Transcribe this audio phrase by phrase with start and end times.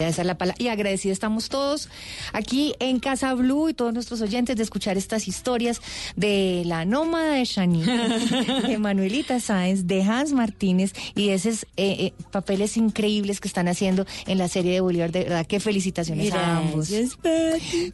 [0.00, 0.62] Esa es la palabra.
[0.62, 1.88] Y agradecidos estamos todos
[2.32, 5.82] aquí en Casa Blue y todos nuestros oyentes de escuchar estas historias
[6.14, 7.82] de la nómada de Shani,
[8.68, 13.66] de Manuelita Sáenz, de Hans Martínez y de esos eh, eh, papeles increíbles que están
[13.66, 15.10] haciendo en la serie de Bolívar.
[15.10, 16.92] De verdad, qué felicitaciones a ambos.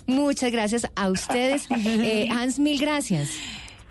[0.07, 1.69] Muchas gracias a ustedes.
[2.05, 3.31] Eh, Hans, mil gracias.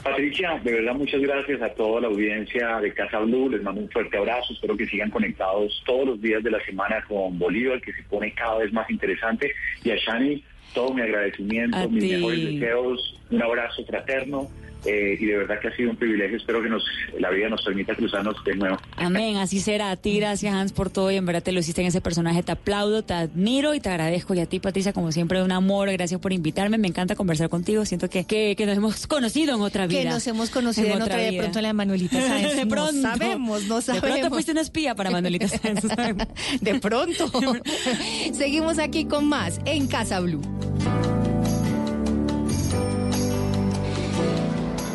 [0.03, 3.89] Patricia, de verdad muchas gracias a toda la audiencia de Casa Blue, les mando un
[3.89, 7.93] fuerte abrazo, espero que sigan conectados todos los días de la semana con Bolívar, que
[7.93, 10.43] se pone cada vez más interesante, y a Shani,
[10.73, 14.49] todo mi agradecimiento, mis mejores deseos, un abrazo fraterno,
[14.85, 16.37] eh, y de verdad que ha sido un privilegio.
[16.37, 16.83] Espero que nos
[17.19, 18.77] la vida nos permita cruzarnos de nuevo.
[18.97, 19.91] Amén, así será.
[19.91, 22.43] A ti, gracias Hans por todo y en verdad te lo hiciste en ese personaje.
[22.43, 24.33] Te aplaudo, te admiro y te agradezco.
[24.33, 25.91] Y a ti, Patricia, como siempre, un amor.
[25.91, 26.77] Gracias por invitarme.
[26.77, 27.85] Me encanta conversar contigo.
[27.85, 30.01] Siento que, que, nos hemos conocido en otra vida.
[30.01, 31.31] Que nos hemos conocido en, otra, vida.
[31.31, 32.55] De pronto la Manuelita Sáenz.
[32.55, 32.93] de pronto.
[32.93, 34.09] No sabemos, no sabemos.
[34.09, 35.83] De pronto fuiste una espía para Manuelita Sáenz.
[36.61, 37.31] de pronto.
[38.33, 40.41] Seguimos aquí con más en Casa Blue.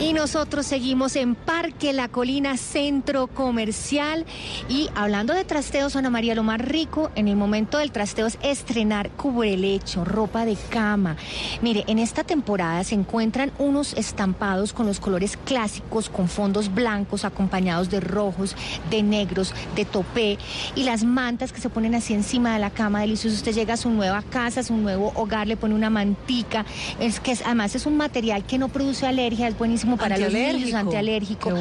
[0.00, 4.26] Y nosotros seguimos en Parque La Colina Centro Comercial
[4.68, 8.38] y hablando de trasteos, Ana María, lo más rico en el momento del trasteo es
[8.40, 11.16] estrenar cubrelecho, ropa de cama.
[11.62, 17.24] Mire, en esta temporada se encuentran unos estampados con los colores clásicos, con fondos blancos
[17.24, 18.54] acompañados de rojos,
[18.90, 20.38] de negros, de topé
[20.76, 23.34] y las mantas que se ponen así encima de la cama, delicioso.
[23.34, 26.64] Usted llega a su nueva casa, a su nuevo hogar, le pone una mantica,
[27.00, 30.74] es que además es un material que no produce alergia, es buenísimo para los niños,
[30.74, 31.52] antialérgico.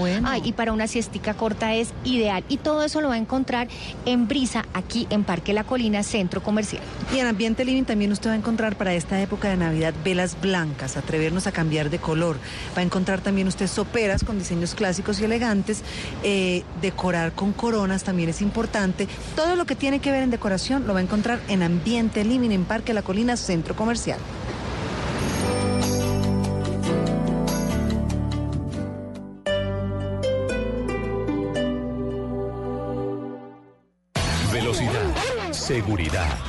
[0.43, 2.43] y para una siestica corta es ideal.
[2.49, 3.67] Y todo eso lo va a encontrar
[4.05, 6.81] en Brisa, aquí en Parque La Colina, Centro Comercial.
[7.13, 10.39] Y en Ambiente Living también usted va a encontrar para esta época de Navidad velas
[10.39, 12.37] blancas, atrevernos a cambiar de color.
[12.75, 15.83] Va a encontrar también usted soperas con diseños clásicos y elegantes.
[16.23, 19.07] Eh, decorar con coronas también es importante.
[19.35, 22.51] Todo lo que tiene que ver en decoración lo va a encontrar en Ambiente Living
[22.51, 24.19] en Parque La Colina, Centro Comercial.
[35.67, 36.39] Seguridad.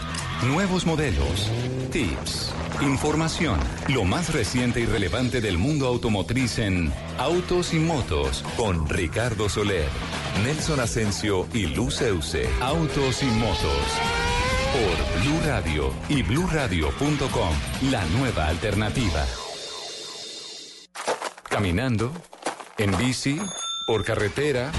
[0.46, 1.50] Nuevos modelos.
[1.90, 2.54] Tips.
[2.80, 3.58] Información.
[3.88, 9.88] Lo más reciente y relevante del mundo automotriz en Autos y Motos con Ricardo Soler,
[10.44, 12.48] Nelson Asensio y Luceuse.
[12.60, 13.88] Autos y Motos.
[14.72, 17.90] Por Blue Radio y bluradio.com.
[17.90, 19.26] La nueva alternativa.
[21.42, 22.12] Caminando.
[22.78, 23.40] En bici.
[23.84, 24.70] Por carretera.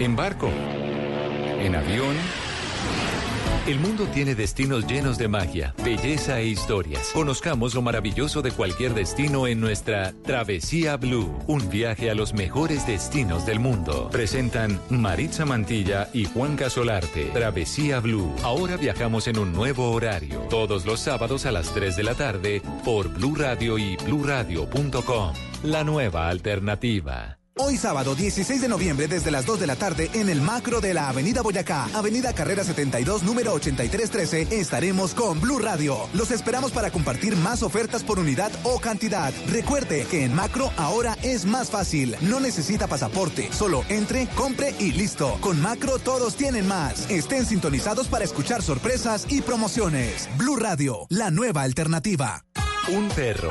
[0.00, 0.48] En barco.
[0.48, 2.16] En avión
[3.66, 7.10] el mundo tiene destinos llenos de magia, belleza e historias.
[7.12, 12.86] Conozcamos lo maravilloso de cualquier destino en nuestra Travesía Blue, un viaje a los mejores
[12.86, 14.08] destinos del mundo.
[14.12, 17.24] Presentan Maritza Mantilla y Juan Casolarte.
[17.32, 18.32] Travesía Blue.
[18.44, 22.62] Ahora viajamos en un nuevo horario, todos los sábados a las 3 de la tarde
[22.84, 25.34] por Blue Radio y bluradio.com.
[25.64, 27.38] La nueva alternativa.
[27.58, 30.92] Hoy sábado 16 de noviembre desde las 2 de la tarde en el macro de
[30.92, 35.96] la Avenida Boyacá, Avenida Carrera 72, número 8313, estaremos con Blue Radio.
[36.12, 39.32] Los esperamos para compartir más ofertas por unidad o cantidad.
[39.48, 42.14] Recuerde que en macro ahora es más fácil.
[42.20, 45.38] No necesita pasaporte, solo entre, compre y listo.
[45.40, 47.08] Con macro todos tienen más.
[47.10, 50.28] Estén sintonizados para escuchar sorpresas y promociones.
[50.36, 52.44] Blue Radio, la nueva alternativa.
[52.88, 53.50] Un perro,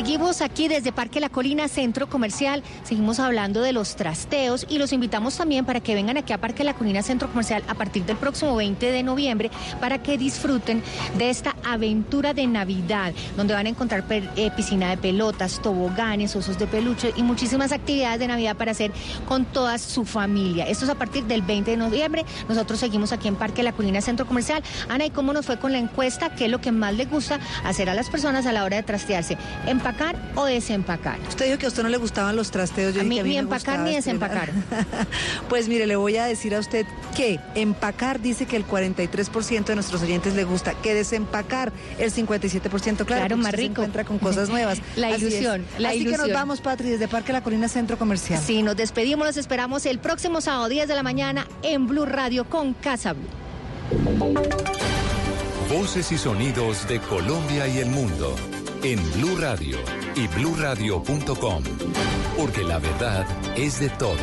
[0.00, 2.62] Seguimos aquí desde Parque La Colina, Centro Comercial.
[2.84, 6.64] Seguimos hablando de los trasteos y los invitamos también para que vengan aquí a Parque
[6.64, 10.82] La Colina, Centro Comercial, a partir del próximo 20 de noviembre, para que disfruten
[11.18, 16.58] de esta aventura de Navidad, donde van a encontrar eh, piscina de pelotas, toboganes, osos
[16.58, 18.92] de peluche y muchísimas actividades de Navidad para hacer
[19.28, 20.64] con toda su familia.
[20.64, 22.24] Esto es a partir del 20 de noviembre.
[22.48, 24.62] Nosotros seguimos aquí en Parque La Colina, Centro Comercial.
[24.88, 26.34] Ana, ¿y cómo nos fue con la encuesta?
[26.34, 28.82] ¿Qué es lo que más les gusta hacer a las personas a la hora de
[28.82, 29.36] trastearse?
[29.90, 31.18] ¿Empacar o desempacar?
[31.28, 32.94] Usted dijo que a usted no le gustaban los trasteos.
[32.94, 34.52] Yo a, mí, ni empacar ni desempacar.
[35.48, 39.74] pues mire, le voy a decir a usted que empacar dice que el 43% de
[39.74, 43.62] nuestros oyentes le gusta, que desempacar el 57%, claro, claro más rico.
[43.62, 44.80] Se encuentra con cosas nuevas.
[44.94, 48.40] la ilusión, la Así que nos vamos, Patri, desde Parque La Colina Centro Comercial.
[48.40, 52.44] Sí, nos despedimos, los esperamos el próximo sábado 10 de la mañana en Blue Radio
[52.48, 53.26] con Casa Blue.
[55.68, 58.36] Voces y sonidos de Colombia y el mundo
[58.82, 59.76] en Blue Radio
[60.16, 61.62] y bluradio.com,
[62.36, 64.18] porque la verdad es de todos.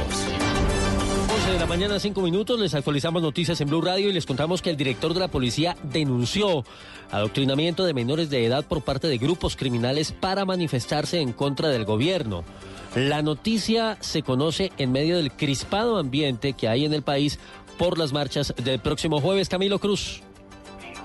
[1.35, 4.61] 11 de la mañana, 5 minutos, les actualizamos noticias en Blue Radio y les contamos
[4.61, 6.63] que el director de la policía denunció
[7.11, 11.85] adoctrinamiento de menores de edad por parte de grupos criminales para manifestarse en contra del
[11.85, 12.43] gobierno.
[12.95, 17.39] La noticia se conoce en medio del crispado ambiente que hay en el país
[17.77, 19.49] por las marchas del próximo jueves.
[19.49, 20.23] Camilo Cruz.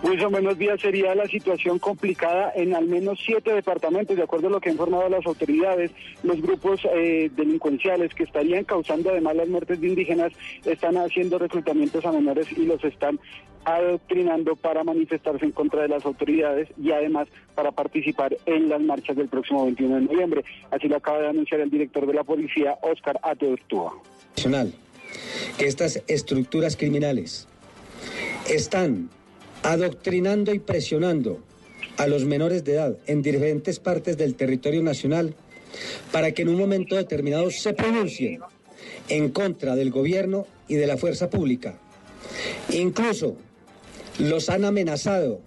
[0.03, 0.81] Wilson, buenos días.
[0.81, 4.75] Sería la situación complicada en al menos siete departamentos, de acuerdo a lo que han
[4.75, 5.93] informado las autoridades.
[6.25, 10.33] Los grupos eh, delincuenciales que estarían causando además las muertes de indígenas
[10.65, 13.21] están haciendo reclutamientos a menores y los están
[13.65, 19.17] adoctrinando para manifestarse en contra de las autoridades y además para participar en las marchas
[19.17, 20.45] del próximo 21 de noviembre.
[20.73, 23.95] Así lo acaba de anunciar el director de la policía, Oscar Ateortúa.
[25.59, 27.47] Que estas estructuras criminales
[28.49, 29.11] están
[29.63, 31.41] adoctrinando y presionando
[31.97, 35.35] a los menores de edad en diferentes partes del territorio nacional
[36.11, 38.41] para que en un momento determinado se pronuncien
[39.09, 41.79] en contra del gobierno y de la fuerza pública.
[42.71, 43.37] Incluso
[44.19, 45.41] los han amenazado.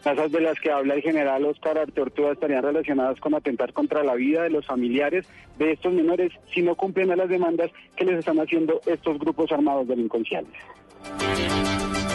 [0.00, 4.14] Esas de las que habla el general Oscar Artortúa estarían relacionadas con atentar contra la
[4.14, 5.26] vida de los familiares
[5.58, 9.50] de estos menores si no cumplen a las demandas que les están haciendo estos grupos
[9.50, 10.52] armados delincuenciales.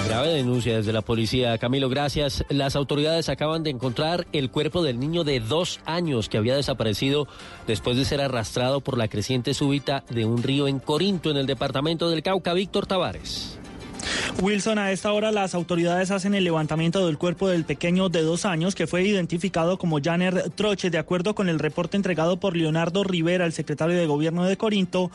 [0.07, 1.57] Grave denuncia desde la policía.
[1.57, 2.43] Camilo, gracias.
[2.49, 7.27] Las autoridades acaban de encontrar el cuerpo del niño de dos años que había desaparecido
[7.67, 11.45] después de ser arrastrado por la creciente súbita de un río en Corinto, en el
[11.45, 12.53] departamento del Cauca.
[12.53, 13.59] Víctor Tavares.
[14.41, 18.45] Wilson, a esta hora las autoridades hacen el levantamiento del cuerpo del pequeño de dos
[18.45, 23.03] años que fue identificado como Janer Troche, de acuerdo con el reporte entregado por Leonardo
[23.03, 25.11] Rivera, el secretario de Gobierno de Corinto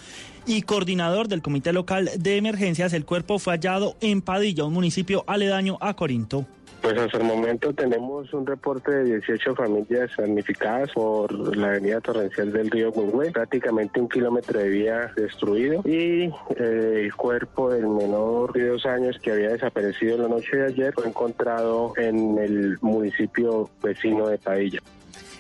[0.47, 2.93] y coordinador del Comité Local de Emergencias.
[2.93, 6.47] El cuerpo fue hallado en Padilla, un municipio aledaño a Corinto.
[6.85, 12.53] Pues hasta el momento tenemos un reporte de 18 familias damnificadas por la avenida torrencial
[12.53, 18.53] del río Gungüe, prácticamente un kilómetro de vía destruido y eh, el cuerpo del menor
[18.53, 23.71] de dos años que había desaparecido la noche de ayer fue encontrado en el municipio
[23.83, 24.81] vecino de Padilla.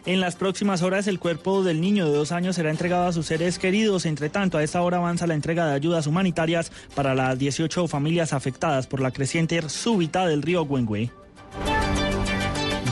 [0.06, 3.26] En las próximas horas el cuerpo del niño de dos años será entregado a sus
[3.26, 4.06] seres queridos.
[4.06, 8.32] Entre tanto, a esta hora avanza la entrega de ayudas humanitarias para las 18 familias
[8.32, 11.10] afectadas por la creciente súbita del río Güengüe.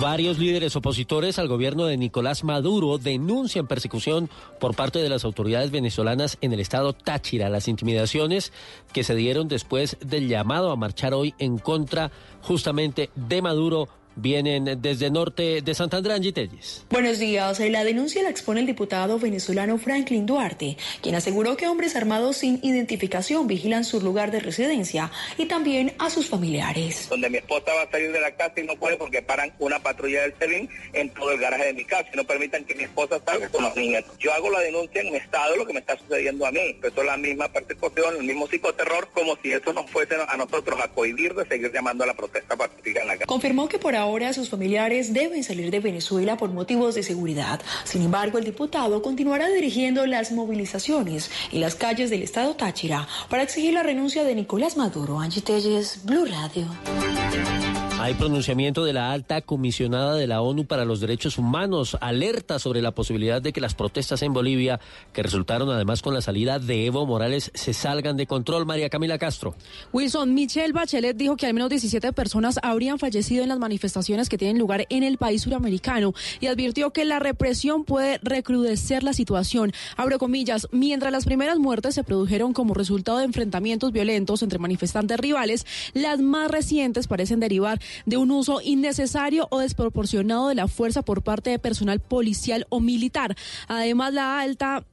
[0.03, 4.29] Varios líderes opositores al gobierno de Nicolás Maduro denuncian persecución
[4.59, 8.53] por parte de las autoridades venezolanas en el estado Táchira, las intimidaciones
[8.93, 12.11] que se dieron después del llamado a marchar hoy en contra
[12.43, 16.85] justamente de Maduro vienen desde norte de Santander, Angie Telles.
[16.91, 17.59] Buenos días.
[17.61, 22.61] La denuncia la expone el diputado venezolano Franklin Duarte, quien aseguró que hombres armados sin
[22.63, 27.09] identificación vigilan su lugar de residencia y también a sus familiares.
[27.09, 29.79] Donde mi esposa va a salir de la casa y no puede porque paran una
[29.79, 32.85] patrulla del CELIN en todo el garaje de mi casa y no permitan que mi
[32.85, 34.05] esposa salga con los niños.
[34.19, 36.79] Yo hago la denuncia en mi estado, lo que me está sucediendo a mí.
[36.83, 40.79] Esto es la misma persecución, el mismo psicoterror, como si eso nos fuese a nosotros
[40.81, 43.27] a cohibir de seguir llamando a la protesta pacífica en la casa.
[43.27, 44.02] Confirmó que por ahora
[44.33, 47.61] sus familiares deben salir de Venezuela por motivos de seguridad.
[47.85, 53.43] Sin embargo, el diputado continuará dirigiendo las movilizaciones en las calles del estado Táchira para
[53.43, 55.21] exigir la renuncia de Nicolás Maduro.
[55.21, 57.82] Angie Telles, Blue Radio.
[58.03, 62.83] Hay pronunciamiento de la alta comisionada de la ONU para los Derechos Humanos, alerta sobre
[62.83, 64.81] la posibilidad de que las protestas en Bolivia,
[65.13, 68.67] que resultaron además con la salida de Evo Morales, se salgan de control.
[68.67, 69.55] María Camila Castro.
[69.93, 74.37] Wilson, Michelle Bachelet dijo que al menos 17 personas habrían fallecido en las manifestaciones que
[74.37, 79.71] tienen lugar en el país suramericano y advirtió que la represión puede recrudecer la situación.
[79.97, 85.21] Abro comillas, mientras las primeras muertes se produjeron como resultado de enfrentamientos violentos entre manifestantes
[85.21, 91.03] rivales, las más recientes parecen derivar de un uso innecesario o desproporcionado de la fuerza
[91.03, 93.37] por parte de personal policial o militar.
[93.69, 94.85] Además, la alta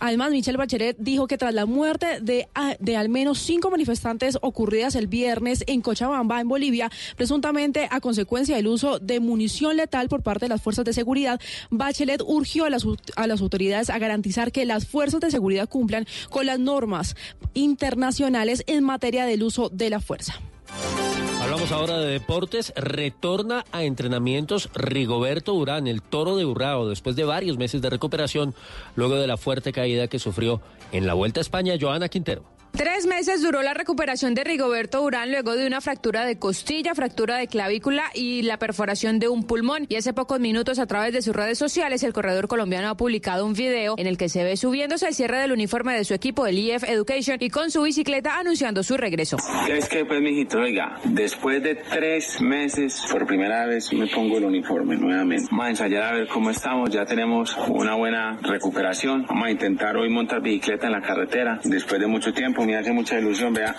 [0.00, 2.48] Además, Michelle Bachelet dijo que tras la muerte de,
[2.80, 8.56] de, al menos cinco manifestantes ocurridas el viernes en Cochabamba, en Bolivia, presuntamente a consecuencia
[8.56, 12.70] del uso de munición letal por parte de las fuerzas de seguridad, Bachelet urgió a
[12.70, 12.84] las,
[13.16, 17.16] a las autoridades a garantizar que las fuerzas de seguridad cumplan con las normas
[17.54, 20.34] internacionales en materia del uso de la fuerza.
[21.44, 22.72] Hablamos ahora de deportes.
[22.74, 28.54] Retorna a entrenamientos Rigoberto Urán, el toro de Urrao, después de varios meses de recuperación,
[28.96, 32.53] luego de la fuerte caída que sufrió en la Vuelta a España, Joana Quintero.
[32.76, 37.36] Tres meses duró la recuperación de Rigoberto Urán luego de una fractura de costilla, fractura
[37.36, 39.86] de clavícula y la perforación de un pulmón.
[39.88, 43.46] Y hace pocos minutos a través de sus redes sociales el corredor colombiano ha publicado
[43.46, 46.48] un video en el que se ve subiéndose el cierre del uniforme de su equipo,
[46.48, 49.36] el EF Education, y con su bicicleta anunciando su regreso.
[49.70, 54.46] Es que pues mijito, oiga, después de tres meses por primera vez me pongo el
[54.46, 55.46] uniforme nuevamente.
[55.48, 59.26] Vamos a ensayar a ver cómo estamos, ya tenemos una buena recuperación.
[59.28, 62.92] Vamos a intentar hoy montar bicicleta en la carretera después de mucho tiempo me hace
[62.92, 63.74] mucha ilusión, vea,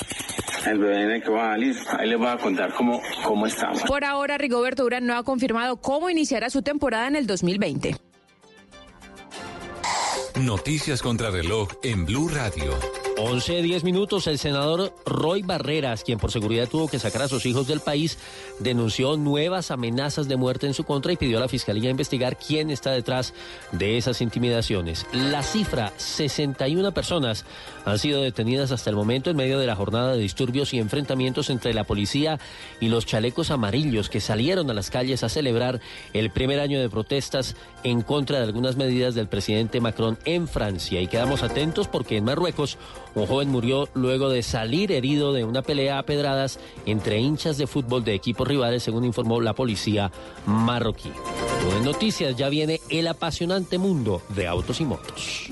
[0.65, 1.75] el bebé en el que va a salir.
[1.97, 3.81] Ahí les voy a contar cómo, cómo estamos.
[3.83, 7.95] Por ahora, Rigoberto Urán no ha confirmado cómo iniciará su temporada en el 2020.
[10.41, 13.04] Noticias contra reloj en Blue Radio.
[13.17, 17.45] 11, 10 minutos, el senador Roy Barreras, quien por seguridad tuvo que sacar a sus
[17.45, 18.17] hijos del país,
[18.59, 22.69] denunció nuevas amenazas de muerte en su contra y pidió a la fiscalía investigar quién
[22.69, 23.33] está detrás
[23.71, 25.05] de esas intimidaciones.
[25.13, 27.45] La cifra, 61 personas
[27.85, 31.49] han sido detenidas hasta el momento en medio de la jornada de disturbios y enfrentamientos
[31.49, 32.37] entre la policía
[32.81, 35.79] y los chalecos amarillos que salieron a las calles a celebrar
[36.11, 40.99] el primer año de protestas en contra de algunas medidas del presidente Macron en Francia.
[40.99, 42.77] Y quedamos atentos porque en Marruecos
[43.15, 47.67] un joven murió luego de salir herido de una pelea a pedradas entre hinchas de
[47.67, 50.11] fútbol de equipos rivales, según informó la policía
[50.45, 51.11] marroquí.
[51.77, 55.49] En noticias ya viene el apasionante mundo de autos y motos.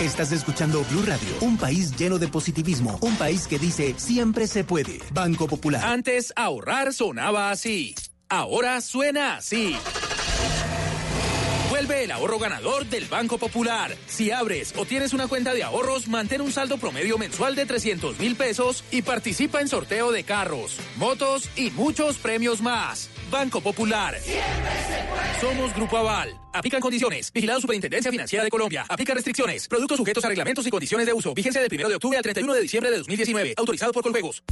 [0.00, 4.64] Estás escuchando Blue Radio, un país lleno de positivismo, un país que dice siempre se
[4.64, 4.98] puede.
[5.12, 5.82] Banco Popular.
[5.84, 7.94] Antes ahorrar sonaba así,
[8.28, 9.74] ahora suena así.
[11.84, 13.94] Vuelve el ahorro ganador del Banco Popular.
[14.06, 18.18] Si abres o tienes una cuenta de ahorros, mantén un saldo promedio mensual de 300
[18.18, 23.10] mil pesos y participa en sorteo de carros, motos y muchos premios más.
[23.30, 24.16] Banco Popular.
[25.42, 26.34] Somos Grupo Aval.
[26.54, 27.30] Aplican condiciones.
[27.30, 28.86] Vigilado Superintendencia Financiera de Colombia.
[28.88, 29.68] Aplica restricciones.
[29.68, 31.34] Productos sujetos a reglamentos y condiciones de uso.
[31.34, 33.54] Vigencia del 1 de octubre al 31 de diciembre de 2019.
[33.58, 34.42] Autorizado por Coljuegos.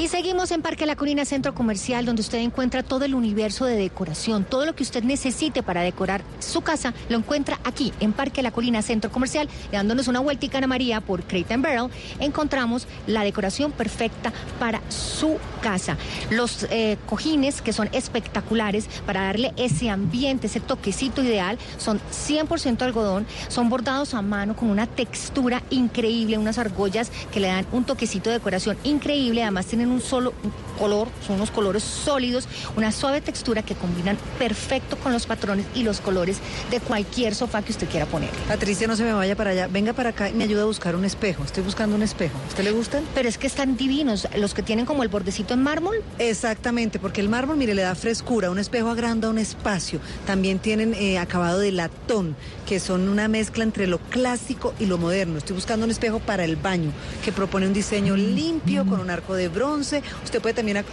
[0.00, 3.76] Y seguimos en Parque La Colina Centro Comercial, donde usted encuentra todo el universo de
[3.76, 4.44] decoración.
[4.44, 8.50] Todo lo que usted necesite para decorar su casa lo encuentra aquí, en Parque La
[8.50, 9.46] Colina Centro Comercial.
[9.70, 15.36] Y dándonos una vueltica Ana María por Crate Barrel, encontramos la decoración perfecta para su
[15.60, 15.98] casa.
[16.30, 22.80] Los eh, cojines, que son espectaculares para darle ese ambiente, ese toquecito ideal, son 100%
[22.80, 27.84] algodón, son bordados a mano con una textura increíble, unas argollas que le dan un
[27.84, 29.42] toquecito de decoración increíble.
[29.42, 30.32] Además, tienen un solo
[30.78, 35.82] color, son unos colores sólidos, una suave textura que combinan perfecto con los patrones y
[35.82, 36.38] los colores
[36.70, 38.30] de cualquier sofá que usted quiera poner.
[38.48, 40.96] Patricia, no se me vaya para allá, venga para acá y me ayuda a buscar
[40.96, 41.44] un espejo.
[41.44, 42.38] Estoy buscando un espejo.
[42.48, 43.04] ¿Usted le gustan?
[43.14, 46.02] Pero es que están divinos, los que tienen como el bordecito en mármol.
[46.18, 50.00] Exactamente, porque el mármol, mire, le da frescura, un espejo agranda un espacio.
[50.26, 52.36] También tienen eh, acabado de latón,
[52.70, 55.38] que son una mezcla entre lo clásico y lo moderno.
[55.38, 56.92] Estoy buscando un espejo para el baño,
[57.24, 60.04] que propone un diseño limpio con un arco de bronce.
[60.22, 60.84] Usted puede también,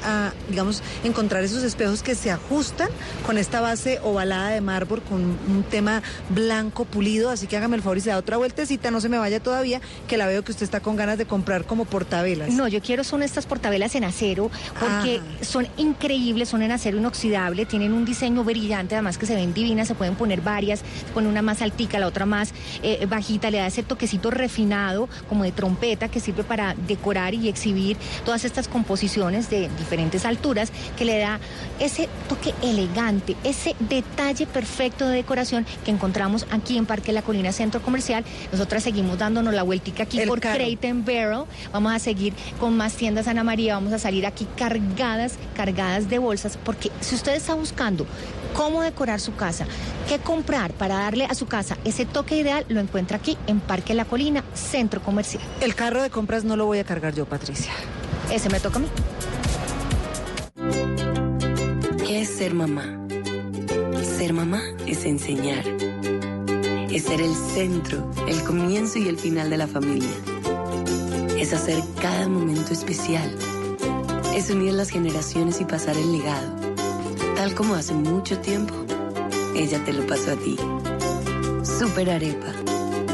[0.50, 2.90] digamos, encontrar esos espejos que se ajustan
[3.28, 7.30] con esta base ovalada de mármol con un tema blanco pulido.
[7.30, 9.80] Así que hágame el favor y se da otra vueltecita, no se me vaya todavía,
[10.08, 12.50] que la veo que usted está con ganas de comprar como portavelas.
[12.50, 17.68] No, yo quiero son estas portavelas en acero, porque son increíbles, son en acero inoxidable,
[17.68, 20.82] tienen un diseño brillante, además que se ven divinas, se pueden poner varias,
[21.14, 25.44] con una más altica, la otra más eh, bajita, le da ese toquecito refinado, como
[25.44, 31.06] de trompeta, que sirve para decorar y exhibir todas estas composiciones de diferentes alturas, que
[31.06, 31.40] le da
[31.80, 37.52] ese toque elegante, ese detalle perfecto de decoración que encontramos aquí en Parque La Colina
[37.52, 38.24] Centro Comercial.
[38.52, 41.46] Nosotras seguimos dándonos la vueltica aquí por Crate Barrel.
[41.72, 46.20] Vamos a seguir con más tiendas Ana María, vamos a salir aquí cargadas, cargadas de
[46.20, 48.06] bolsas, porque si usted está buscando
[48.56, 49.66] cómo decorar su casa,
[50.08, 53.94] qué comprar para darle a su casa ese toque ideal, lo encuentra aquí en Parque
[53.94, 55.44] La Colina, Centro Comercial.
[55.62, 57.72] El carro de compras no lo voy a cargar yo, Patricia.
[58.32, 58.88] Ese me toca a mí.
[62.06, 62.86] ¿Qué es ser mamá?
[64.18, 65.66] Ser mamá es enseñar.
[66.92, 70.10] Es ser el centro, el comienzo y el final de la familia
[71.40, 73.36] es hacer cada momento especial.
[74.34, 76.56] Es unir las generaciones y pasar el legado.
[77.36, 78.74] Tal como hace mucho tiempo,
[79.56, 80.58] ella te lo pasó a ti.
[81.68, 82.54] Super Arepa.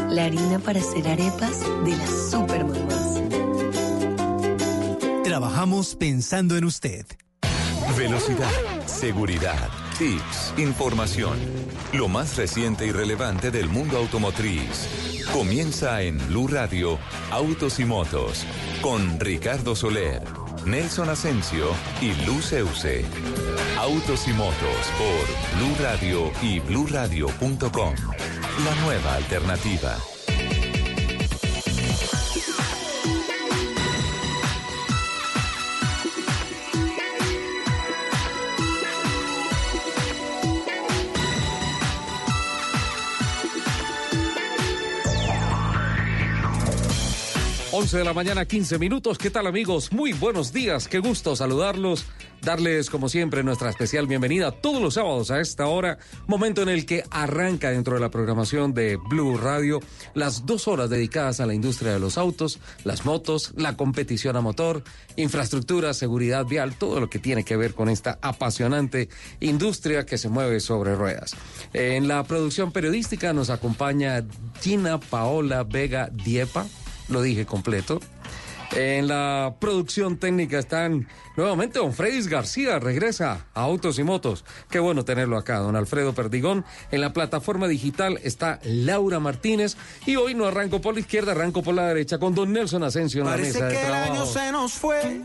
[0.09, 3.21] La harina para hacer arepas de las super mamás.
[5.23, 7.05] Trabajamos pensando en usted.
[7.97, 8.51] Velocidad,
[8.85, 11.37] seguridad, tips, información.
[11.93, 14.87] Lo más reciente y relevante del mundo automotriz.
[15.33, 16.99] Comienza en Blue Radio,
[17.31, 18.45] Autos y Motos,
[18.81, 20.23] con Ricardo Soler,
[20.65, 23.03] Nelson Asensio y Luz Euse.
[23.79, 24.53] Autos y Motos
[24.97, 27.95] por Blue Radio y bluradio.com.
[28.59, 29.97] La nueva alternativa.
[47.75, 49.17] 11 de la mañana, 15 minutos.
[49.17, 49.91] ¿Qué tal amigos?
[49.91, 50.87] Muy buenos días.
[50.87, 52.05] Qué gusto saludarlos.
[52.43, 55.97] Darles, como siempre, nuestra especial bienvenida todos los sábados a esta hora.
[56.27, 59.79] Momento en el que arranca dentro de la programación de Blue Radio
[60.13, 64.41] las dos horas dedicadas a la industria de los autos, las motos, la competición a
[64.41, 64.83] motor,
[65.15, 69.07] infraestructura, seguridad vial, todo lo que tiene que ver con esta apasionante
[69.39, 71.37] industria que se mueve sobre ruedas.
[71.71, 74.25] En la producción periodística nos acompaña
[74.61, 76.65] Gina Paola Vega Diepa
[77.09, 77.99] lo dije completo.
[78.75, 84.43] En la producción técnica están nuevamente don Fredis García, regresa a Autos y Motos.
[84.69, 86.65] Qué bueno tenerlo acá, don Alfredo Perdigón.
[86.91, 89.77] En la plataforma digital está Laura Martínez
[90.07, 93.21] y hoy no arranco por la izquierda, arranco por la derecha con don Nelson Asensio
[93.21, 94.05] en la mesa de que trabajo.
[94.05, 95.21] el año se nos fue,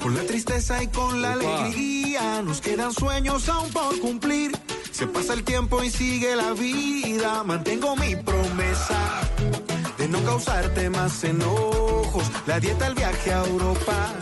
[0.00, 1.64] con la tristeza y con la Opa.
[1.64, 4.52] alegría, nos quedan sueños aún por cumplir.
[4.94, 9.22] Se pasa el tiempo y sigue la vida, mantengo mi promesa
[9.98, 12.22] de no causarte más enojos.
[12.46, 14.12] La dieta, el viaje a Europa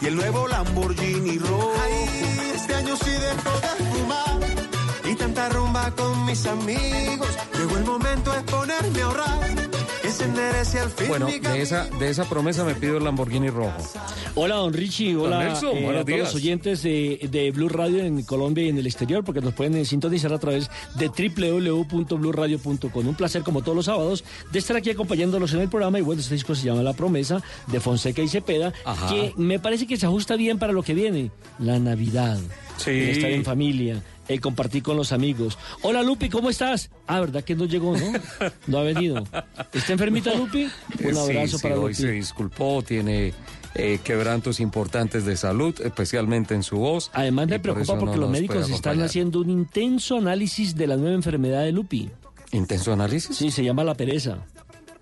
[0.00, 1.72] y el nuevo Lamborghini rojo.
[1.82, 4.40] Ay, este año sí dejo de fumar
[5.04, 7.30] y tanta rumba con mis amigos.
[7.58, 9.50] Llegó el momento de ponerme a ahorrar,
[11.08, 13.76] Bueno, de esa, de esa promesa me pido el Lamborghini rojo.
[14.34, 15.12] Hola, don Richie.
[15.14, 16.18] Don Hola Nelson, eh, buenos a todos días.
[16.20, 19.76] los oyentes de, de Blue Radio en Colombia y en el exterior, porque nos pueden
[19.76, 23.06] eh, sintonizar a través de www.bluradio.com.
[23.08, 25.98] Un placer, como todos los sábados, de estar aquí acompañándolos en el programa.
[25.98, 29.08] Y bueno, este disco se llama La Promesa de Fonseca y Cepeda, Ajá.
[29.08, 32.38] que me parece que se ajusta bien para lo que viene: la Navidad,
[32.76, 32.90] Sí.
[32.90, 34.02] el estar en familia.
[34.28, 35.58] El compartir con los amigos.
[35.82, 36.90] Hola Lupi, ¿cómo estás?
[37.06, 38.12] Ah, ¿verdad que no llegó, no?
[38.66, 39.24] No ha venido.
[39.72, 40.62] ¿Está enfermita Lupi?
[40.64, 40.70] Eh,
[41.10, 41.94] Un abrazo sí, para sí, hoy Lupi.
[41.94, 43.32] se disculpó, tiene
[43.74, 47.10] eh, quebrantos importantes de salud, especialmente en su voz.
[47.14, 50.96] Además me por preocupa no porque los médicos están haciendo un intenso análisis de la
[50.96, 52.10] nueva enfermedad de Lupi.
[52.52, 53.34] ¿Intenso análisis?
[53.36, 54.38] Sí, se llama la pereza.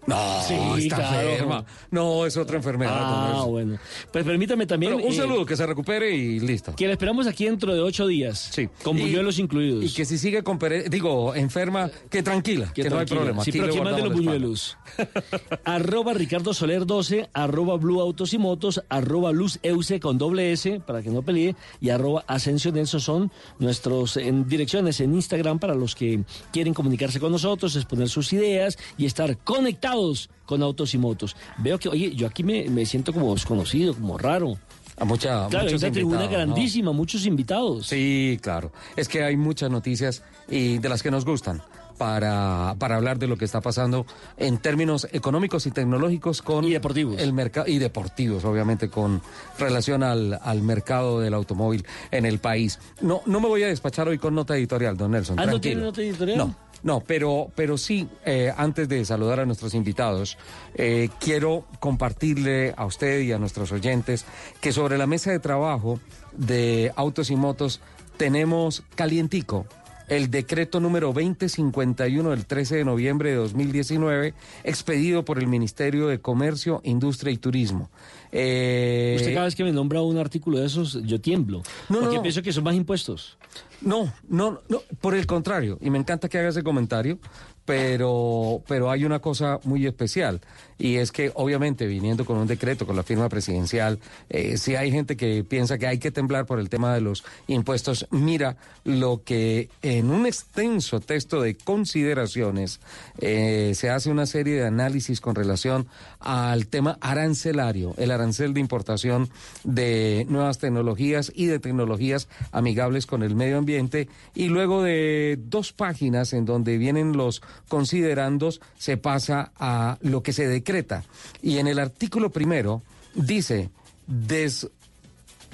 [0.06, 1.28] No, Sí, está claro.
[1.30, 1.64] enferma.
[1.90, 2.92] No, es otra enfermedad.
[2.96, 3.76] Ah, bueno.
[4.12, 4.94] Pues permítame también...
[4.94, 6.74] Pero un eh, saludo, que se recupere y listo.
[6.76, 8.50] Que la esperamos aquí dentro de ocho días.
[8.52, 8.68] Sí.
[8.84, 9.84] Con Y- buñuelos incluidos.
[9.84, 13.42] Y que si sigue con pere- digo, enferma, que tranquila, que, no hay problema.
[13.42, 14.76] Sí, Aquí pero que mande los buñuelos.
[15.64, 20.80] arroba Ricardo Soler 12, arroba Blue Autos y Motos, arroba Luz Euse con doble S,
[20.86, 25.74] para que no pelee, y arroba Asensio Nelson son nuestros en direcciones en Instagram para
[25.74, 26.20] los que
[26.52, 29.95] quieren comunicarse con nosotros, exponer sus ideas y estar conectados
[30.44, 31.36] con Autos y Motos.
[31.58, 34.56] Veo que, oye, yo aquí me, me siento como desconocido, como raro.
[34.98, 37.86] A mucha, Claro, muchos una tribuna grandísima, muchos invitados.
[37.86, 38.72] Sí, claro.
[38.96, 41.60] Es que hay muchas noticias y de las que nos gustan
[41.98, 44.06] para, para hablar de lo que está pasando
[44.38, 47.18] en términos económicos y tecnológicos con Y deportivos.
[47.20, 49.20] el mercado y deportivos, obviamente, con
[49.58, 52.78] relación al, al mercado del automóvil en el país.
[53.00, 55.38] No, no me voy a despachar hoy con nota editorial, don Nelson.
[55.38, 56.38] Ah, ¿no tiene nota editorial?
[56.38, 56.54] No.
[56.82, 60.38] No, pero, pero sí, eh, antes de saludar a nuestros invitados,
[60.74, 64.24] eh, quiero compartirle a usted y a nuestros oyentes
[64.60, 66.00] que sobre la mesa de trabajo
[66.32, 67.80] de autos y motos
[68.16, 69.66] tenemos calientico
[70.08, 76.20] el decreto número 2051 del 13 de noviembre de 2019, expedido por el Ministerio de
[76.20, 77.90] Comercio, Industria y Turismo.
[78.32, 81.62] Eh, Usted cada vez que me nombra un artículo de esos, yo tiemblo.
[81.88, 82.22] No, porque no.
[82.22, 83.36] pienso que son más impuestos.
[83.80, 87.18] No, no, no, por el contrario, y me encanta que haga ese comentario,
[87.66, 90.40] pero, pero hay una cosa muy especial,
[90.78, 93.98] y es que obviamente viniendo con un decreto, con la firma presidencial,
[94.30, 97.24] eh, si hay gente que piensa que hay que temblar por el tema de los
[97.48, 102.80] impuestos, mira lo que en un extenso texto de consideraciones
[103.18, 105.88] eh, se hace una serie de análisis con relación
[106.20, 109.28] al tema arancelario, el arancel de importación
[109.64, 115.72] de nuevas tecnologías y de tecnologías amigables con el medio ambiente, y luego de dos
[115.72, 121.04] páginas en donde vienen los considerandos se pasa a lo que se decreta.
[121.42, 122.82] Y en el artículo primero
[123.14, 123.68] dice,
[124.06, 124.68] des-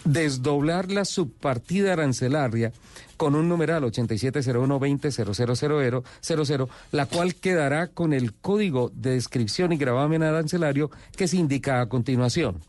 [0.05, 2.73] desdoblar la subpartida arancelaria
[3.17, 10.91] con un numeral 8701200000, la cual quedará con el código de descripción y gravamen arancelario
[11.17, 12.61] que se indica a continuación.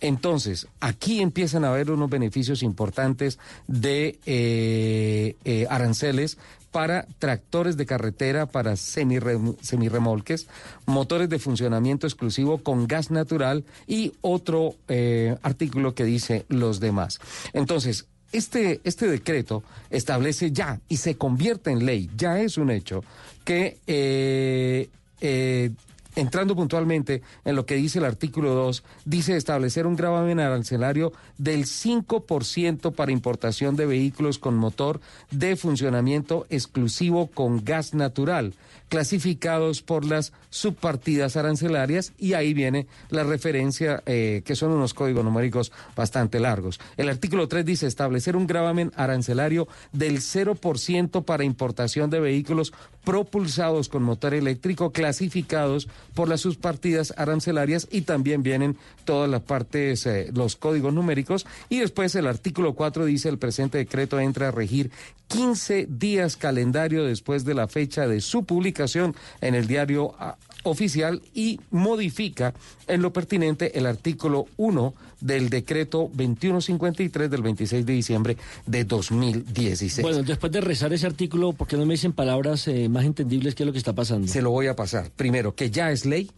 [0.00, 6.38] Entonces, aquí empiezan a haber unos beneficios importantes de eh, eh, aranceles
[6.78, 10.46] para tractores de carretera, para semirrem- semirremolques,
[10.86, 17.18] motores de funcionamiento exclusivo con gas natural y otro eh, artículo que dice los demás.
[17.52, 23.02] Entonces, este, este decreto establece ya y se convierte en ley, ya es un hecho,
[23.42, 24.88] que eh,
[25.20, 25.70] eh,
[26.16, 31.64] entrando puntualmente en lo que dice el artículo 2, dice establecer un gravamen arancelario del
[31.64, 38.54] 5% para importación de vehículos con motor de funcionamiento exclusivo con gas natural,
[38.88, 45.24] clasificados por las subpartidas arancelarias y ahí viene la referencia eh, que son unos códigos
[45.24, 46.80] numéricos bastante largos.
[46.96, 52.72] El artículo 3 dice establecer un gravamen arancelario del 0% para importación de vehículos
[53.08, 60.04] propulsados con motor eléctrico clasificados por las subpartidas arancelarias y también vienen todas las partes,
[60.04, 61.46] eh, los códigos numéricos.
[61.70, 64.90] Y después el artículo 4 dice el presente decreto entra a regir
[65.28, 70.14] 15 días calendario después de la fecha de su publicación en el diario
[70.70, 72.54] oficial y modifica
[72.86, 80.02] en lo pertinente el artículo 1 del decreto 2153 del 26 de diciembre de 2016.
[80.02, 83.54] Bueno, después de rezar ese artículo, ¿por qué no me dicen palabras eh, más entendibles
[83.54, 84.28] qué es lo que está pasando?
[84.28, 85.10] Se lo voy a pasar.
[85.10, 86.30] Primero, que ya es ley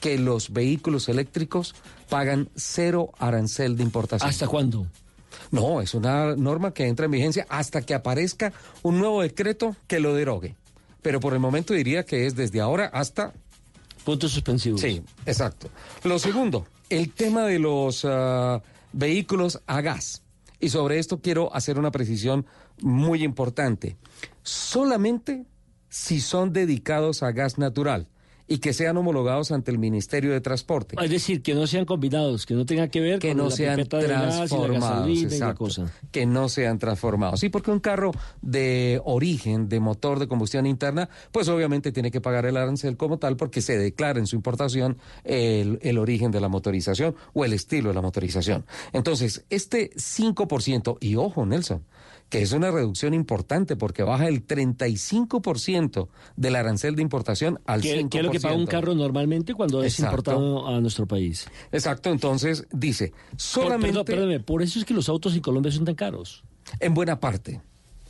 [0.00, 1.74] que los vehículos eléctricos
[2.08, 4.28] pagan cero arancel de importación.
[4.28, 4.86] ¿Hasta cuándo?
[5.50, 10.00] No, es una norma que entra en vigencia hasta que aparezca un nuevo decreto que
[10.00, 10.54] lo derogue.
[11.02, 13.32] Pero por el momento diría que es desde ahora hasta...
[14.08, 14.80] Puntos suspensivos.
[14.80, 15.68] Sí, exacto.
[16.02, 18.62] Lo segundo, el tema de los ah,
[18.94, 20.22] vehículos a gas.
[20.58, 22.46] Y sobre esto quiero hacer una precisión
[22.80, 23.98] muy importante.
[24.42, 25.44] Solamente
[25.90, 28.08] si son dedicados a gas natural
[28.48, 30.96] y que sean homologados ante el Ministerio de Transporte.
[31.00, 33.50] Es decir, que no sean combinados, que no tenga que ver que con no la
[33.50, 35.92] sean y la transformados, y la exacto, cosa.
[36.10, 37.40] que no sean transformados.
[37.40, 42.20] Sí, porque un carro de origen, de motor de combustión interna, pues obviamente tiene que
[42.20, 46.40] pagar el arancel como tal porque se declara en su importación el, el origen de
[46.40, 48.64] la motorización o el estilo de la motorización.
[48.92, 51.84] Entonces, este 5%, y ojo Nelson,
[52.28, 58.00] que es una reducción importante porque baja el 35% del arancel de importación al ¿Qué,
[58.02, 58.08] 5%.
[58.10, 60.32] qué es lo que paga un carro normalmente cuando es Exacto.
[60.32, 61.48] importado a nuestro país?
[61.72, 63.88] Exacto, entonces dice, Por- solamente...
[63.88, 66.44] perdón, perdóneme, por eso es que los autos en Colombia son tan caros.
[66.80, 67.60] En buena parte.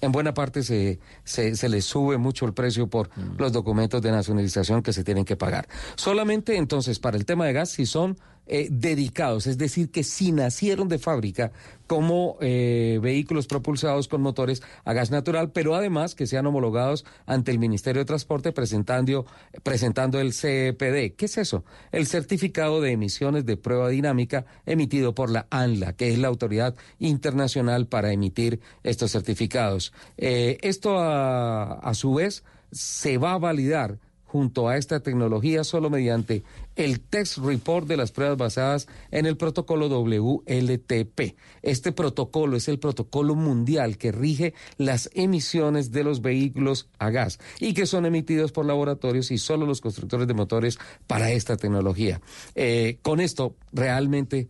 [0.00, 3.36] En buena parte se, se, se le sube mucho el precio por Mm.
[3.38, 5.68] los documentos de nacionalización que se tienen que pagar.
[5.96, 8.16] Solamente entonces para el tema de gas, si son
[8.48, 11.52] eh, dedicados, es decir, que si nacieron de fábrica
[11.86, 17.50] como eh, vehículos propulsados con motores a gas natural, pero además que sean homologados ante
[17.50, 19.26] el Ministerio de Transporte presentando,
[19.62, 21.14] presentando el CPD.
[21.16, 21.64] ¿Qué es eso?
[21.92, 26.74] El certificado de emisiones de prueba dinámica emitido por la ANLA, que es la autoridad
[26.98, 29.92] internacional para emitir estos certificados.
[30.16, 35.90] Eh, esto a, a su vez se va a validar junto a esta tecnología solo
[35.90, 36.44] mediante
[36.76, 41.36] el test report de las pruebas basadas en el protocolo WLTP.
[41.62, 47.40] Este protocolo es el protocolo mundial que rige las emisiones de los vehículos a gas
[47.58, 52.20] y que son emitidos por laboratorios y solo los constructores de motores para esta tecnología.
[52.54, 54.48] Eh, con esto realmente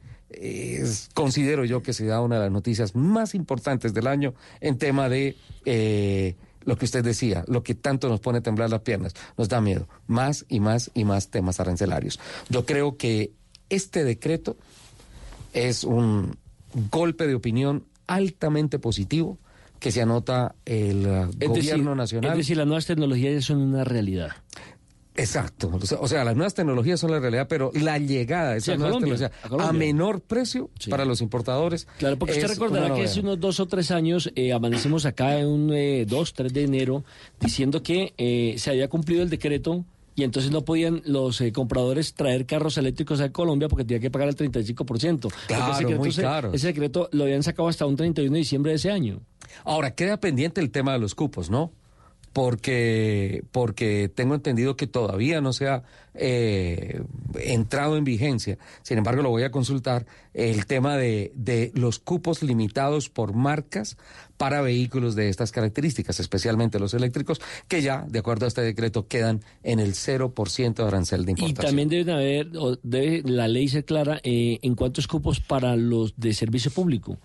[1.15, 5.09] considero yo que se da una de las noticias más importantes del año en tema
[5.09, 6.37] de eh,
[6.69, 9.63] lo que usted decía, lo que tanto nos pone a temblar las piernas, nos da
[9.63, 12.21] miedo, más y más y más temas arancelarios.
[12.51, 13.33] Yo creo que
[13.71, 14.55] este decreto
[15.55, 16.37] es un
[16.91, 19.39] golpe de opinión altamente positivo
[19.81, 22.33] que se anota el Es gobierno decir, nacional.
[22.33, 24.33] Es decir, las nuevas tecnologías ya son una realidad.
[25.19, 25.71] Exacto.
[26.01, 29.17] O sea, las nuevas tecnologías son la realidad, pero la llegada de esas nuevas Colombia,
[29.29, 29.79] tecnologías a Colombia.
[29.79, 31.87] menor precio para los importadores.
[31.99, 35.47] Claro, porque usted recordará que hace unos dos o tres años eh, amanecimos acá en
[35.49, 37.05] un eh, 2, 3 de enero
[37.41, 42.15] diciendo que eh, se había cumplido el decreto y entonces no podían los eh, compradores
[42.15, 45.21] traer carros eléctricos a Colombia porque tenían que pagar el 35%.
[45.21, 46.53] Porque Claro, ese muy se- caro.
[46.53, 49.21] Ese decreto lo habían sacado hasta un 31 de diciembre de ese año.
[49.65, 51.73] Ahora, queda pendiente el tema de los cupos, ¿no?
[52.39, 55.83] Porque, porque tengo entendido que todavía no se ha
[56.15, 57.03] eh,
[57.35, 58.59] entrado en vigencia.
[58.83, 63.97] Sin embargo, lo voy a consultar, el tema de, de los cupos limitados por marcas
[64.37, 69.09] para vehículos de estas características, especialmente los eléctricos, que ya, de acuerdo a este decreto,
[69.09, 71.67] quedan en el 0% de arancel de Y importación.
[71.67, 76.15] también deben haber, o debe la ley ser clara eh, en cuántos cupos para los
[76.17, 77.19] de servicio público.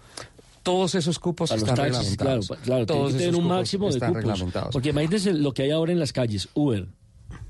[0.64, 2.48] Todos esos cupos los están taxis, claro, reglamentados.
[2.64, 4.24] claro, tiene Todos que tener esos un máximo de están cupos.
[4.24, 4.70] reglamentados.
[4.74, 6.88] Porque imagínense lo que hay ahora en las calles, Uber,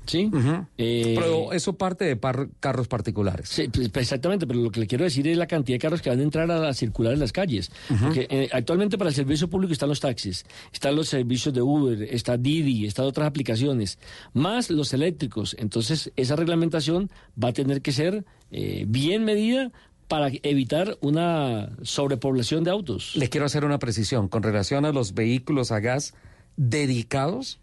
[0.06, 0.30] ¿sí?
[0.76, 3.48] Eh, Pero eso parte de par- carros particulares.
[3.48, 6.10] Sí, pues, exactamente, pero lo que le quiero decir es la cantidad de carros que
[6.10, 7.70] van a entrar a, a circular en las calles.
[8.00, 12.02] Porque eh, actualmente para el servicio público están los taxis, están los servicios de Uber,
[12.02, 13.98] está Didi, están otras aplicaciones,
[14.32, 15.56] más los eléctricos.
[15.58, 17.10] Entonces, esa reglamentación
[17.42, 19.72] va a tener que ser eh, bien medida
[20.08, 23.16] para evitar una sobrepoblación de autos.
[23.16, 26.14] Le quiero hacer una precisión con relación a los vehículos a gas
[26.56, 27.60] dedicados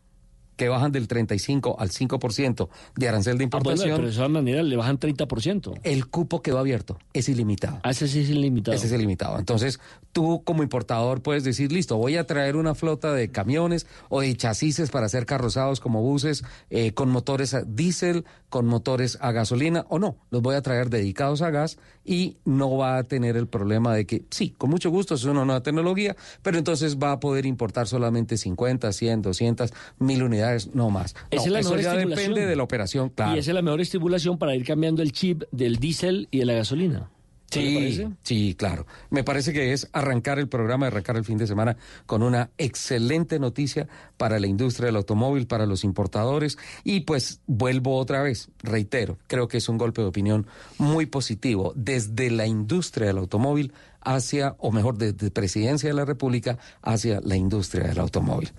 [0.57, 3.95] que bajan del 35 al 5% de arancel de Ah, bueno, importación.
[3.95, 5.79] pero de esa manera le bajan 30%.
[5.81, 7.79] El cupo quedó abierto, es ilimitado.
[7.81, 8.77] Ah, ese sí es ilimitado.
[8.77, 9.39] Ese es ilimitado.
[9.39, 9.79] Entonces,
[10.11, 14.35] tú como importador puedes decir, listo, voy a traer una flota de camiones o de
[14.37, 19.87] chasis para ser carrozados como buses eh, con motores a diésel, con motores a gasolina
[19.89, 20.17] o no.
[20.29, 24.05] Los voy a traer dedicados a gas y no va a tener el problema de
[24.05, 27.87] que, sí, con mucho gusto es una nueva tecnología, pero entonces va a poder importar
[27.87, 31.15] solamente 50, 100, 200, mil unidades, no más.
[31.29, 32.09] Esa No, es la eso mejor ya estimulación.
[32.33, 33.35] depende de la operación, claro.
[33.35, 36.45] Y esa es la mejor estimulación para ir cambiando el chip del diésel y de
[36.45, 37.09] la gasolina.
[37.55, 38.85] ¿No le Sí, sí, claro.
[39.09, 43.39] Me parece que es arrancar el programa, arrancar el fin de semana con una excelente
[43.39, 43.87] noticia
[44.17, 46.57] para la industria del automóvil, para los importadores.
[46.83, 51.73] Y pues vuelvo otra vez, reitero, creo que es un golpe de opinión muy positivo
[51.75, 57.35] desde la industria del automóvil hacia, o mejor, desde Presidencia de la República hacia la
[57.35, 58.51] industria del automóvil.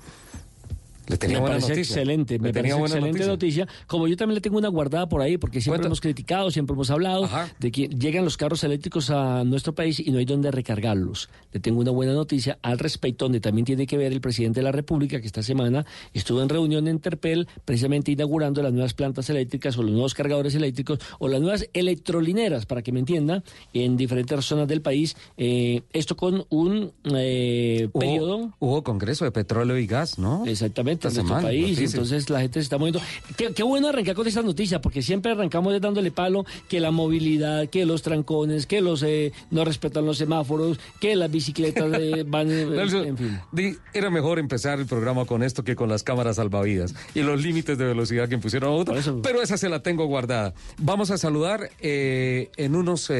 [1.08, 1.94] Le tenía me buena parece noticia.
[1.94, 3.68] excelente, Le me tenía parece excelente noticia.
[3.86, 5.86] Como yo también le tengo una guardada por ahí, porque siempre Cuenta.
[5.88, 10.10] hemos criticado, siempre hemos hablado de que llegan los carros eléctricos a nuestro país y
[10.10, 11.28] no hay dónde recargarlos.
[11.52, 14.64] Le tengo una buena noticia al respecto, donde también tiene que ver el presidente de
[14.64, 15.84] la República, que esta semana
[16.14, 20.54] estuvo en reunión en Terpel, precisamente inaugurando las nuevas plantas eléctricas o los nuevos cargadores
[20.54, 23.42] eléctricos o las nuevas electrolineras, para que me entienda,
[23.74, 25.16] en diferentes zonas del país.
[25.36, 30.44] Eh, esto con un eh, Hubo- periodo Hubo Congreso de Petróleo y Gas, ¿no?
[30.46, 31.62] Exactamente, En nuestro país.
[31.62, 31.84] noticia.
[31.86, 33.00] Entonces la gente se está moviendo.
[33.36, 37.68] Qué, qué bueno arrancar con esta noticia, porque siempre arrancamos dándole palo que la movilidad,
[37.68, 42.50] que los trancones, que los eh, no respetan los semáforos, que las bicicletas eh, van,
[42.50, 43.38] eh, Nelson, en fin.
[43.52, 47.42] di- era mejor empezar el programa con esto que con las cámaras salvavidas y los
[47.42, 50.54] límites de velocidad que impusieron a otro, pero esa se la tengo guardada.
[50.78, 53.10] Vamos a saludar eh, en unos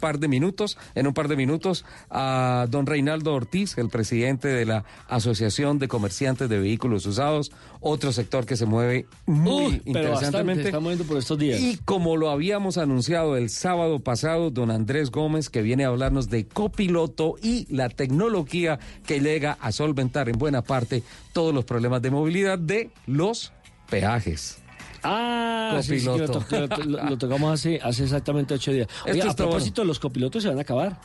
[0.00, 4.64] par de minutos, en un par de minutos, a don Reinaldo Ortiz, el presidente de
[4.66, 7.50] la Asociación de Comerciantes de Vehículos Usados,
[7.80, 10.64] otro sector que se mueve muy Uy, interesantemente.
[10.64, 11.58] está moviendo por estos días.
[11.60, 16.28] Y como lo habíamos anunciado el sábado pasado, don Andrés Gómez, que viene a hablarnos
[16.28, 21.02] de copiloto y la tecnología que llega a solventar en buena parte
[21.32, 23.52] todos los problemas de movilidad de los
[23.88, 24.58] peajes.
[25.02, 26.40] Ah, sí, lo, Copiloto.
[26.68, 28.88] to- lo- lo tocamos hace, hace exactamente ocho días.
[29.04, 31.00] Oye, Esto a propósito, los copilotos se van a acabar.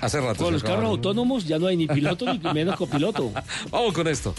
[0.00, 0.44] Hace rato.
[0.44, 3.32] Con los carros autónomos ya no hay ni piloto ni menos copiloto.
[3.70, 4.34] Vamos con esto.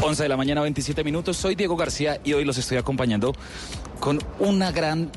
[0.00, 1.36] Once de la mañana, 27 minutos.
[1.36, 3.34] Soy Diego García y hoy los estoy acompañando
[4.00, 5.10] con una gran.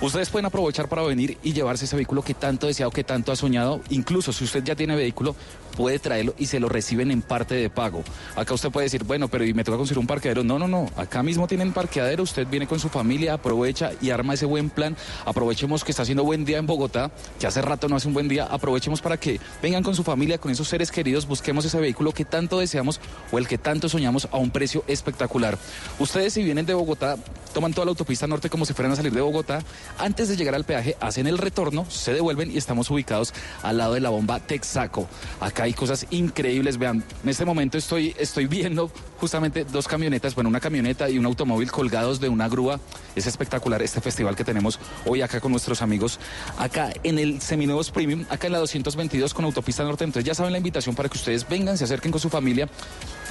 [0.00, 3.36] Ustedes pueden aprovechar para venir y llevarse ese vehículo que tanto deseado, que tanto ha
[3.36, 3.80] soñado.
[3.88, 5.34] Incluso si usted ya tiene vehículo,
[5.78, 8.02] puede traerlo y se lo reciben en parte de pago.
[8.34, 10.42] Acá usted puede decir, bueno, pero ¿y me toca conseguir un parqueadero?
[10.42, 10.90] No, no, no.
[10.96, 12.24] Acá mismo tienen parqueadero.
[12.24, 14.96] Usted viene con su familia, aprovecha y arma ese buen plan.
[15.24, 18.26] Aprovechemos que está haciendo buen día en Bogotá, que hace rato no hace un buen
[18.26, 18.48] día.
[18.50, 21.28] Aprovechemos para que vengan con su familia, con esos seres queridos.
[21.28, 25.56] Busquemos ese vehículo que tanto deseamos o el que tanto soñamos a un precio espectacular.
[26.00, 27.18] Ustedes, si vienen de Bogotá,
[27.54, 29.62] toman toda la autopista norte como si fueran a salir de Bogotá.
[29.96, 33.94] Antes de llegar al peaje, hacen el retorno, se devuelven y estamos ubicados al lado
[33.94, 35.06] de la bomba Texaco.
[35.38, 36.78] Acá hay cosas increíbles.
[36.78, 41.26] Vean, en este momento estoy, estoy viendo justamente dos camionetas, bueno, una camioneta y un
[41.26, 42.80] automóvil colgados de una grúa.
[43.14, 46.18] Es espectacular este festival que tenemos hoy acá con nuestros amigos,
[46.56, 50.04] acá en el Seminuevos Premium, acá en la 222 con Autopista Norte.
[50.04, 52.68] Entonces ya saben la invitación para que ustedes vengan, se acerquen con su familia,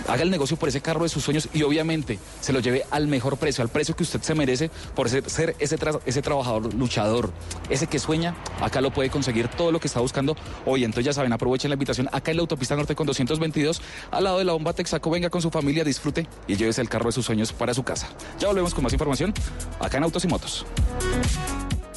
[0.07, 3.07] haga el negocio por ese carro de sus sueños y obviamente se lo lleve al
[3.07, 7.31] mejor precio, al precio que usted se merece por ser, ser ese, ese trabajador luchador,
[7.71, 10.83] ese que sueña, acá lo puede conseguir todo lo que está buscando hoy.
[10.83, 14.39] Entonces ya saben, aprovechen la invitación acá en la Autopista Norte con 222, al lado
[14.39, 17.25] de la bomba Texaco, venga con su familia, disfrute y llévese el carro de sus
[17.25, 18.09] sueños para su casa.
[18.39, 19.33] Ya volvemos con más información
[19.79, 20.65] acá en Autos y Motos.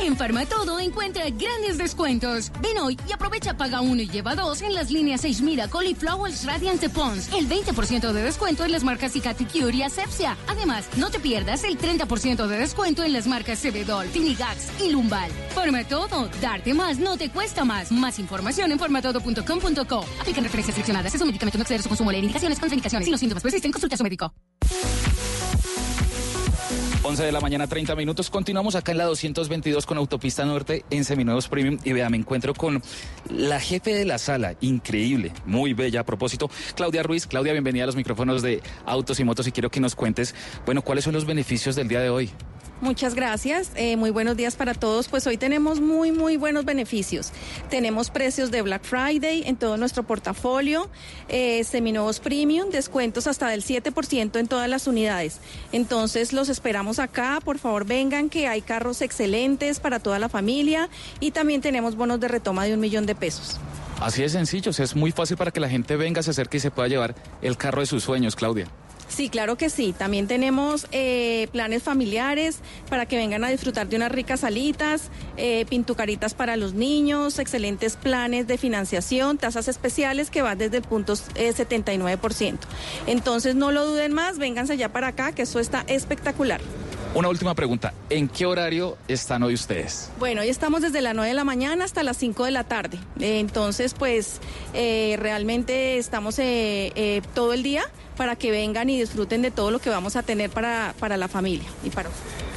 [0.00, 2.52] En Farmatodo encuentra grandes descuentos.
[2.62, 5.94] Ven hoy y aprovecha paga uno y lleva dos en las líneas 6 Miracle y
[5.94, 7.32] Flowers Radiant Pons.
[7.34, 10.36] El 20% de descuento en las marcas Cicatricure y Asepsia.
[10.46, 15.30] Además, no te pierdas el 30% de descuento en las marcas Cebedol, Tinigax y Lumbal.
[15.54, 17.90] Farmatodo, darte más no te cuesta más.
[17.90, 20.04] Más información en farmatodo.com.co.
[20.20, 21.14] Aplican referencias seleccionadas.
[21.14, 22.12] Es un medicamento no su consumo.
[22.12, 23.04] Leer indicaciones, contraindicaciones.
[23.04, 24.32] Si los síntomas persisten, consulta a su médico.
[27.08, 28.28] 11 de la mañana, 30 minutos.
[28.28, 31.78] Continuamos acá en la 222 con Autopista Norte en Seminuevos Premium.
[31.82, 32.82] Y vea, me encuentro con
[33.30, 37.26] la jefe de la sala, increíble, muy bella a propósito, Claudia Ruiz.
[37.26, 40.34] Claudia, bienvenida a los micrófonos de Autos y Motos y quiero que nos cuentes,
[40.66, 42.30] bueno, cuáles son los beneficios del día de hoy.
[42.80, 45.08] Muchas gracias, eh, muy buenos días para todos.
[45.08, 47.32] Pues hoy tenemos muy, muy buenos beneficios.
[47.70, 50.88] Tenemos precios de Black Friday en todo nuestro portafolio,
[51.28, 55.40] eh, seminuevos premium, descuentos hasta del 7% en todas las unidades.
[55.72, 60.88] Entonces los esperamos acá, por favor vengan que hay carros excelentes para toda la familia
[61.18, 63.58] y también tenemos bonos de retoma de un millón de pesos.
[64.00, 66.58] Así de sencillo, o sea, es muy fácil para que la gente venga, se acerque
[66.58, 68.68] y se pueda llevar el carro de sus sueños, Claudia.
[69.08, 69.94] Sí, claro que sí.
[69.96, 75.64] También tenemos eh, planes familiares para que vengan a disfrutar de unas ricas salitas, eh,
[75.68, 81.14] pintucaritas para los niños, excelentes planes de financiación, tasas especiales que van desde el punto
[81.34, 82.58] eh, 79%.
[83.06, 86.60] Entonces no lo duden más, vénganse ya para acá, que eso está espectacular.
[87.14, 90.10] Una última pregunta, ¿en qué horario están hoy ustedes?
[90.18, 92.98] Bueno, hoy estamos desde las 9 de la mañana hasta las 5 de la tarde.
[93.18, 94.40] Entonces, pues
[94.74, 97.84] eh, realmente estamos eh, eh, todo el día
[98.16, 101.28] para que vengan y disfruten de todo lo que vamos a tener para, para la
[101.28, 102.10] familia y para,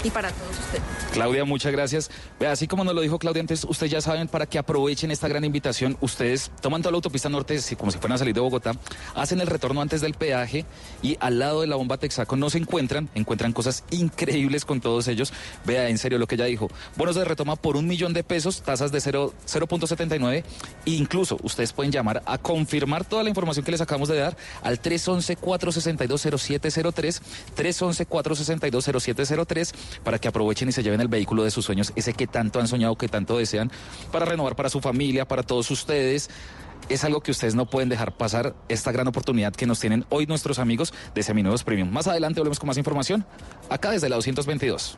[0.04, 0.82] y para todos ustedes.
[1.14, 2.10] Claudia, muchas gracias.
[2.48, 5.44] Así como nos lo dijo Claudia antes, ustedes ya saben, para que aprovechen esta gran
[5.44, 8.74] invitación, ustedes toman toda la autopista norte, como si fueran a salir de Bogotá,
[9.16, 10.66] hacen el retorno antes del peaje
[11.02, 15.08] y al lado de la bomba Texaco no se encuentran, encuentran cosas increíbles con todos
[15.08, 15.34] ellos.
[15.66, 16.70] Vea, en serio lo que ella dijo.
[16.96, 20.44] Bonos de retoma por un millón de pesos, tasas de cero- 0.79.
[20.86, 24.36] E incluso ustedes pueden llamar a confirmar toda la información que les acabamos de dar
[24.64, 27.22] al 311-462-0703,
[27.56, 29.74] 311-462-0703,
[30.04, 32.68] para que aprovechen y se lleven el vehículo de sus sueños, ese que tanto han
[32.68, 33.72] soñado, que tanto desean,
[34.12, 36.30] para renovar para su familia, para todos ustedes.
[36.90, 40.26] Es algo que ustedes no pueden dejar pasar, esta gran oportunidad que nos tienen hoy
[40.26, 41.90] nuestros amigos de Seminuevos Premium.
[41.90, 43.26] Más adelante volvemos con más información,
[43.70, 44.98] acá desde la 222.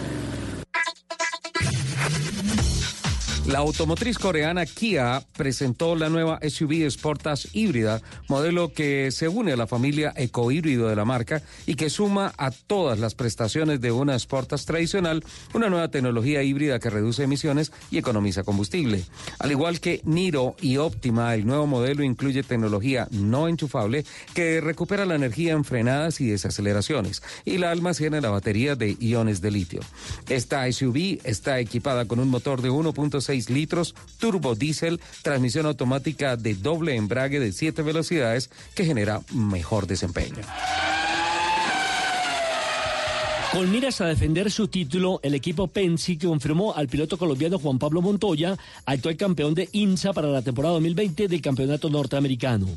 [3.47, 7.99] La automotriz coreana Kia presentó la nueva SUV Sportage híbrida,
[8.29, 12.51] modelo que se une a la familia ecohíbrido de la marca y que suma a
[12.51, 15.23] todas las prestaciones de una Sportage tradicional
[15.55, 19.03] una nueva tecnología híbrida que reduce emisiones y economiza combustible.
[19.39, 25.05] Al igual que Niro y Optima, el nuevo modelo incluye tecnología no enchufable que recupera
[25.05, 29.49] la energía en frenadas y desaceleraciones y la almacena en la batería de iones de
[29.49, 29.81] litio.
[30.29, 36.55] Esta SUV está equipada con un motor de 1.6 litros, turbo diésel, transmisión automática de
[36.55, 40.41] doble embrague de 7 velocidades que genera mejor desempeño.
[43.51, 48.01] Con miras a defender su título, el equipo Pensi confirmó al piloto colombiano Juan Pablo
[48.01, 52.67] Montoya, actual campeón de INSA para la temporada 2020 del campeonato norteamericano.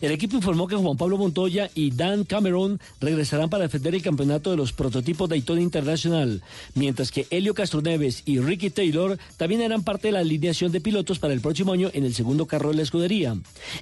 [0.00, 4.50] El equipo informó que Juan Pablo Montoya y Dan Cameron regresarán para defender el campeonato
[4.50, 6.42] de los prototipos Daytona Internacional,
[6.74, 11.18] mientras que Helio Castroneves y Ricky Taylor también eran parte de la alineación de pilotos
[11.18, 13.36] para el próximo año en el segundo carro de la escudería.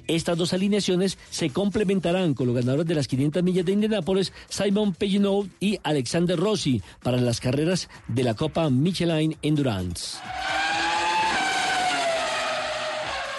[0.07, 4.93] Estas dos alineaciones se complementarán con los ganadores de las 500 millas de Indianápolis, Simon
[4.93, 10.17] Pagenaud y Alexander Rossi, para las carreras de la Copa Michelin Endurance.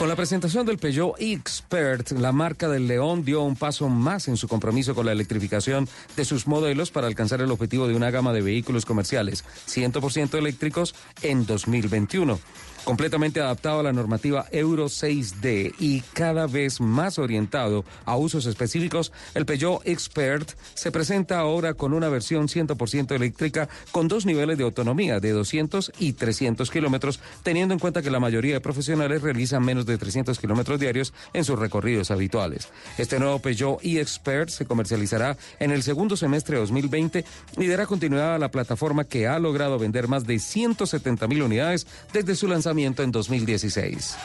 [0.03, 4.37] Con la presentación del Peugeot Expert, la marca del León dio un paso más en
[4.37, 8.33] su compromiso con la electrificación de sus modelos para alcanzar el objetivo de una gama
[8.33, 12.41] de vehículos comerciales 100% eléctricos en 2021
[12.85, 19.13] completamente adaptado a la normativa Euro 6D y cada vez más orientado a usos específicos,
[19.35, 24.65] el Peugeot Expert se presenta ahora con una versión 100% eléctrica con dos niveles de
[24.65, 29.65] autonomía de 200 y 300 kilómetros, teniendo en cuenta que la mayoría de profesionales realizan
[29.65, 32.69] menos de 300 kilómetros diarios en sus recorridos habituales.
[32.99, 37.25] Este nuevo Peugeot E-Expert se comercializará en el segundo semestre de 2020
[37.59, 41.87] y dará continuidad a la plataforma que ha logrado vender más de 170 mil unidades
[42.13, 44.17] desde su lanzamiento en 2016.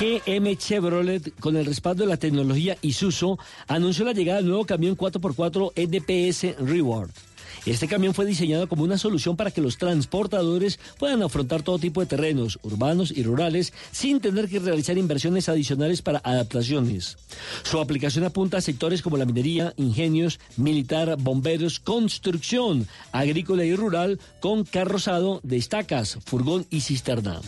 [0.00, 3.38] GM Chevrolet, con el respaldo de la tecnología Isuzu,
[3.68, 7.10] anunció la llegada del nuevo camión 4x4 EDPS Reward.
[7.66, 12.00] Este camión fue diseñado como una solución para que los transportadores puedan afrontar todo tipo
[12.00, 17.16] de terrenos, urbanos y rurales, sin tener que realizar inversiones adicionales para adaptaciones.
[17.62, 24.20] Su aplicación apunta a sectores como la minería, ingenios, militar, bomberos, construcción, agrícola y rural,
[24.40, 27.40] con carrozado de estacas, furgón y cisterna.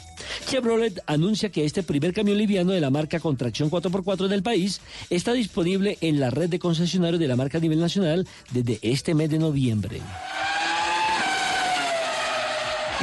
[0.46, 4.42] Chevrolet anuncia que este primer camión liviano de la marca con tracción 4x4 en el
[4.42, 8.78] país está disponible en la red de concesionarios de la marca a nivel nacional desde
[8.82, 10.00] este mes de noviembre.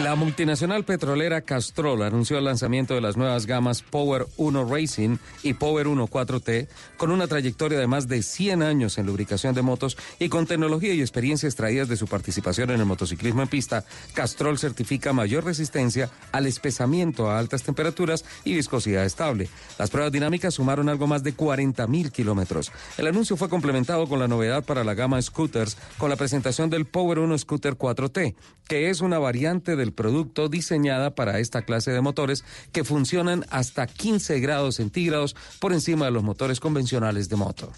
[0.01, 5.53] La multinacional petrolera Castrol anunció el lanzamiento de las nuevas gamas Power 1 Racing y
[5.53, 6.67] Power 1 4T
[6.97, 10.95] con una trayectoria de más de 100 años en lubricación de motos y con tecnología
[10.95, 13.85] y experiencia extraídas de su participación en el motociclismo en pista.
[14.15, 19.47] Castrol certifica mayor resistencia al espesamiento a altas temperaturas y viscosidad estable.
[19.77, 22.71] Las pruebas dinámicas sumaron algo más de 40 mil kilómetros.
[22.97, 26.85] El anuncio fue complementado con la novedad para la gama scooters con la presentación del
[26.85, 28.33] Power 1 Scooter 4T,
[28.67, 33.45] que es una variante de del producto diseñada para esta clase de motores que funcionan
[33.49, 37.69] hasta 15 grados centígrados por encima de los motores convencionales de moto.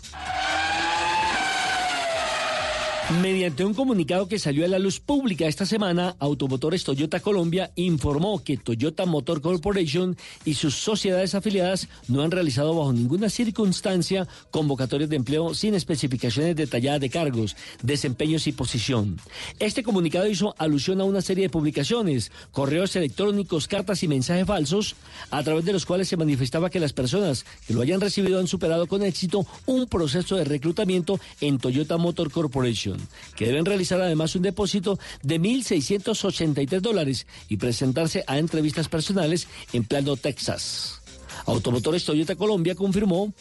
[3.12, 8.44] Mediante un comunicado que salió a la luz pública esta semana, Automotores Toyota Colombia informó
[8.44, 15.08] que Toyota Motor Corporation y sus sociedades afiliadas no han realizado bajo ninguna circunstancia convocatorias
[15.08, 19.20] de empleo sin especificaciones detalladas de cargos, desempeños y posición.
[19.60, 24.96] Este comunicado hizo alusión a una serie de publicaciones, correos electrónicos, cartas y mensajes falsos,
[25.30, 28.48] a través de los cuales se manifestaba que las personas que lo hayan recibido han
[28.48, 32.95] superado con éxito un proceso de reclutamiento en Toyota Motor Corporation
[33.36, 39.84] que deben realizar además un depósito de 1.683 dólares y presentarse a entrevistas personales en
[39.84, 41.02] Plano, Texas.
[41.46, 43.34] Automotores Toyota Colombia confirmó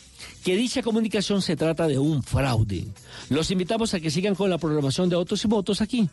[0.45, 2.87] que dicha comunicación se trata de un fraude.
[3.31, 6.09] Los invitamos a que sigan con la programación de Autos y Motos aquí.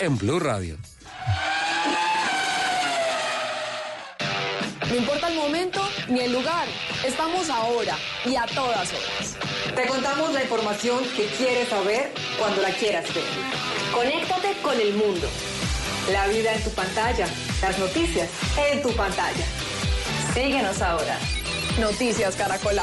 [0.00, 0.78] En Blue Radio.
[4.88, 6.66] No importa el momento ni el lugar,
[7.06, 9.37] estamos ahora y a todas horas.
[9.74, 13.24] Te contamos la información que quieres saber cuando la quieras ver.
[13.92, 15.28] Conéctate con el mundo.
[16.12, 17.26] La vida en tu pantalla,
[17.60, 18.28] las noticias
[18.70, 19.44] en tu pantalla.
[20.34, 21.18] Síguenos ahora.
[21.78, 22.76] Noticias Caracol.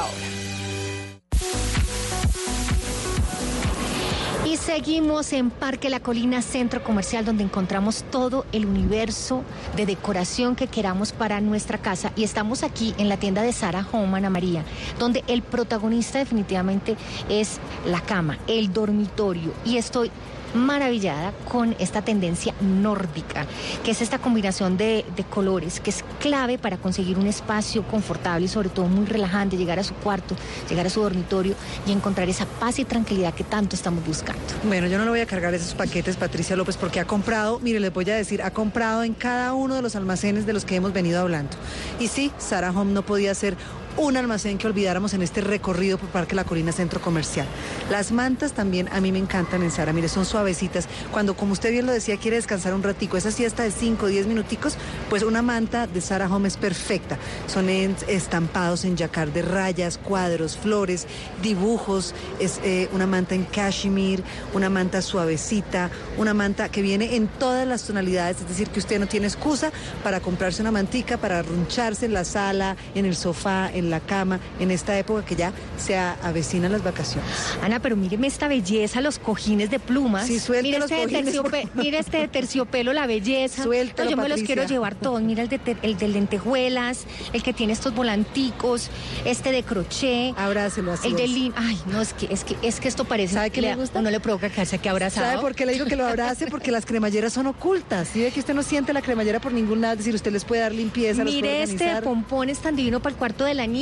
[4.46, 9.42] Y seguimos en Parque La Colina, centro comercial, donde encontramos todo el universo
[9.74, 12.12] de decoración que queramos para nuestra casa.
[12.14, 14.64] Y estamos aquí en la tienda de Sara Home, Ana María,
[15.00, 16.96] donde el protagonista definitivamente
[17.28, 19.52] es la cama, el dormitorio.
[19.64, 20.12] Y estoy
[20.56, 23.46] maravillada con esta tendencia nórdica,
[23.84, 28.48] que es esta combinación de, colores, que es clave para conseguir un espacio confortable y
[28.48, 30.36] sobre todo muy relajante, llegar a su cuarto,
[30.68, 31.54] llegar a su dormitorio
[31.86, 34.42] y encontrar esa paz y tranquilidad que tanto estamos buscando.
[34.64, 37.80] Bueno, yo no le voy a cargar esos paquetes, Patricia López, porque ha comprado, mire,
[37.80, 40.76] les voy a decir, ha comprado en cada uno de los almacenes de los que
[40.76, 41.56] hemos venido hablando.
[41.98, 43.56] Y sí, Sarah Home no podía ser
[43.96, 47.46] un almacén que olvidáramos en este recorrido por Parque La Colina Centro Comercial.
[47.90, 50.88] Las mantas también a mí me encantan en Sara, mire, son suavecitas.
[51.10, 54.08] Cuando, como usted bien lo decía, quiere descansar un ratico, esa siesta de 5 o
[54.08, 54.76] 10 minuticos,
[55.08, 57.18] pues una manta de Sara Home es perfecta.
[57.46, 61.06] Son estampados en yacar de rayas, cuadros, flores,
[61.42, 64.22] dibujos, es eh, una manta en cashmere,
[64.52, 69.00] una manta suavecita, una manta que viene en todas las tonalidades, es decir, que usted
[69.00, 69.72] no tiene excusa
[70.02, 74.40] para comprarse una mantica, para arruncharse en la sala, en el sofá, en la cama,
[74.60, 77.30] en esta época que ya se avecinan las vacaciones.
[77.62, 80.26] Ana, pero míreme esta belleza, los cojines de plumas.
[80.26, 83.62] Sí, suelte mire los este de cojines, terciope- mire este de terciopelo, la belleza.
[83.62, 85.22] Suéltalo, No, yo me los quiero llevar todos.
[85.22, 88.90] Mira el de, ter- el de lentejuelas, el que tiene estos volanticos,
[89.24, 90.34] este de crochet.
[90.38, 91.08] Abrácelo así.
[91.08, 91.52] El de lin.
[91.56, 93.34] Ay, no, es que, es que, es que esto parece.
[93.34, 93.98] ¿Sabe qué le a gusta?
[94.00, 95.26] uno le provoca quedarse aquí abrazado.
[95.26, 96.46] ¿Sabe por qué le digo que lo abrace?
[96.50, 98.08] Porque las cremalleras son ocultas.
[98.08, 100.44] Si ve que usted no siente la cremallera por ningún lado, es decir, usted les
[100.44, 103.54] puede dar limpieza, los Mire puede este de pompones tan divino para el cuarto de
[103.54, 103.75] la niña.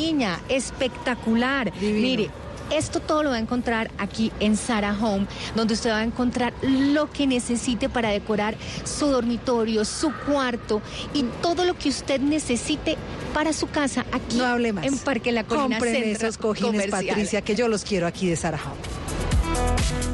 [0.48, 1.72] Espectacular.
[1.78, 2.00] Divino.
[2.00, 2.30] Mire.
[2.70, 6.54] Esto todo lo va a encontrar aquí en Sarah Home, donde usted va a encontrar
[6.62, 10.80] lo que necesite para decorar su dormitorio, su cuarto
[11.12, 12.96] y todo lo que usted necesite
[13.34, 14.86] para su casa aquí No hable más.
[14.86, 17.06] en Parque La Colina Compren Centro esos cojines, Comercial.
[17.06, 20.13] Patricia, que yo los quiero aquí de Sarah Home.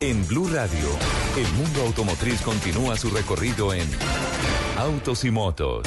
[0.00, 0.88] En Blue Radio,
[1.36, 3.88] el mundo automotriz continúa su recorrido en
[4.76, 5.86] Autos y Motos.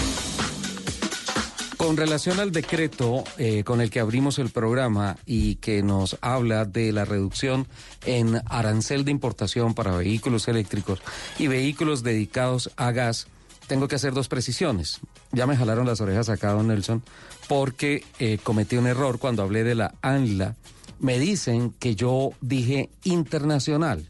[1.76, 6.66] Con relación al decreto eh, con el que abrimos el programa y que nos habla
[6.66, 7.68] de la reducción
[8.06, 11.00] en arancel de importación para vehículos eléctricos
[11.38, 13.28] y vehículos dedicados a gas,
[13.68, 15.02] tengo que hacer dos precisiones.
[15.32, 17.04] Ya me jalaron las orejas acá, don Nelson,
[17.48, 20.56] porque eh, cometí un error cuando hablé de la ANLA.
[21.00, 24.06] Me dicen que yo dije internacional.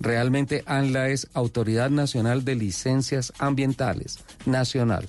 [0.00, 5.06] Realmente ANLA es Autoridad Nacional de Licencias Ambientales, nacional.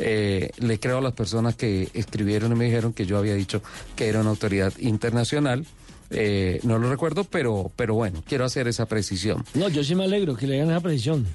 [0.00, 3.62] Eh, le creo a las personas que escribieron y me dijeron que yo había dicho
[3.94, 5.64] que era una autoridad internacional.
[6.10, 9.44] Eh, no lo recuerdo, pero, pero bueno, quiero hacer esa precisión.
[9.54, 11.26] No, yo sí me alegro que le hagan esa precisión.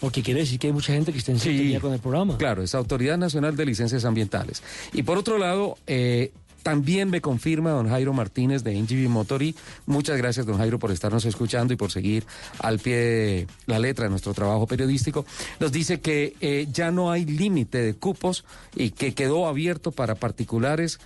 [0.00, 2.36] Porque quiere decir que hay mucha gente que está en sintonía con el programa.
[2.36, 4.60] Claro, es Autoridad Nacional de Licencias Ambientales.
[4.92, 6.32] Y por otro lado, eh,
[6.62, 9.54] también me confirma don Jairo Martínez de NGV Motori.
[9.86, 12.24] Muchas gracias, don Jairo, por estarnos escuchando y por seguir
[12.58, 15.24] al pie de la letra de nuestro trabajo periodístico.
[15.60, 18.44] Nos dice que eh, ya no hay límite de cupos
[18.74, 21.00] y que quedó abierto para particulares,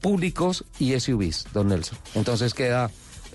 [0.00, 1.98] públicos y SUVs, don Nelson.
[2.14, 2.90] Entonces queda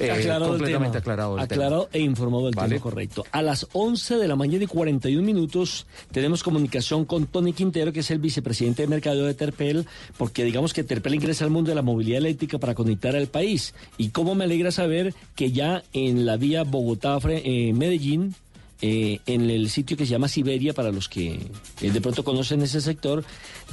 [0.08, 1.00] eh, Aclarado el completamente tema.
[1.00, 1.56] aclarado el tema.
[1.66, 2.70] Aclarado e informado del Vale.
[2.70, 3.26] tema correcto.
[3.32, 8.02] A las 11 de la mañana y 41 minutos tenemos comunicación con Tony Quintero, que
[8.02, 9.86] es el vicepresidente de mercadeo de Terpel,
[10.18, 13.74] porque digamos que Terpel ingresa al mundo de la movilidad eléctrica para conectar al país.
[13.98, 18.36] Y cómo me alegra saber que ya en la vía Bogotá-Medellín,
[18.82, 21.40] eh, en el sitio que se llama Siberia, para los que
[21.82, 23.24] eh, de pronto conocen ese sector,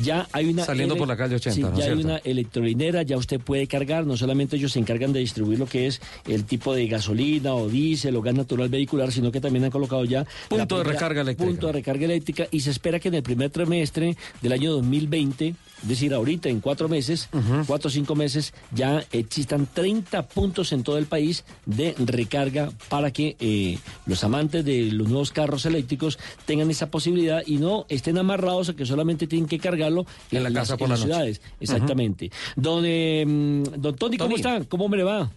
[0.03, 0.65] ya hay una...
[0.65, 3.41] Saliendo ele- por la calle 80, Sí, ¿no es ya hay una electrolinera, ya usted
[3.41, 6.87] puede cargar, no solamente ellos se encargan de distribuir lo que es el tipo de
[6.87, 10.27] gasolina o diésel o gas natural vehicular, sino que también han colocado ya...
[10.49, 11.51] Punto de recarga eléctrica.
[11.51, 15.55] Punto de recarga eléctrica y se espera que en el primer trimestre del año 2020,
[15.83, 17.29] es decir, ahorita en cuatro meses,
[17.66, 23.11] cuatro o cinco meses, ya existan 30 puntos en todo el país de recarga para
[23.12, 28.18] que eh, los amantes de los nuevos carros eléctricos tengan esa posibilidad y no estén
[28.18, 31.05] amarrados a que solamente tienen que cargarlo En la las- casa por en la las
[31.05, 31.41] ciudades.
[31.61, 32.31] Exactamente.
[32.57, 34.41] Don, eh, mm, don Tony, ¿cómo Tony.
[34.57, 34.64] está?
[34.68, 35.31] ¿Cómo me le va?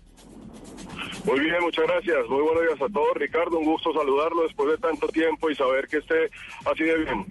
[1.26, 2.28] Muy bien, muchas gracias.
[2.30, 3.16] Muy buenos días a todos.
[3.16, 6.30] Ricardo, un gusto saludarlo después de tanto tiempo y saber que esté
[6.66, 7.26] así de bien.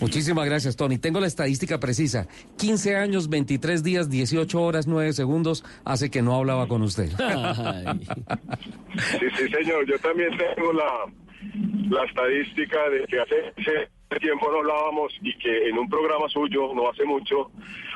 [0.00, 0.98] Muchísimas gracias, Tony.
[0.98, 2.28] Tengo la estadística precisa.
[2.58, 7.10] 15 años, 23 días, 18 horas, 9 segundos hace que no hablaba con usted.
[8.96, 9.86] Sí, sí, señor.
[9.86, 11.04] Yo también tengo la,
[11.90, 16.72] la estadística de que hace ese tiempo no hablábamos y que en un programa suyo,
[16.74, 17.50] no hace mucho,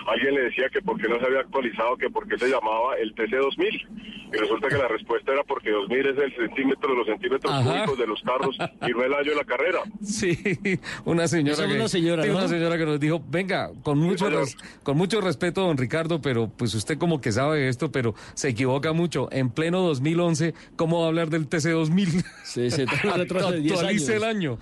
[0.06, 2.96] alguien le decía que por qué no se había actualizado, que por qué se llamaba
[3.00, 3.88] el TC2000.
[4.32, 7.64] Y resulta que la respuesta era porque 2000 es el centímetro de los centímetros Ajá.
[7.84, 9.80] cúbicos de los carros y no el año de la carrera.
[10.02, 10.38] Sí,
[11.04, 12.36] una señora, que, una señora, ¿no?
[12.38, 16.48] una señora que nos dijo, venga, con mucho, res- con mucho respeto, don Ricardo, pero
[16.48, 19.28] pues usted como que sabe esto, pero se equivoca mucho.
[19.32, 22.24] En pleno 2011, ¿cómo va a hablar del TC2000?
[22.44, 22.78] Sí, 10
[23.12, 24.08] Actualice años.
[24.10, 24.58] el año.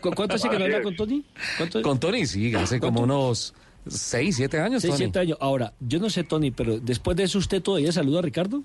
[0.00, 1.24] ¿Cu- ¿Cuánto hace que no habla con Tony?
[1.56, 1.82] ¿Cuánto?
[1.82, 3.52] Con Tony, sí, hace como unos
[3.86, 5.04] 6, 7 años, Seis, Tony.
[5.06, 5.38] siete años.
[5.40, 8.62] Ahora, yo no sé, Tony, pero después de eso, ¿usted todavía saluda a Ricardo?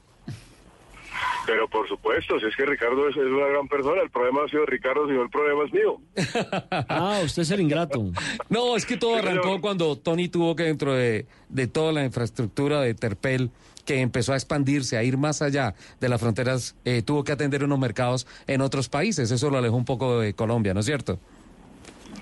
[1.45, 4.49] Pero por supuesto, si es que Ricardo es, es una gran persona, el problema ha
[4.49, 6.01] sido de Ricardo, sino el problema es mío.
[6.89, 8.11] Ah, usted es el ingrato.
[8.49, 12.81] No, es que todo arrancó cuando Tony tuvo que dentro de, de toda la infraestructura
[12.81, 13.49] de Terpel,
[13.85, 17.63] que empezó a expandirse, a ir más allá de las fronteras, eh, tuvo que atender
[17.63, 19.31] unos mercados en otros países.
[19.31, 21.17] Eso lo alejó un poco de Colombia, ¿no es cierto?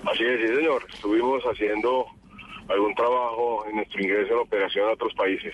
[0.05, 0.85] Así es, sí, señor.
[0.93, 2.05] Estuvimos haciendo
[2.69, 5.53] algún trabajo en nuestro ingreso en operación a otros países.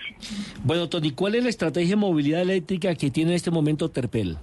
[0.64, 4.38] Bueno, Tony, ¿cuál es la estrategia de movilidad eléctrica que tiene en este momento Terpel?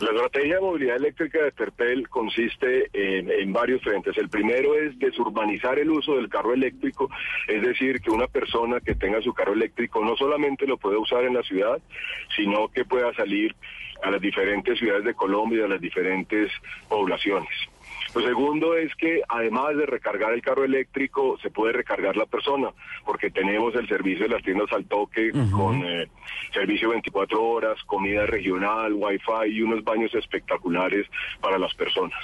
[0.00, 4.18] La estrategia de movilidad eléctrica de Terpel consiste en, en varios frentes.
[4.18, 7.08] El primero es desurbanizar el uso del carro eléctrico,
[7.46, 11.24] es decir, que una persona que tenga su carro eléctrico no solamente lo puede usar
[11.24, 11.80] en la ciudad,
[12.34, 13.54] sino que pueda salir
[14.02, 16.50] a las diferentes ciudades de Colombia a las diferentes
[16.88, 17.48] poblaciones.
[18.14, 22.70] Lo segundo es que además de recargar el carro eléctrico, se puede recargar la persona,
[23.04, 26.08] porque tenemos el servicio de las tiendas al toque con eh,
[26.52, 31.06] servicio 24 horas, comida regional, wifi y unos baños espectaculares
[31.40, 32.20] para las personas.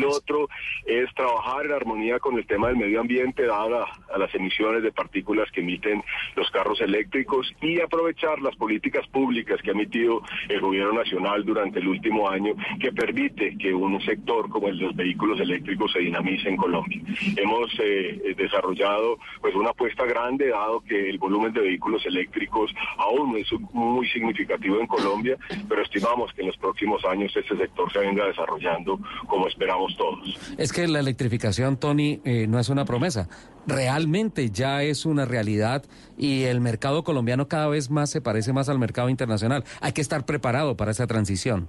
[0.00, 0.48] Lo otro
[0.84, 4.92] es trabajar en armonía con el tema del medio ambiente, dada a las emisiones de
[4.92, 6.02] partículas que emiten
[6.36, 11.78] los carros eléctricos y aprovechar las políticas públicas que ha emitido el gobierno nacional durante
[11.78, 16.00] el último año, que permite que un sector como el de los vehículos eléctricos se
[16.00, 17.00] dinamice en Colombia.
[17.36, 23.32] Hemos eh, desarrollado pues una apuesta grande, dado que el volumen de vehículos eléctricos aún
[23.32, 25.36] no es muy significativo en Colombia,
[25.68, 30.38] pero estimamos que en los próximos años este sector se venga desarrollando como esperamos todos.
[30.56, 33.28] Es que la electrificación, Tony, eh, no es una promesa.
[33.66, 35.84] Realmente ya es una realidad
[36.16, 39.64] y el mercado colombiano cada vez más se parece más al mercado internacional.
[39.80, 41.68] Hay que estar preparado para esa transición.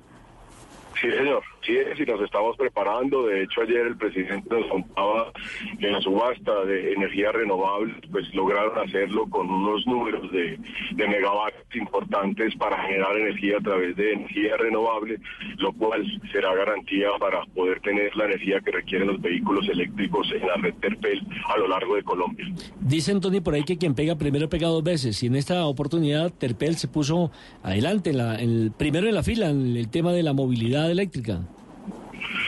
[1.00, 1.44] Sí, señor.
[1.62, 3.28] Sí, es, y nos estamos preparando.
[3.28, 5.32] De hecho, ayer el presidente nos contaba
[5.80, 10.58] que en la subasta de energía renovable, pues lograron hacerlo con unos números de,
[10.94, 15.20] de megavatios importantes para generar energía a través de energía renovable,
[15.58, 20.48] lo cual será garantía para poder tener la energía que requieren los vehículos eléctricos en
[20.48, 21.22] la red Terpel
[21.54, 22.46] a lo largo de Colombia.
[22.80, 25.22] Dicen, Tony, por ahí que quien pega primero pega dos veces.
[25.24, 27.32] Y en esta oportunidad, Terpel se puso
[27.64, 31.42] adelante, la- el, primero en la fila, en el tema de la movilidad eléctrica.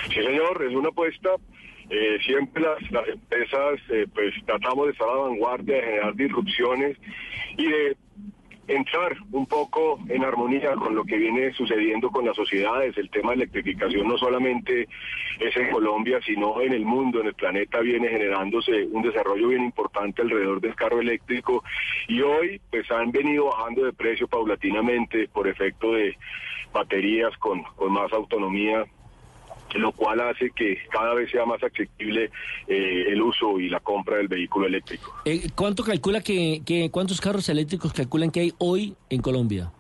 [0.10, 1.30] Sí, señor, es una apuesta.
[1.90, 6.16] Eh, siempre las, las empresas eh, pues tratamos de estar a la vanguardia, de generar
[6.16, 6.98] disrupciones
[7.58, 7.98] y de
[8.68, 12.98] entrar un poco en armonía con lo que viene sucediendo con las sociedades.
[12.98, 14.88] El tema de electrificación no solamente
[15.40, 19.64] es en Colombia, sino en el mundo, en el planeta viene generándose un desarrollo bien
[19.64, 21.64] importante alrededor del carro eléctrico
[22.08, 26.18] y hoy pues han venido bajando de precio paulatinamente por efecto de
[26.74, 28.86] baterías con, con más autonomía
[29.80, 32.32] lo cual hace que cada vez sea más accesible
[32.68, 35.16] eh, el uso y la compra del vehículo eléctrico.
[35.26, 39.72] Eh, ¿Cuánto calcula que, que, cuántos carros eléctricos calculan que hay hoy en Colombia?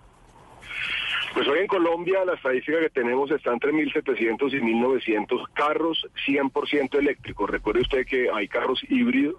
[1.33, 6.97] Pues hoy en Colombia la estadística que tenemos está entre 1.700 y 1.900 carros 100%
[6.97, 7.49] eléctricos.
[7.49, 9.35] Recuerde usted que hay carros híbridos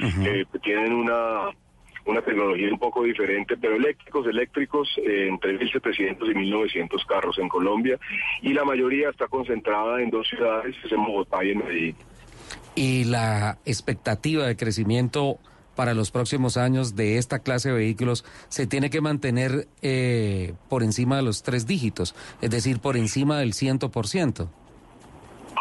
[0.00, 1.50] eh, que tienen una,
[2.04, 7.48] una tecnología un poco diferente, pero eléctricos, eléctricos, eh, entre 1.700 y 1.900 carros en
[7.48, 7.98] Colombia
[8.42, 11.96] y la mayoría está concentrada en dos ciudades, es en Bogotá y en Medellín.
[12.74, 15.38] Y la expectativa de crecimiento
[15.76, 20.82] para los próximos años de esta clase de vehículos se tiene que mantener eh, por
[20.82, 24.48] encima de los tres dígitos, es decir, por encima del 100%.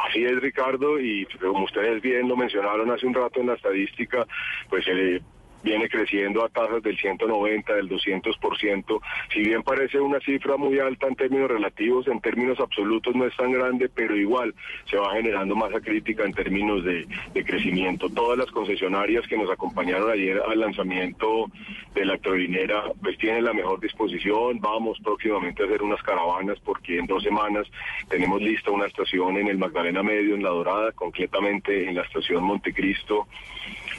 [0.07, 4.25] Así es, Ricardo, y como ustedes bien lo mencionaron hace un rato en la estadística,
[4.69, 5.21] pues eh,
[5.63, 9.01] viene creciendo a tasas del 190, del 200%.
[9.33, 13.35] Si bien parece una cifra muy alta en términos relativos, en términos absolutos no es
[13.35, 14.53] tan grande, pero igual
[14.89, 17.07] se va generando masa crítica en términos de,
[17.43, 18.07] crecimiento.
[18.09, 21.47] Todas las concesionarias que nos acompañaron ayer al lanzamiento
[21.93, 24.59] de la electrolinera, pues tienen la mejor disposición.
[24.59, 27.67] Vamos próximamente a hacer unas caravanas porque en dos semanas
[28.09, 32.43] tenemos lista una estación en el Magdalena Medio, en La Dorada, concretamente en la estación
[32.43, 33.27] Montecristo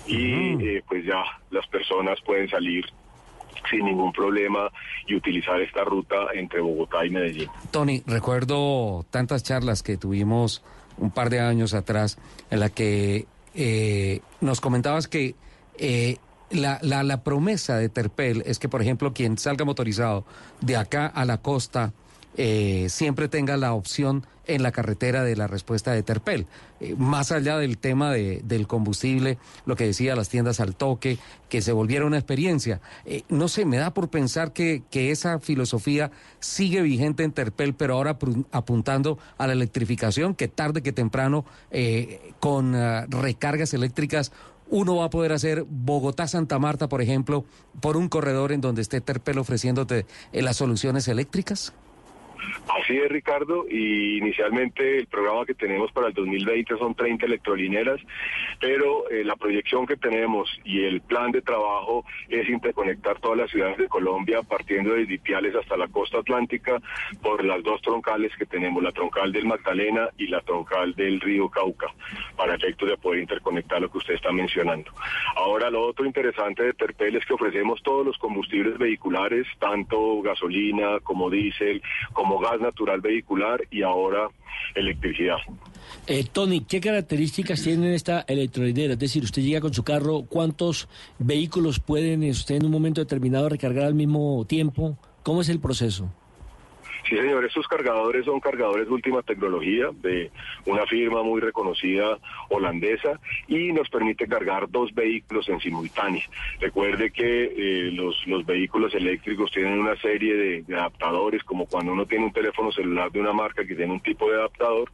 [0.07, 2.85] y eh, pues ya las personas pueden salir
[3.71, 4.71] sin ningún problema
[5.07, 7.49] y utilizar esta ruta entre Bogotá y Medellín.
[7.71, 10.63] Tony, recuerdo tantas charlas que tuvimos
[10.99, 12.19] un par de años atrás
[12.51, 15.35] en la que eh, nos comentabas que
[15.79, 16.17] eh,
[16.51, 20.25] la, la, la promesa de Terpel es que, por ejemplo, quien salga motorizado
[20.61, 21.93] de acá a la costa
[22.37, 26.47] eh, siempre tenga la opción en la carretera de la respuesta de Terpel.
[26.81, 31.19] Eh, más allá del tema de, del combustible, lo que decía las tiendas al toque,
[31.49, 32.81] que se volviera una experiencia.
[33.05, 37.75] Eh, no sé, me da por pensar que, que esa filosofía sigue vigente en Terpel,
[37.75, 38.19] pero ahora
[38.51, 44.33] apuntando a la electrificación, que tarde que temprano, eh, con ah, recargas eléctricas,
[44.73, 47.45] uno va a poder hacer Bogotá-Santa Marta, por ejemplo,
[47.81, 51.75] por un corredor en donde esté Terpel ofreciéndote eh, las soluciones eléctricas.
[52.81, 58.01] Así es, Ricardo, y inicialmente el programa que tenemos para el 2020 son 30 electrolineras,
[58.61, 63.51] pero eh, la proyección que tenemos y el plan de trabajo es interconectar todas las
[63.51, 66.81] ciudades de Colombia, partiendo de Ipiales hasta la costa atlántica,
[67.21, 71.49] por las dos troncales que tenemos, la troncal del Magdalena y la troncal del río
[71.49, 71.89] Cauca,
[72.37, 74.91] para efectos de poder interconectar lo que usted está mencionando.
[75.37, 81.01] Ahora, lo otro interesante de Terpel es que ofrecemos todos los combustibles vehiculares, tanto gasolina
[81.01, 81.83] como diésel,
[82.13, 84.29] como gas natural vehicular y ahora
[84.75, 85.37] electricidad.
[86.07, 88.95] Eh, Tony, ¿qué características tiene esta electrolinera?
[88.95, 93.49] Es decir, usted llega con su carro, ¿cuántos vehículos pueden usted en un momento determinado
[93.49, 94.99] recargar al mismo tiempo?
[95.23, 96.13] ¿Cómo es el proceso?
[97.09, 100.31] Sí, señor, estos cargadores son cargadores de última tecnología de
[100.67, 106.23] una firma muy reconocida holandesa y nos permite cargar dos vehículos en simultáneo.
[106.61, 112.07] Recuerde que eh, los, los vehículos eléctricos tienen una serie de, adaptadores, como cuando uno
[112.07, 114.91] tiene un teléfono celular de una marca que tiene un tipo de adaptador,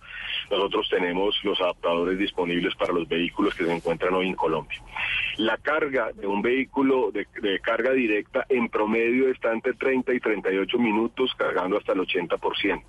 [0.50, 4.80] nosotros tenemos los adaptadores disponibles para los vehículos que se encuentran hoy en Colombia.
[5.36, 10.20] La carga de un vehículo de, de carga directa en promedio está entre 30 y
[10.20, 12.82] 38 minutos cargando hasta el 80%.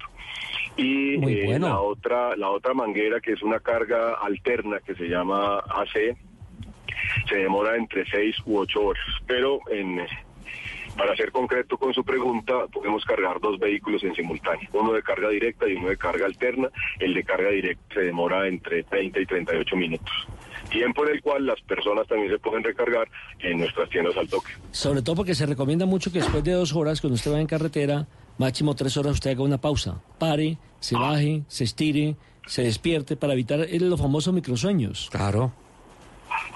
[0.78, 5.06] Y Muy eh, la otra la otra manguera que es una carga alterna que se
[5.10, 6.16] llama AC
[7.28, 10.00] se demora entre 6 u 8 horas, pero en
[11.00, 15.30] para ser concreto con su pregunta, podemos cargar dos vehículos en simultáneo, uno de carga
[15.30, 16.70] directa y uno de carga alterna.
[17.00, 20.12] El de carga directa se demora entre 30 y 38 minutos,
[20.70, 23.08] tiempo en el cual las personas también se pueden recargar
[23.40, 24.52] en nuestras tiendas al toque.
[24.72, 27.48] Sobre todo porque se recomienda mucho que después de dos horas, cuando usted va en
[27.48, 28.06] carretera,
[28.40, 30.02] máximo tres horas, usted haga una pausa.
[30.18, 32.16] Pare, se baje, se estire,
[32.48, 35.08] se despierte para evitar los famosos microsueños.
[35.12, 35.54] Claro.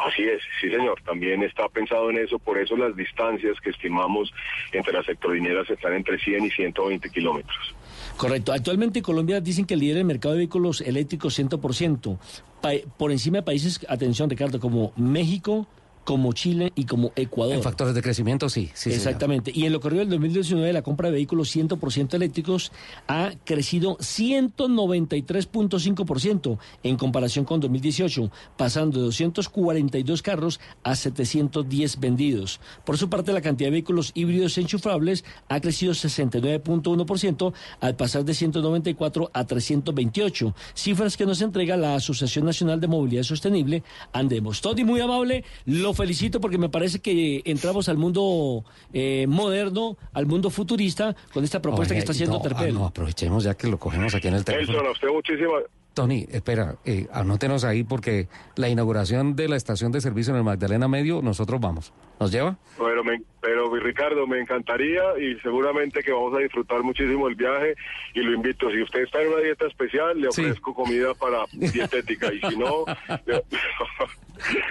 [0.07, 4.31] Así es, sí señor, también está pensado en eso, por eso las distancias que estimamos
[4.71, 7.75] entre las electrolineras están entre 100 y 120 kilómetros.
[8.17, 8.53] Correcto.
[8.53, 12.17] Actualmente en Colombia dicen que lidera el mercado de vehículos eléctricos 100%.
[12.61, 15.67] Pa- por encima de países, atención Ricardo, como México,
[16.03, 17.55] como Chile y como Ecuador.
[17.55, 18.69] En factores de crecimiento, sí.
[18.73, 18.97] sí señor.
[18.97, 19.51] Exactamente.
[19.53, 22.71] Y en lo corrido del 2019, la compra de vehículos 100% eléctricos
[23.07, 32.59] ha crecido 193.5% en comparación con 2018, pasando de 242 carros a 710 vendidos.
[32.85, 38.33] Por su parte, la cantidad de vehículos híbridos enchufables ha crecido 69.1% al pasar de
[38.33, 44.61] 194 a 328, cifras que nos entrega la Asociación Nacional de Movilidad Sostenible, Andemos.
[44.61, 48.63] Tony, muy amable, lo felicito porque me parece que entramos al mundo
[48.93, 52.75] eh, moderno, al mundo futurista, con esta propuesta Oye, que está haciendo no, Terpel.
[52.75, 54.77] ah, no, aprovechemos ya que lo cogemos aquí en el teléfono.
[54.79, 55.63] Nelson, a usted muchísimas...
[55.93, 60.43] Tony, espera, eh, anótenos ahí porque la inauguración de la estación de servicio en el
[60.43, 61.93] Magdalena Medio, nosotros vamos.
[62.19, 62.57] ¿Nos lleva?
[62.79, 67.75] Pero, me- pero Ricardo, me encantaría y seguramente que vamos a disfrutar muchísimo el viaje
[68.13, 68.71] y lo invito.
[68.71, 70.41] Si usted está en una dieta especial, le Sí.
[70.41, 72.85] ofrezco comida para dietética y si no,
[73.25, 73.33] le,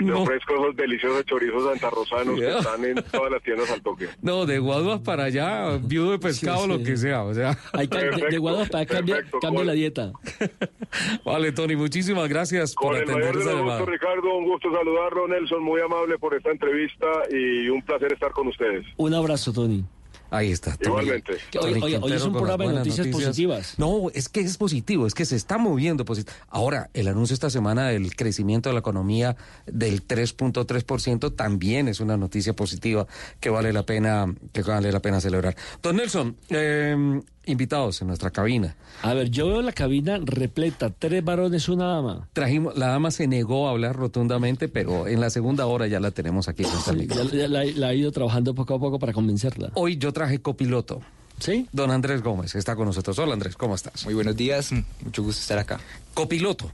[0.01, 0.23] le No.
[0.23, 2.59] ofrezco esos deliciosos chorizos santarrosanos que Ya.
[2.61, 4.09] están en todas las tiendas al toque.
[4.23, 6.85] No, de Guaduas para allá, viudo de pescado, Sí, lo sí.
[6.85, 7.25] que sea.
[7.25, 10.13] O sea, Hay que- de, de Perfecto, Guaduas para cambia, perfecto, cambia con- la dieta.
[11.27, 13.79] vale, Tony, muchísimas gracias por Con el atender mayor de esa los llamada.
[13.81, 18.33] gustos, Ricardo, un gusto saludarlo, Nelson, muy amable por esta entrevista y un placer estar
[18.33, 18.87] con ustedes.
[18.97, 19.85] Un abrazo, Tony.
[20.31, 20.75] Ahí está.
[20.79, 21.03] Tony.
[21.03, 21.37] Igualmente.
[21.51, 23.75] Tony es un programa de noticias positivas.
[23.79, 26.35] No, es que es positivo, es que se está moviendo positivo.
[26.49, 29.37] Ahora, el anuncio esta semana del crecimiento de la economía
[29.67, 33.07] del 3.3% también es una noticia positiva
[33.41, 35.55] que vale la pena que vale la pena celebrar.
[35.83, 38.77] Don Nelson, eh, invitados en nuestra cabina.
[39.03, 42.29] A ver, yo veo la cabina repleta, tres varones, una dama.
[42.33, 46.11] Trajimos, la dama se negó a hablar rotundamente, pero en la segunda hora ya la
[46.11, 46.65] tenemos aquí.
[46.87, 47.17] amiga.
[47.17, 49.71] Ya, ya la, la he ido trabajando poco a poco para convencerla.
[49.75, 51.01] Hoy yo traje copiloto.
[51.39, 51.67] ¿Sí?
[51.73, 53.19] Don Andrés Gómez está con nosotros.
[53.19, 54.05] Hola Andrés, ¿cómo estás?
[54.05, 54.71] Muy buenos días,
[55.03, 55.81] mucho gusto estar acá.
[56.15, 56.71] Copiloto.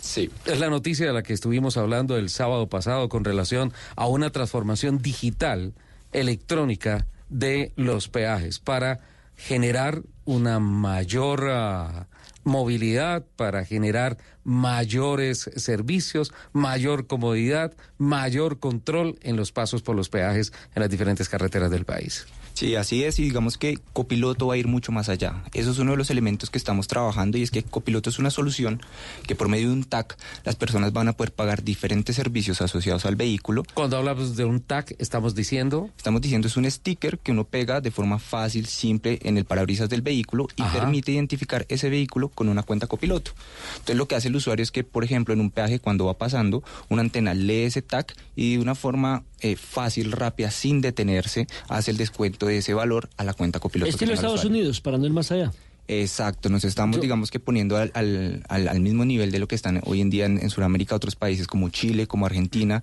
[0.00, 0.30] Sí.
[0.46, 4.30] Es la noticia de la que estuvimos hablando el sábado pasado con relación a una
[4.30, 5.74] transformación digital,
[6.12, 8.98] electrónica de los peajes para
[9.36, 12.08] generar una mayor ah,
[12.44, 20.52] movilidad, para generar mayores servicios, mayor comodidad, mayor control en los pasos por los peajes
[20.74, 22.26] en las diferentes carreteras del país.
[22.62, 25.42] Sí, así es, y digamos que Copiloto va a ir mucho más allá.
[25.52, 28.30] Eso es uno de los elementos que estamos trabajando y es que Copiloto es una
[28.30, 28.80] solución
[29.26, 33.04] que por medio de un TAC las personas van a poder pagar diferentes servicios asociados
[33.04, 33.64] al vehículo.
[33.74, 35.90] Cuando hablamos de un TAC, estamos diciendo...
[35.96, 39.88] Estamos diciendo es un sticker que uno pega de forma fácil, simple en el parabrisas
[39.88, 40.82] del vehículo y Ajá.
[40.82, 43.32] permite identificar ese vehículo con una cuenta Copiloto.
[43.72, 46.14] Entonces lo que hace el usuario es que, por ejemplo, en un peaje cuando va
[46.14, 51.48] pasando, una antena lee ese TAC y de una forma eh, fácil, rápida, sin detenerse,
[51.68, 53.90] hace el descuento de ese valor a la cuenta Copiloto.
[53.90, 54.44] Estilo Estados.
[54.44, 55.52] Unidos, para no ir más allá.
[55.88, 59.56] Exacto, nos estamos, digamos que poniendo al, al, al- al mismo nivel de lo que
[59.56, 62.82] están hoy en día en, en Sudamérica otros países como Chile, como Argentina,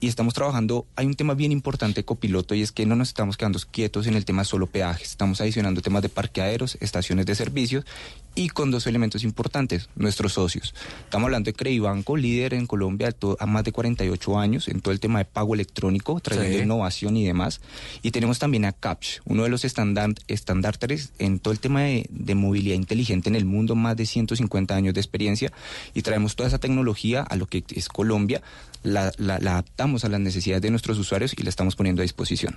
[0.00, 3.36] y estamos trabajando, hay un tema bien importante copiloto y es que no nos estamos
[3.36, 7.84] quedando quietos en el tema solo peajes, estamos adicionando temas de parqueaderos, estaciones de servicios
[8.36, 10.74] y con dos elementos importantes, nuestros socios.
[11.04, 15.00] Estamos hablando de Credibanco, líder en Colombia a más de 48 años en todo el
[15.00, 16.62] tema de pago electrónico, trayendo Sí.
[16.64, 17.60] innovación y demás.
[18.02, 22.06] Y tenemos también a CAPS, uno de los estandar- estándares en todo el tema de,
[22.10, 25.52] de movilidad inteligente en el mundo, más de 150 años de experiencia.
[25.94, 28.42] Y traemos toda esa tecnología a lo que es Colombia,
[28.82, 32.04] la, la- la adaptamos a las necesidades de nuestros usuarios y la estamos poniendo a
[32.04, 32.56] disposición.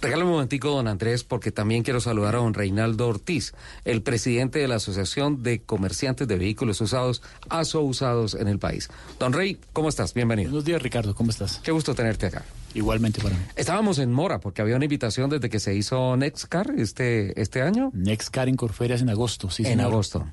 [0.00, 3.52] Regálame un momentico, don Andrés, porque también quiero saludar a don Reinaldo Ortiz,
[3.84, 8.88] el presidente de la Asociación de Comerciantes de Vehículos Usados, ASO Usados en el país.
[9.18, 10.14] Don Rey, ¿cómo estás?
[10.14, 10.50] Bienvenido.
[10.50, 11.60] Buenos días, Ricardo, ¿cómo estás?
[11.64, 12.44] Qué gusto tenerte acá.
[12.74, 13.42] Igualmente para mí.
[13.56, 17.90] Estábamos en Mora, porque había una invitación desde que se hizo Nextcar este, este año.
[17.94, 19.86] Nextcar en Corferias en agosto, sí, En señor.
[19.86, 20.26] agosto.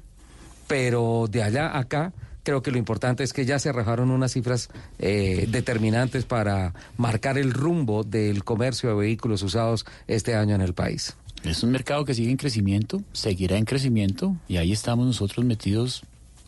[0.67, 2.13] Pero de allá a acá,
[2.43, 4.69] creo que lo importante es que ya se arrojaron unas cifras
[4.99, 10.73] eh, determinantes para marcar el rumbo del comercio de vehículos usados este año en el
[10.73, 11.15] país.
[11.43, 16.03] Es un mercado que sigue en crecimiento, seguirá en crecimiento y ahí estamos nosotros metidos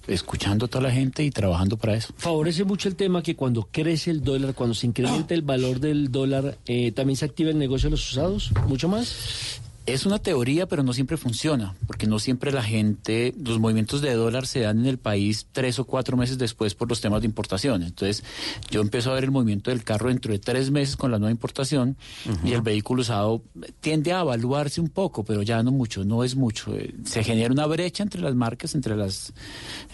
[0.07, 2.13] escuchando a toda la gente y trabajando para eso.
[2.17, 6.11] Favorece mucho el tema que cuando crece el dólar, cuando se incrementa el valor del
[6.11, 9.61] dólar, eh, también se activa el negocio de los usados, mucho más.
[9.87, 14.13] Es una teoría, pero no siempre funciona, porque no siempre la gente, los movimientos de
[14.15, 17.27] dólar se dan en el país tres o cuatro meses después por los temas de
[17.27, 17.83] importación.
[17.83, 18.21] Entonces,
[18.69, 21.31] yo empiezo a ver el movimiento del carro dentro de tres meses con la nueva
[21.31, 21.95] importación
[22.43, 23.41] y el vehículo usado
[23.79, 26.75] tiende a evaluarse un poco, pero ya no mucho, no es mucho.
[26.75, 29.31] Eh, Se genera una brecha entre las marcas, entre las,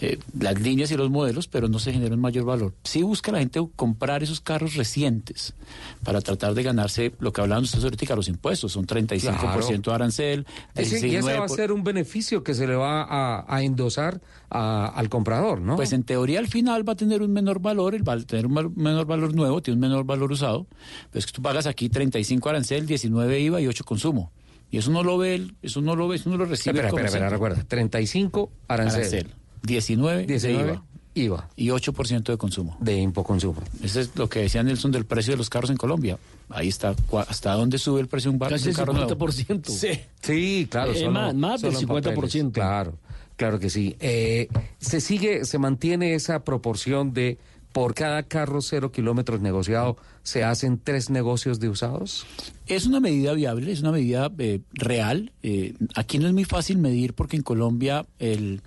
[0.00, 2.74] eh, las líneas y los modelos, pero no se genera un mayor valor.
[2.82, 5.54] Sí busca la gente comprar esos carros recientes
[6.02, 10.46] para tratar de ganarse lo que hablaban ustedes ahorita, los impuestos, son 35% de arancel.
[10.74, 13.62] Ese- y ese va a 19 ser un beneficio que se le va a, a
[13.62, 14.20] endosar
[14.50, 15.76] a- al comprador, ¿no?
[15.76, 18.46] Pues en teoría al final va a tener un menor valor, el va a tener
[18.46, 20.66] un menor valor nuevo, tiene un menor valor usado,
[21.10, 24.32] pero es que tú pagas aquí 35 arancel, 19 IVA y 8 consumo.
[24.70, 26.70] Y eso no lo ve, el- eso no lo ve, eso no lo recibe.
[26.78, 27.62] espera, el espera, espera, recuerda.
[27.68, 29.00] 35 arancel.
[29.00, 29.26] Arancel.
[29.62, 30.84] 19, 19 de IVA.
[31.14, 31.48] IVA.
[31.56, 32.76] Y 8% de consumo.
[32.80, 33.62] De impoconsumo.
[33.82, 36.18] Eso es lo que decía Nelson del precio de los carros en Colombia.
[36.48, 36.94] Ahí está,
[37.28, 39.08] hasta dónde sube el precio de un, bar- Casi un el carro nuevo.
[39.10, 39.66] 50%.
[39.68, 40.00] Sí.
[40.22, 40.92] Sí, claro.
[40.92, 42.14] Eh, solo- más- más del solo en 50%.
[42.14, 42.52] papeles.
[42.52, 42.98] Claro,
[43.36, 43.96] claro que sí.
[44.00, 44.48] Eh,
[44.78, 47.38] se sigue, se mantiene esa proporción de
[47.72, 52.24] por cada carro cero kilómetros negociado, ¿se hacen tres negocios de usados?
[52.68, 55.32] Es una medida viable, es una medida eh, real.
[55.42, 58.62] Eh, aquí no es muy fácil medir porque en Colombia el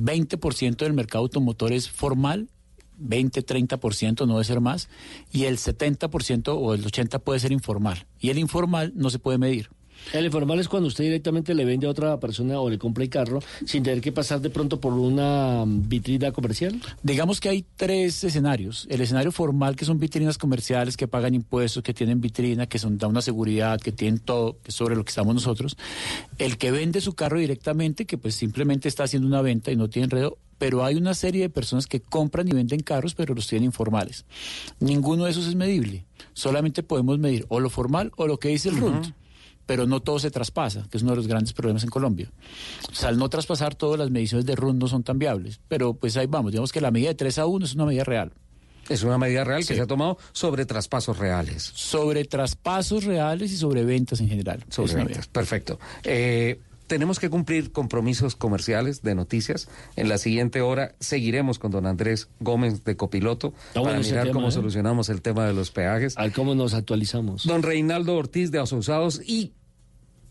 [0.00, 2.48] 20% del mercado automotor es formal,
[2.98, 4.88] 20, 30% no debe ser más,
[5.32, 8.06] y el 70% o el 80% puede ser informal.
[8.18, 9.70] Y el informal no se puede medir.
[10.12, 13.10] El informal es cuando usted directamente le vende a otra persona o le compra el
[13.10, 16.80] carro sin tener que pasar de pronto por una mm, vitrina comercial.
[17.02, 18.86] Digamos que hay tres escenarios.
[18.90, 22.98] El escenario formal, que son vitrinas comerciales que pagan impuestos, que tienen vitrina, que son,
[22.98, 25.76] da una seguridad, que tienen todo, que es sobre lo que estamos nosotros.
[26.38, 29.88] El que vende su carro directamente, que pues simplemente está haciendo una venta y no
[29.88, 30.38] tiene enredo.
[30.58, 34.26] Pero hay una serie de personas que compran y venden carros, pero los tienen informales.
[34.78, 36.04] Ninguno de esos es medible.
[36.34, 39.14] Solamente podemos medir o lo formal o lo que dice el RUNT
[39.70, 42.28] pero no todo se traspasa, que es uno de los grandes problemas en Colombia.
[42.90, 45.94] O sea, al no traspasar todas las mediciones de RUN no son tan viables, pero
[45.94, 48.32] pues ahí vamos, digamos que la medida de 3 a 1 es una medida real.
[48.88, 49.68] Es una medida real Sí.
[49.68, 51.70] que se ha tomado sobre traspasos reales.
[51.72, 54.64] Sobre traspasos reales y sobre ventas en general.
[54.70, 55.28] Sobre ventas.
[55.28, 55.78] Perfecto.
[56.02, 56.58] Eh,
[56.88, 59.68] tenemos que cumplir compromisos comerciales de noticias.
[59.94, 64.24] En la siguiente hora seguiremos con don Andrés Gómez de Copiloto bueno para ese mirar
[64.24, 64.50] tema, cómo ¿eh?
[64.50, 66.18] solucionamos el tema de los peajes.
[66.18, 67.46] A ver cómo nos actualizamos.
[67.46, 69.52] Don Reinaldo Ortiz de Asociados y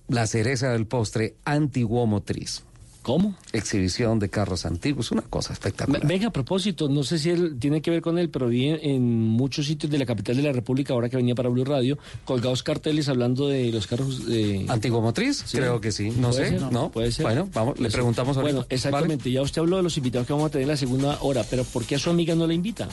[0.10, 2.64] la cereza del postre Antiguo Motriz.
[3.02, 3.34] ¿Cómo?
[3.54, 6.06] Exhibición de carros antiguos, una cosa espectacular.
[6.06, 8.80] Venga, a propósito, no sé si él tiene que ver con él, pero vi en,
[8.84, 11.98] en muchos sitios de la capital de la República, ahora que venía para Blue Radio,
[12.26, 14.66] colgados carteles hablando de los carros de...
[14.68, 15.44] ¿Antiguo motriz?
[15.46, 15.58] Sí.
[15.58, 16.12] Creo que sí.
[16.12, 16.72] No ¿Puede sé, ser?
[16.72, 16.92] ¿no?
[16.92, 17.24] Puede ser.
[17.24, 18.54] Bueno, vamos, le preguntamos ahorita.
[18.54, 19.32] Bueno, exactamente.
[19.32, 21.64] Ya usted habló de los invitados que vamos a tener en la segunda hora, pero
[21.64, 22.90] ¿por qué a su amiga no la invita?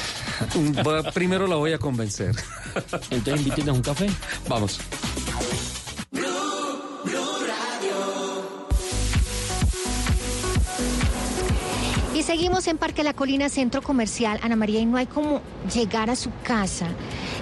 [1.14, 2.34] Primero la voy a convencer.
[3.10, 4.08] Entonces invítenos un café.
[4.48, 4.80] Vamos.
[12.30, 15.40] Seguimos en Parque La Colina, Centro Comercial, Ana María, y no hay como
[15.74, 16.86] llegar a su casa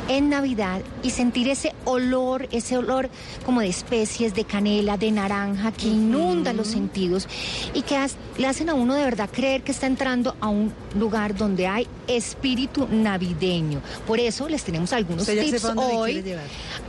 [0.09, 3.11] en Navidad y sentir ese olor, ese olor
[3.45, 7.29] como de especies, de canela, de naranja, que inunda los sentidos
[7.75, 10.73] y que has- le hacen a uno de verdad creer que está entrando a un
[10.99, 13.83] lugar donde hay espíritu navideño.
[14.07, 16.25] Por eso les tenemos algunos Usted ya tips me hoy.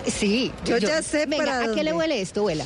[0.08, 2.64] Sí, Yo ya sé Venga, para ¿a qué le huele esto, abuela?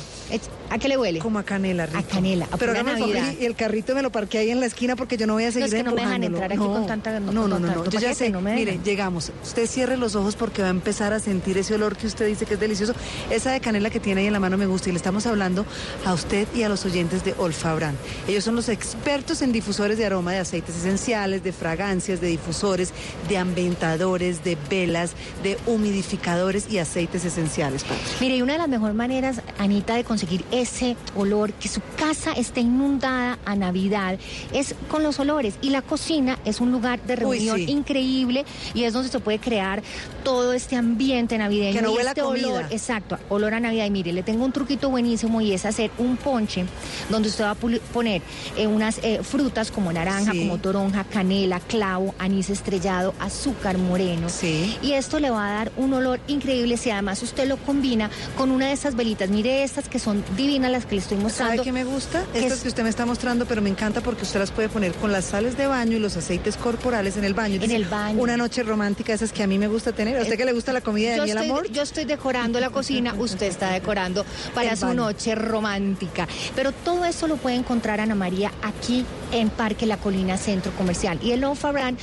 [0.70, 1.18] ¿A qué le huele?
[1.18, 1.98] Como a canela, rico.
[1.98, 3.34] A canela, a Pero favor Navidad.
[3.40, 5.52] y el carrito me lo parqué ahí en la esquina porque yo no voy a
[5.52, 6.44] seguir es que no me dejan empujándolo.
[6.44, 8.30] entrar aquí con tanta- No, no, no, no, yo ya sé.
[8.30, 9.32] no Mire, llegamos.
[9.42, 12.46] Usted cierre los ojos porque va a empezar a sentir ese olor que usted dice
[12.46, 12.94] que es delicioso.
[13.30, 15.64] Esa de canela que tiene ahí en la mano me gusta y le estamos hablando
[16.04, 17.96] a usted y a los oyentes de Olfabran.
[18.28, 22.92] Ellos son los expertos en difusores de aroma de aceites esenciales, de fragancias, de difusores,
[23.28, 25.12] de ambientadores, de velas,
[25.42, 27.84] de humidificadores y aceites esenciales.
[28.20, 32.32] Mire, y una de las mejores maneras, Anita, de conseguir ese olor, que su casa
[32.32, 34.18] esté inundada a Navidad,
[34.52, 35.54] es con los olores.
[35.62, 37.66] Y la cocina es un lugar de Uy, reunión sí.
[37.70, 38.44] increíble
[38.74, 39.82] y es donde se puede crear
[40.22, 41.74] todo este ambiente navideño.
[41.74, 42.48] Que no huela este comida.
[42.48, 43.86] olor, exacto, olor a Navidad.
[43.86, 46.64] Y mire, le tengo un truquito buenísimo y es hacer un ponche
[47.10, 48.22] donde usted va a poner
[48.56, 50.38] eh, unas eh, frutas como naranja, Sí.
[50.40, 54.28] como toronja, canela, clavo, anís estrellado, azúcar moreno.
[54.28, 54.76] Sí.
[54.82, 58.50] Y esto le va a dar un olor increíble si además usted lo combina con
[58.50, 59.28] una de esas velitas.
[59.28, 61.62] Mire estas que son divinas las que le estoy ¿Sabe mostrando.
[61.62, 62.24] qué me gusta?
[62.32, 64.92] Estas es- que usted me está mostrando, pero me encanta porque usted las puede poner
[64.96, 67.62] con las sales de baño y los aceites corporales en el baño.
[67.62, 68.20] En el baño.
[68.20, 70.16] Una noche romántica, esas que a mí me gusta tener.
[70.18, 71.70] ¿A usted que le gusta la comida de yo miel estoy, amor?
[71.70, 74.24] yo estoy decorando la cocina, usted está decorando
[74.54, 75.04] para El su baño.
[75.04, 76.26] noche romántica.
[76.54, 81.18] Pero todo eso lo puede encontrar Ana María aquí en Parque La Colina Centro Comercial.
[81.22, 81.98] Y el Ofa Brand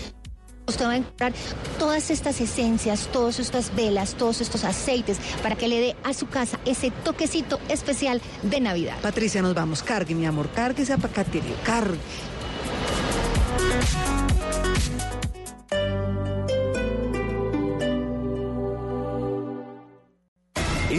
[0.67, 1.33] Usted va a encontrar
[1.79, 6.27] todas estas esencias, todas estas velas, todos estos aceites para que le dé a su
[6.29, 8.95] casa ese toquecito especial de Navidad.
[9.01, 9.81] Patricia, nos vamos.
[9.81, 10.49] Cargue, mi amor.
[10.51, 11.55] Cargue ese apacaterio.
[11.65, 11.97] Cargue.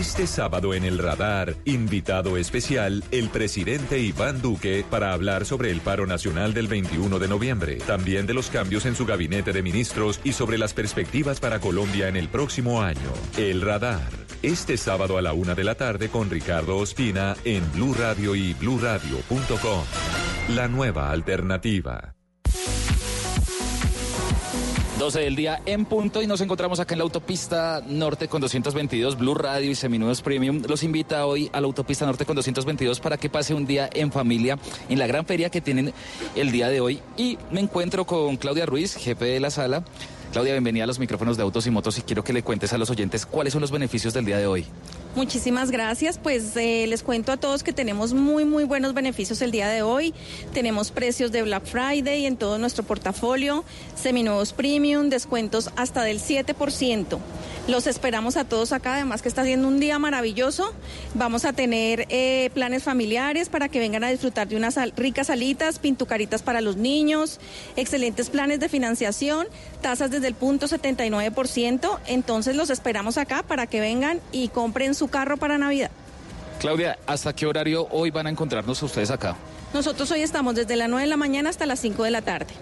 [0.02, 5.80] Este sábado en el radar, invitado especial, el presidente Iván Duque para hablar sobre el
[5.80, 10.20] paro nacional del 21 de noviembre, también de los cambios en su gabinete de ministros
[10.24, 13.12] y sobre las perspectivas para Colombia en el próximo año.
[13.36, 14.10] El radar,
[14.42, 18.54] este sábado a la una de la tarde con Ricardo Ospina en Blue Radio y
[18.54, 19.84] bluradio.com.
[20.54, 22.14] La nueva alternativa.
[25.03, 29.18] 12 del día en punto y nos encontramos acá en la autopista norte con 222
[29.18, 30.62] Blue Radio y Seminuevos Premium.
[30.68, 34.12] Los invita hoy a la autopista norte con 222 para que pase un día en
[34.12, 35.92] familia en la gran feria que tienen
[36.36, 37.00] el día de hoy.
[37.16, 39.82] Y me encuentro con Claudia Ruiz, jefe de la sala.
[40.30, 42.78] Claudia, bienvenida a los micrófonos de Autos y Motos y quiero que le cuentes a
[42.78, 44.66] los oyentes cuáles son los beneficios del día de hoy.
[45.14, 46.16] Muchísimas gracias.
[46.16, 49.82] Pues eh, les cuento a todos que tenemos muy, muy buenos beneficios el día de
[49.82, 50.14] hoy.
[50.54, 53.62] Tenemos precios de Black Friday en todo nuestro portafolio,
[53.94, 57.18] seminuevos premium, descuentos hasta del 7%.
[57.68, 60.72] Los esperamos a todos acá, además que está siendo un día maravilloso.
[61.14, 65.78] Vamos a tener eh, planes familiares para que vengan a disfrutar de unas ricas salitas,
[65.78, 67.38] pintucaritas para los niños,
[67.76, 69.46] excelentes planes de financiación,
[69.80, 72.00] tasas desde el punto 79%.
[72.06, 75.90] Entonces los esperamos acá para que vengan y compren su carro para Navidad.
[76.61, 79.36] Claudia, ¿hasta qué horario hoy van a encontrarnos ustedes acá?
[79.74, 82.53] Nosotros hoy estamos desde las 9 de la mañana hasta las 5 de la tarde.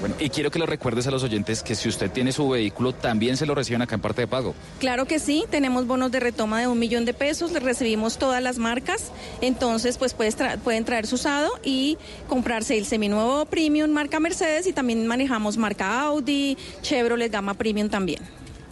[0.00, 2.92] Bueno, y quiero que lo recuerdes a los oyentes que si usted tiene su vehículo,
[2.92, 4.54] también se lo reciben acá en parte de pago.
[4.78, 8.40] Claro que sí, tenemos bonos de retoma de un millón de pesos, le recibimos todas
[8.40, 9.10] las marcas,
[9.40, 14.72] entonces pues tra- pueden traer su usado y comprarse el seminuevo Premium marca Mercedes y
[14.72, 18.20] también manejamos marca Audi, Chevrolet Gama Premium también.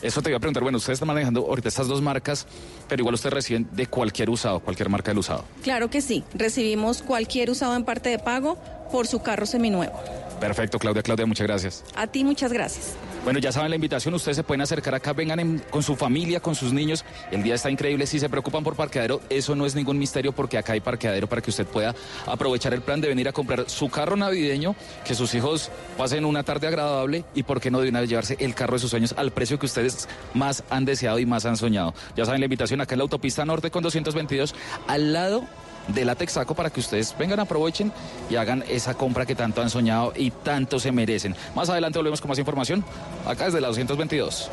[0.02, 2.46] Eso te iba a preguntar, bueno, ustedes están manejando ahorita estas dos marcas,
[2.88, 5.44] pero igual ustedes reciben de cualquier usado, cualquier marca del usado.
[5.62, 8.58] Claro que sí, recibimos cualquier usado en parte de pago
[8.92, 9.98] por su carro seminuevo.
[10.40, 11.84] Perfecto, Claudia, Claudia, muchas gracias.
[11.94, 12.94] A ti muchas gracias.
[13.24, 16.40] Bueno, ya saben la invitación, ustedes se pueden acercar acá, vengan en- con su familia,
[16.40, 17.04] con sus niños.
[17.32, 18.06] El día está increíble.
[18.06, 21.40] Si se preocupan por parqueadero, eso no es ningún misterio porque acá hay parqueadero para
[21.42, 21.94] que usted pueda
[22.26, 26.42] aprovechar el plan de venir a comprar su carro navideño, que sus hijos pasen una
[26.44, 29.14] tarde agradable y por qué no de una vez llevarse el carro de sus sueños
[29.16, 31.94] al precio que ustedes más han deseado y más han soñado.
[32.14, 34.54] Ya saben la invitación acá en la autopista norte con 222,
[34.86, 35.44] al lado
[35.88, 37.92] de la Texaco para que ustedes vengan, aprovechen
[38.30, 41.34] y hagan esa compra que tanto han soñado y tanto se merecen.
[41.54, 42.84] Más adelante volvemos con más información
[43.26, 44.50] acá desde la 222.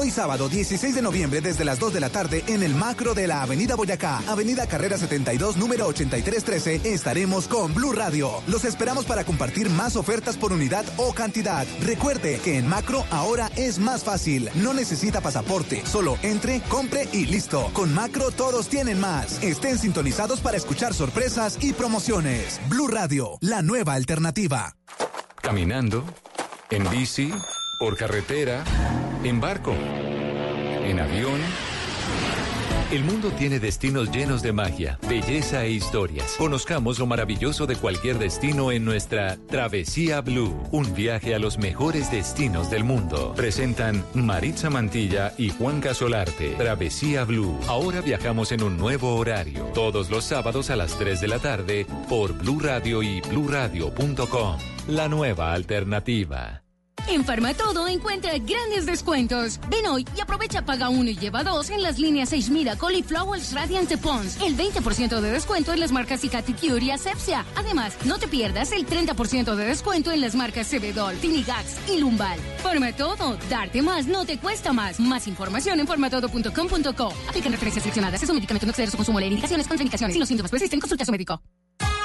[0.00, 3.26] Hoy sábado 16 de noviembre desde las 2 de la tarde en el macro de
[3.26, 8.30] la Avenida Boyacá, Avenida Carrera 72, número 8313, estaremos con Blue Radio.
[8.46, 11.66] Los esperamos para compartir más ofertas por unidad o cantidad.
[11.82, 14.48] Recuerde que en macro ahora es más fácil.
[14.54, 17.68] No necesita pasaporte, solo entre, compre y listo.
[17.72, 19.42] Con macro todos tienen más.
[19.42, 22.60] Estén sintonizados para escuchar sorpresas y promociones.
[22.68, 24.76] Blue Radio, la nueva alternativa.
[25.42, 26.04] Caminando,
[26.70, 27.32] en bici,
[27.78, 28.64] por carretera,
[29.22, 31.40] en barco, en avión.
[32.90, 36.36] El mundo tiene destinos llenos de magia, belleza e historias.
[36.38, 42.10] Conozcamos lo maravilloso de cualquier destino en nuestra Travesía Blue, un viaje a los mejores
[42.10, 43.34] destinos del mundo.
[43.36, 46.54] Presentan Maritza Mantilla y Juan Casolarte.
[46.56, 47.60] Travesía Blue.
[47.68, 51.86] Ahora viajamos en un nuevo horario, todos los sábados a las 3 de la tarde
[52.08, 54.56] por Blue Radio y bluradio.com.
[54.88, 56.62] La nueva alternativa.
[57.06, 59.60] En Farmatodo encuentra grandes descuentos.
[59.70, 63.52] Ven hoy y aprovecha paga uno y lleva dos en las líneas 6 Mira, Cauliflowers,
[63.52, 64.40] Radiant de Pons.
[64.42, 67.44] El 20% de descuento en las marcas Cicaticure y Asepsia.
[67.56, 72.38] Además, no te pierdas el 30% de descuento en las marcas Cebedol, Tinigax y Lumbal.
[72.62, 75.00] Farmatodo, darte más no te cuesta más.
[75.00, 77.14] Más información en farmatodo.com.co.
[77.28, 78.22] Aplican referencias seleccionadas.
[78.22, 79.20] Es un medicamento no exceder su consumo.
[79.20, 80.14] Leer indicaciones, contraindicaciones.
[80.14, 81.40] Si los síntomas persisten, consulta a su médico.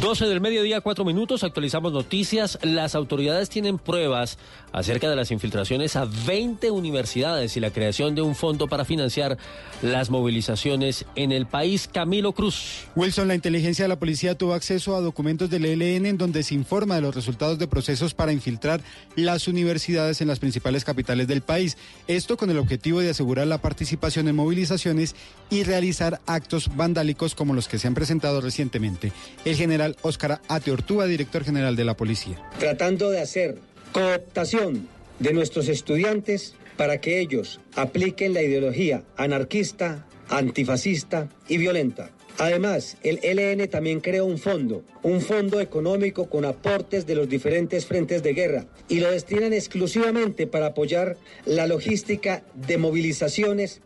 [0.00, 2.58] 12 del mediodía, 4 minutos, actualizamos noticias.
[2.62, 4.38] Las autoridades tienen pruebas
[4.70, 9.38] acerca de las infiltraciones a 20 universidades y la creación de un fondo para financiar
[9.82, 11.88] las movilizaciones en el país.
[11.92, 12.86] Camilo Cruz.
[12.94, 16.54] Wilson, la inteligencia de la policía tuvo acceso a documentos del ELN en donde se
[16.54, 18.80] informa de los resultados de procesos para infiltrar
[19.16, 21.76] las universidades en las principales capitales del país.
[22.06, 25.16] Esto con el objetivo de asegurar la participación en movilizaciones
[25.50, 29.12] y realizar actos vandálicos como los que se han presentado recientemente.
[29.44, 32.36] El general Óscar Ateortúa, director general de la policía.
[32.58, 33.58] Tratando de hacer
[33.92, 42.10] cooptación de nuestros estudiantes para que ellos apliquen la ideología anarquista, antifascista y violenta.
[42.38, 47.84] Además, el ELN también creó un fondo, un fondo económico con aportes de los diferentes
[47.84, 53.80] frentes de guerra y lo destinan exclusivamente para apoyar la logística de movilizaciones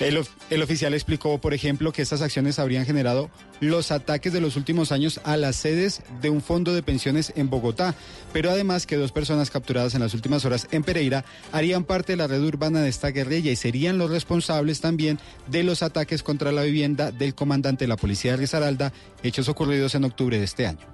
[0.00, 3.30] el, oficial explicó, por ejemplo, que estas acciones habrían generado
[3.60, 7.50] los ataques de los últimos años a las sedes de un fondo de pensiones en
[7.50, 7.94] Bogotá,
[8.32, 12.16] pero además que dos personas capturadas en las últimas horas en Pereira harían parte de
[12.16, 15.18] la red urbana de esta guerrilla y serían los responsables también
[15.48, 18.92] de los ataques contra la vivienda del comandante de la policía de Risaralda,
[19.22, 20.86] hechos ocurridos en octubre de este año.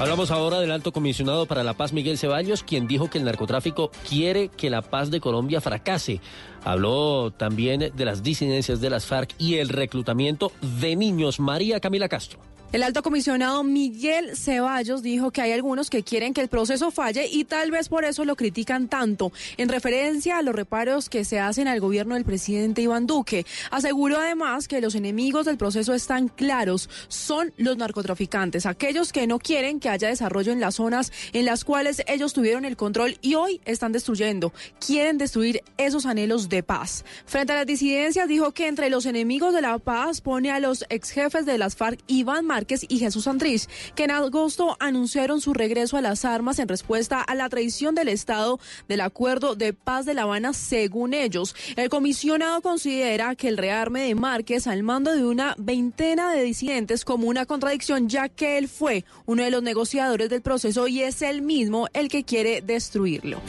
[0.00, 3.90] Hablamos ahora del alto comisionado para la paz Miguel Ceballos, quien dijo que el narcotráfico
[4.08, 6.20] quiere que la paz de Colombia fracase.
[6.62, 11.40] Habló también de las disidencias de las FARC y el reclutamiento de niños.
[11.40, 12.38] María Camila Castro.
[12.70, 17.26] El alto comisionado Miguel Ceballos dijo que hay algunos que quieren que el proceso falle
[17.26, 21.40] y tal vez por eso lo critican tanto, en referencia a los reparos que se
[21.40, 23.46] hacen al gobierno del presidente Iván Duque.
[23.70, 29.38] Aseguró además que los enemigos del proceso están claros, son los narcotraficantes, aquellos que no
[29.38, 33.34] quieren que haya desarrollo en las zonas en las cuales ellos tuvieron el control y
[33.34, 37.06] hoy están destruyendo, quieren destruir esos anhelos de paz.
[37.24, 40.84] Frente a las disidencias dijo que entre los enemigos de la paz pone a los
[40.90, 45.54] ex jefes de las FARC Iván Márquez y Jesús Andrés, que en agosto anunciaron su
[45.54, 50.06] regreso a las armas en respuesta a la traición del Estado del Acuerdo de Paz
[50.06, 51.54] de La Habana, según ellos.
[51.76, 57.04] El comisionado considera que el rearme de Márquez al mando de una veintena de disidentes
[57.04, 61.22] como una contradicción, ya que él fue uno de los negociadores del proceso y es
[61.22, 63.40] él mismo el que quiere destruirlo.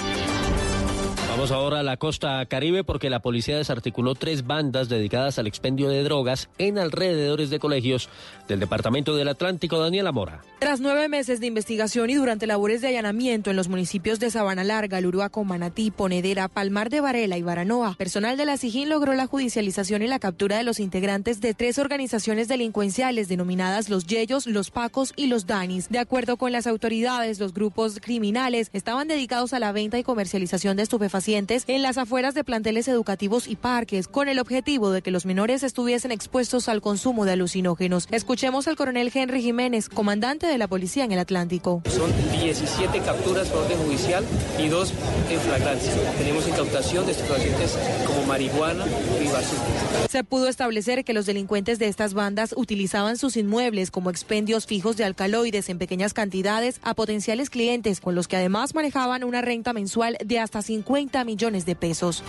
[1.40, 5.88] Vamos ahora a la costa caribe porque la policía desarticuló tres bandas dedicadas al expendio
[5.88, 8.10] de drogas en alrededores de colegios
[8.50, 9.80] del departamento del Atlántico.
[9.80, 10.42] Daniela Mora.
[10.60, 14.66] Tras nueve meses de investigación y durante labores de allanamiento en los municipios de Sabana
[14.66, 19.26] Larga, Luruaco, Manatí, Ponedera, Palmar de Varela y Baranoa, personal de la SIGIN logró la
[19.26, 24.72] judicialización y la captura de los integrantes de tres organizaciones delincuenciales denominadas los Yeyos, los
[24.72, 25.88] Pacos y los Danis.
[25.88, 30.76] De acuerdo con las autoridades, los grupos criminales estaban dedicados a la venta y comercialización
[30.76, 35.12] de estupefacientes en las afueras de planteles educativos y parques, con el objetivo de que
[35.12, 38.08] los menores estuviesen expuestos al consumo de alucinógenos.
[38.10, 41.84] Escuchemos al coronel Henry Jiménez, comandante de la policía en el Atlántico.
[41.86, 44.26] Son 17 capturas por orden judicial
[44.58, 44.92] y dos
[45.30, 45.94] en flagrancia.
[46.18, 47.78] Tenemos incautación de estupefacientes
[48.08, 48.86] como marihuana
[49.24, 50.08] y basura.
[50.10, 54.98] Se pudo establecer que los delincuentes de estas bandas utilizaban sus inmuebles como expendios fijos
[54.98, 59.74] de alcaloides en pequeñas cantidades a potenciales clientes, con los que además manejaban una renta
[59.74, 62.24] mensual de hasta 50 millones de pesos.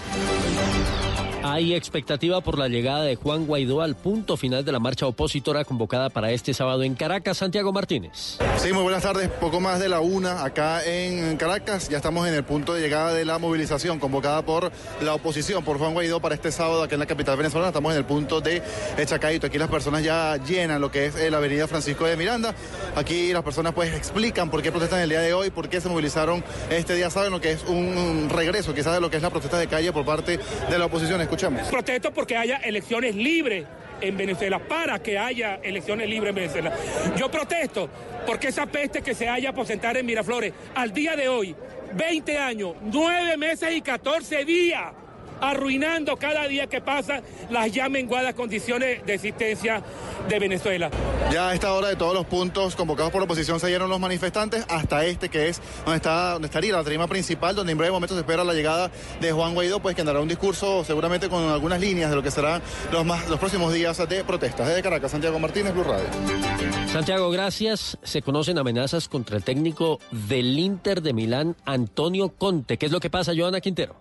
[1.42, 5.64] Hay expectativa por la llegada de Juan Guaidó al punto final de la marcha opositora
[5.64, 7.38] convocada para este sábado en Caracas.
[7.38, 8.38] Santiago Martínez.
[8.58, 9.30] Sí, muy buenas tardes.
[9.30, 11.88] Poco más de la una acá en Caracas.
[11.88, 15.78] Ya estamos en el punto de llegada de la movilización convocada por la oposición, por
[15.78, 17.68] Juan Guaidó para este sábado aquí en la capital venezolana.
[17.68, 18.62] Estamos en el punto de
[19.06, 19.46] Chacaito.
[19.46, 22.54] Aquí las personas ya llenan lo que es eh, la avenida Francisco de Miranda.
[22.96, 25.88] Aquí las personas pues explican por qué protestan el día de hoy, por qué se
[25.88, 29.30] movilizaron este día, saben lo que es un regreso quizás de lo que es la
[29.30, 30.38] protesta de calle por parte
[30.68, 31.29] de la oposición.
[31.30, 31.68] Escuchamos.
[31.68, 33.64] Protesto porque haya elecciones libres
[34.00, 36.72] en Venezuela, para que haya elecciones libres en Venezuela.
[37.16, 37.88] Yo protesto
[38.26, 41.54] porque esa peste que se haya aposentar en Miraflores, al día de hoy,
[41.94, 44.92] 20 años, 9 meses y 14 días,
[45.40, 49.82] arruinando cada día que pasa las ya menguadas condiciones de existencia
[50.28, 50.90] de Venezuela.
[51.32, 54.00] Ya a esta hora de todos los puntos convocados por la oposición se dieron los
[54.00, 57.92] manifestantes hasta este que es donde está donde estaría la trima principal donde en breve
[57.92, 58.90] momento se espera la llegada
[59.20, 62.30] de Juan Guaidó pues que dará un discurso seguramente con algunas líneas de lo que
[62.30, 62.62] serán
[62.92, 66.06] los más los próximos días de protestas desde Caracas Santiago Martínez Blue Radio.
[66.92, 72.86] Santiago gracias se conocen amenazas contra el técnico del Inter de Milán Antonio Conte qué
[72.86, 73.96] es lo que pasa Joana Quintero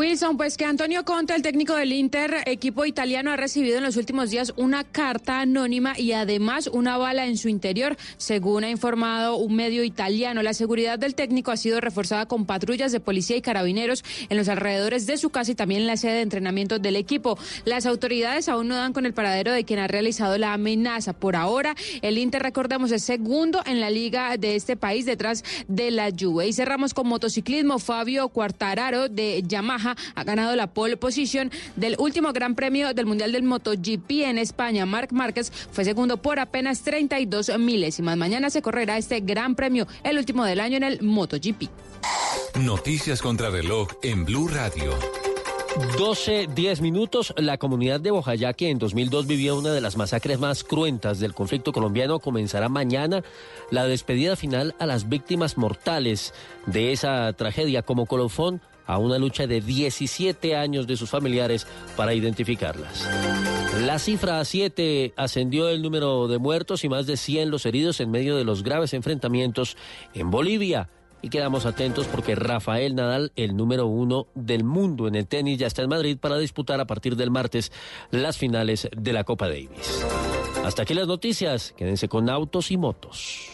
[0.00, 3.98] Wilson, pues que Antonio Conte, el técnico del Inter, equipo italiano, ha recibido en los
[3.98, 9.36] últimos días una carta anónima y además una bala en su interior, según ha informado
[9.36, 10.42] un medio italiano.
[10.42, 14.48] La seguridad del técnico ha sido reforzada con patrullas de policía y carabineros en los
[14.48, 17.38] alrededores de su casa y también en la sede de entrenamiento del equipo.
[17.66, 21.12] Las autoridades aún no dan con el paradero de quien ha realizado la amenaza.
[21.12, 25.90] Por ahora, el Inter, recordemos, es segundo en la liga de este país detrás de
[25.90, 26.48] la Juve.
[26.48, 27.78] Y cerramos con motociclismo.
[27.78, 33.32] Fabio Cuartararo de Yamaha ha ganado la pole position del último Gran Premio del Mundial
[33.32, 34.86] del MotoGP en España.
[34.86, 38.16] Marc Márquez fue segundo por apenas 32 milésimas.
[38.16, 41.68] Mañana se correrá este Gran Premio, el último del año en el MotoGP.
[42.60, 44.98] Noticias contra reloj en Blue Radio.
[45.96, 47.32] 12, 10 minutos.
[47.36, 51.32] La comunidad de Bojayá, que en 2002 vivió una de las masacres más cruentas del
[51.32, 53.22] conflicto colombiano, comenzará mañana
[53.70, 56.34] la despedida final a las víctimas mortales
[56.66, 58.60] de esa tragedia como colofón
[58.90, 61.64] a una lucha de 17 años de sus familiares
[61.96, 63.08] para identificarlas.
[63.82, 68.00] La cifra a 7 ascendió el número de muertos y más de 100 los heridos
[68.00, 69.76] en medio de los graves enfrentamientos
[70.12, 70.90] en Bolivia.
[71.22, 75.68] Y quedamos atentos porque Rafael Nadal, el número uno del mundo en el tenis, ya
[75.68, 77.70] está en Madrid para disputar a partir del martes
[78.10, 80.04] las finales de la Copa Davis.
[80.64, 81.74] Hasta aquí las noticias.
[81.76, 83.50] Quédense con autos y motos.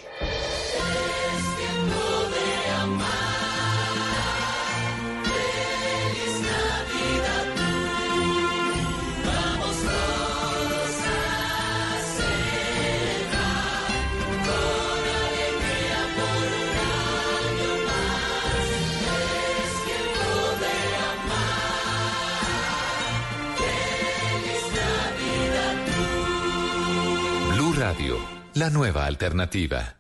[28.55, 29.97] La nueva alternativa.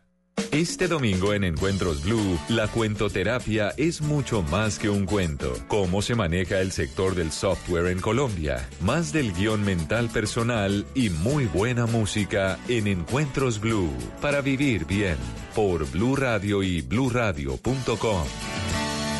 [0.50, 5.54] Este domingo en Encuentros Blue, la cuentoterapia es mucho más que un cuento.
[5.66, 8.68] Cómo se maneja el sector del software en Colombia.
[8.80, 13.92] Más del guion mental personal y muy buena música en Encuentros Blue.
[14.20, 15.16] Para vivir bien.
[15.54, 18.24] Por Blue Radio y bluradio.com.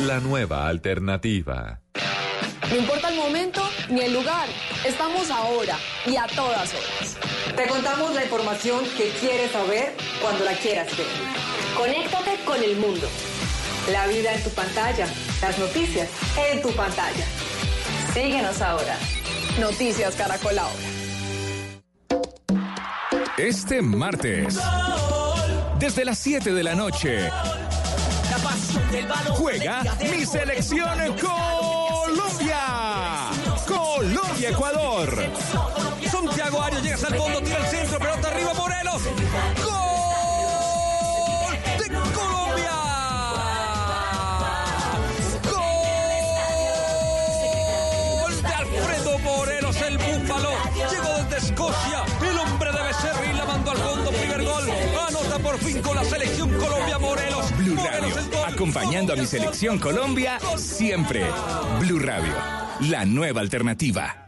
[0.05, 1.81] La nueva alternativa.
[2.69, 4.47] No importa el momento ni el lugar.
[4.85, 7.16] Estamos ahora y a todas horas.
[7.57, 11.07] Te contamos la información que quieres saber cuando la quieras ver.
[11.75, 13.07] Conéctate con el mundo.
[13.91, 15.07] La vida en tu pantalla.
[15.41, 16.07] Las noticias
[16.51, 17.25] en tu pantalla.
[18.13, 18.95] Síguenos ahora.
[19.59, 20.75] Noticias Caracol ahora.
[23.39, 24.59] Este martes,
[25.79, 27.31] desde las 7 de la noche.
[29.31, 29.81] Juega
[30.11, 32.59] mi selección Colombia.
[33.67, 35.86] Colombia-Ecuador.
[37.07, 39.01] El fondo, tira el centro, pelota arriba, Morelos.
[39.03, 39.13] ¡Gol
[41.79, 42.71] de Colombia!
[48.19, 50.49] ¡Gol de Alfredo Morelos, el búfalo!
[50.75, 54.69] Llegó desde Escocia, el hombre de Becerra y la mandó al fondo, primer gol.
[55.07, 57.57] Anota por fin con la selección Colombia Morelos.
[57.57, 58.53] Blue Morelos Radio, gol.
[58.53, 61.25] acompañando a mi selección Colombia siempre.
[61.79, 62.33] Blue Radio,
[62.81, 64.27] la nueva alternativa.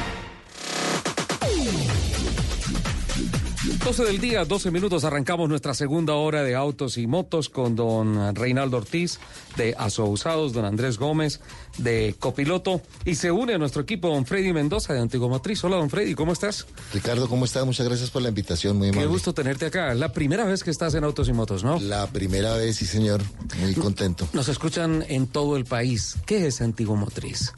[3.83, 8.35] 12 del día, 12 minutos, arrancamos nuestra segunda hora de autos y motos con don
[8.35, 9.19] Reinaldo Ortiz
[9.57, 11.39] de Asousados, don Andrés Gómez
[11.79, 15.63] de Copiloto y se une a nuestro equipo don Freddy Mendoza de Antiguo Matriz.
[15.63, 16.67] Hola don Freddy, ¿cómo estás?
[16.93, 17.65] Ricardo, ¿cómo estás?
[17.65, 19.07] Muchas gracias por la invitación, muy Qué amable.
[19.11, 19.95] gusto tenerte acá.
[19.95, 21.79] La primera vez que estás en Autos y Motos, ¿no?
[21.79, 23.21] La primera vez, sí señor,
[23.59, 24.27] muy contento.
[24.33, 26.17] Nos escuchan en todo el país.
[26.27, 27.51] ¿Qué es Antiguo Motriz?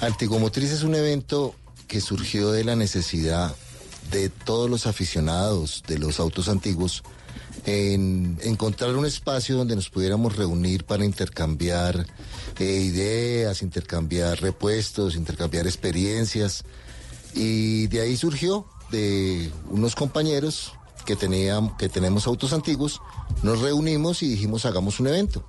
[0.00, 1.54] Antiguo Motriz es un evento
[1.86, 3.54] que surgió de la necesidad
[4.12, 7.02] de todos los aficionados de los autos antiguos
[7.64, 12.06] en encontrar un espacio donde nos pudiéramos reunir para intercambiar
[12.58, 16.64] eh, ideas, intercambiar repuestos, intercambiar experiencias.
[17.34, 20.72] Y de ahí surgió de unos compañeros
[21.06, 23.00] que, tenían, que tenemos autos antiguos,
[23.42, 25.44] nos reunimos y dijimos hagamos un evento.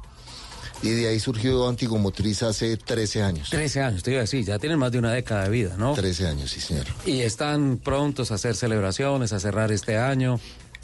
[0.83, 3.49] Y de ahí surgió Antiguo Motriz hace 13 años.
[3.49, 5.93] 13 años, te iba a decir, ya tienen más de una década de vida, ¿no?
[5.93, 6.85] 13 años, sí señor.
[7.05, 10.41] Y están prontos a hacer celebraciones, a cerrar este año.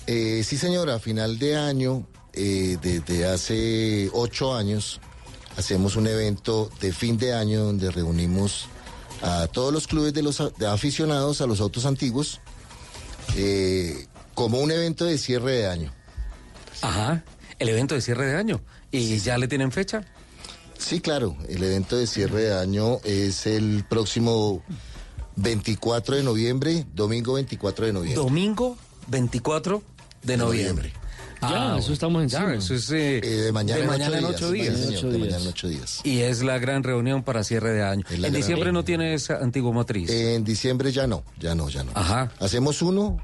[0.08, 5.02] Eh, sí, señora, a final de año, eh, desde hace ocho años,
[5.58, 8.70] hacemos un evento de fin de año donde reunimos
[9.22, 12.40] a todos los clubes de los de aficionados a los autos antiguos
[13.36, 15.94] eh, como un evento de cierre de año.
[16.82, 17.26] Ajá,
[17.60, 18.62] el evento de cierre de año.
[18.92, 20.06] ¿Y ya le tienen fecha?
[20.78, 24.64] Sí, claro, el evento de cierre de año es el próximo
[25.36, 28.24] 24 de noviembre, domingo 24 de noviembre.
[28.24, 29.84] Domingo 24
[30.24, 30.94] de noviembre.
[31.42, 32.56] Ya, eso estamos ya, encima.
[32.56, 36.02] eso es eh, de mañana, en, en de mañana en ocho días.
[36.04, 38.04] Y es la gran reunión para cierre de año.
[38.10, 40.10] En diciembre no tienes Antiguo Motriz.
[40.10, 41.92] En diciembre ya no, ya no, ya no.
[41.96, 42.32] Ajá.
[42.40, 43.18] Hacemos uno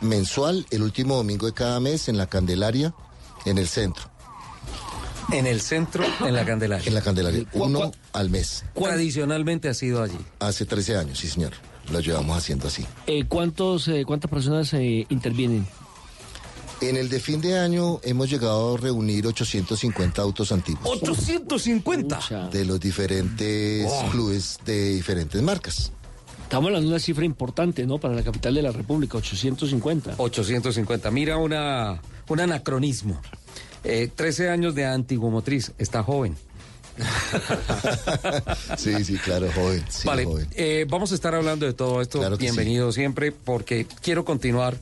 [0.00, 2.94] mensual, el último domingo de cada mes, en la Candelaria,
[3.44, 4.09] en el centro.
[5.32, 6.86] En el centro, en la Candelaria.
[6.86, 8.64] En la Candelaria, uno al mes.
[8.74, 10.18] Tradicionalmente ha sido allí.
[10.38, 11.52] Hace 13 años, sí señor.
[11.92, 12.84] Lo llevamos haciendo así.
[13.06, 15.66] Eh, ¿cuántos, eh, ¿Cuántas personas eh, intervienen?
[16.80, 20.84] En el de fin de año hemos llegado a reunir 850 autos antiguos.
[21.02, 22.50] ¡850!
[22.50, 24.08] De los diferentes Oh.
[24.10, 25.92] clubes de diferentes marcas.
[26.44, 27.98] Estamos hablando de una cifra importante, ¿no?
[27.98, 30.14] Para la capital de la República, 850.
[30.16, 31.10] 850.
[31.10, 33.20] Mira una, un anacronismo.
[33.84, 35.72] Eh, 13 años de Antiguo Motriz.
[35.78, 36.36] Está joven.
[38.76, 39.84] sí, sí, claro, joven.
[39.88, 40.48] sí, vale, joven.
[40.52, 42.18] eh, vamos a estar hablando de todo esto.
[42.18, 44.76] Claro Bienvenido siempre, porque quiero continuar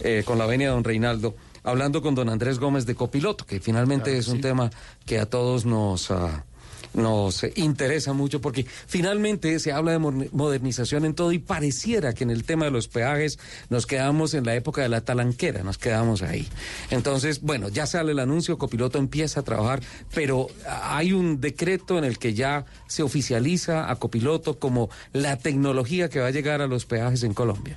[0.00, 3.60] eh, con la venia de don Reinaldo, hablando con don Andrés Gómez de Copiloto, que
[3.60, 4.42] finalmente Claro que es un sí.
[4.42, 4.70] tema
[5.06, 6.10] que a todos nos...
[6.10, 6.44] ah,
[6.94, 12.24] nos interesa mucho porque finalmente se habla de mo- modernización en todo y pareciera que
[12.24, 13.38] en el tema de los peajes
[13.70, 16.46] nos quedamos en la época de la talanquera, nos quedamos ahí.
[16.90, 19.82] Entonces, bueno, ya sale el anuncio, Copiloto empieza a trabajar,
[20.14, 26.08] pero hay un decreto en el que ya se oficializa a Copiloto como la tecnología
[26.08, 27.76] que va a llegar a los peajes en Colombia.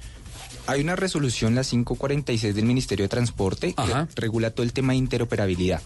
[0.67, 4.97] Hay una resolución, la 546 del Ministerio de Transporte, que regula todo el tema de
[4.97, 5.81] interoperabilidad.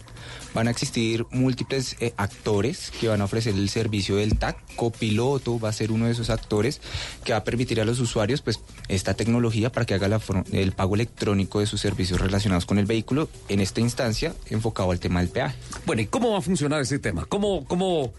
[0.54, 4.56] Van a existir múltiples eh, actores que van a ofrecer el servicio del TAC.
[4.76, 6.80] Copiloto va a ser uno de esos actores
[7.24, 10.20] que va a permitir a los usuarios pues, esta tecnología para que haga la
[10.52, 15.00] el pago electrónico de sus servicios relacionados con el vehículo, en esta instancia enfocado al
[15.00, 15.56] tema del peaje.
[15.84, 17.26] Bueno, ¿y cómo va a funcionar ese tema?
[17.26, 18.12] ¿Cómo, cómo,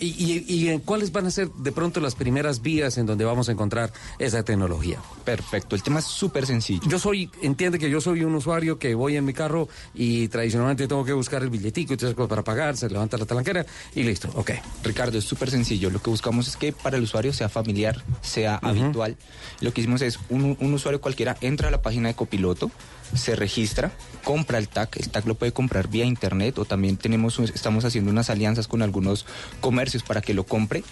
[0.00, 3.24] y, y- y en cuáles van a ser de pronto las primeras vías en donde
[3.24, 4.98] vamos a encontrar esa tecnología?
[5.24, 6.82] Perfecto, el tema es súper sencillo.
[6.88, 10.86] Yo soy, entiende que yo soy un usuario que voy en mi carro y tradicionalmente
[10.88, 13.64] tengo que buscar el billetico y todas esas cosas para pagar, se levanta la talanquera
[13.94, 14.52] y listo, ok.
[14.84, 15.90] Ricardo, es súper sencillo.
[15.90, 19.16] Lo que buscamos es que para el usuario sea familiar, sea habitual.
[19.60, 22.70] Lo que hicimos es un, un usuario cualquiera entra a la página de Copiloto,
[23.14, 23.92] se registra,
[24.24, 24.96] compra el TAC.
[24.96, 28.82] El TAC lo puede comprar vía internet o también tenemos, estamos haciendo unas alianzas con
[28.82, 29.26] algunos
[29.60, 30.84] comercios para que lo compre.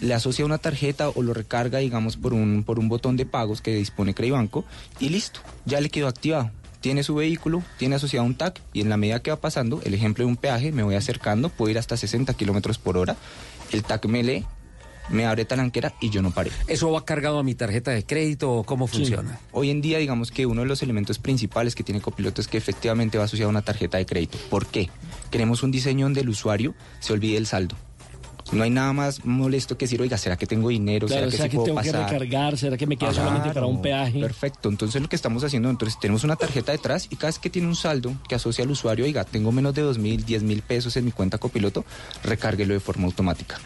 [0.00, 3.60] Le asocia una tarjeta o lo recarga, digamos, por un, por un botón de pagos
[3.60, 4.64] que dispone Credibanco
[5.00, 6.50] y listo, ya le quedó activado.
[6.80, 9.94] Tiene su vehículo, tiene asociado un TAC y en la medida que va pasando, el
[9.94, 13.16] ejemplo de un peaje, me voy acercando, puedo ir hasta 60 kilómetros por hora,
[13.72, 14.46] el TAC me lee,
[15.08, 16.50] me abre talanquera y yo no paré.
[16.66, 19.38] ¿Eso va cargado a mi tarjeta de crédito o cómo funciona?
[19.52, 22.58] Hoy en día, digamos que uno de los elementos principales que tiene Copiloto es que
[22.58, 24.38] efectivamente va asociado a una tarjeta de crédito.
[24.50, 24.90] ¿Por qué?
[25.30, 27.76] Queremos un diseño donde el usuario se olvide el saldo.
[28.52, 31.08] No hay nada más molesto que decir, oiga, ¿será que tengo dinero?
[31.08, 32.06] Claro, ¿Será que, ¿será sí que puedo tengo pasar?
[32.06, 32.56] que recargar?
[32.56, 34.20] ¿Será que me queda solamente para un peaje?
[34.20, 37.50] Perfecto, entonces lo que estamos haciendo, entonces tenemos una tarjeta detrás y cada vez que
[37.50, 40.62] tiene un saldo que asocia al usuario, oiga, tengo menos de dos mil, diez mil
[40.62, 41.84] pesos en mi cuenta copiloto,
[42.22, 43.58] recárguelo de forma automática.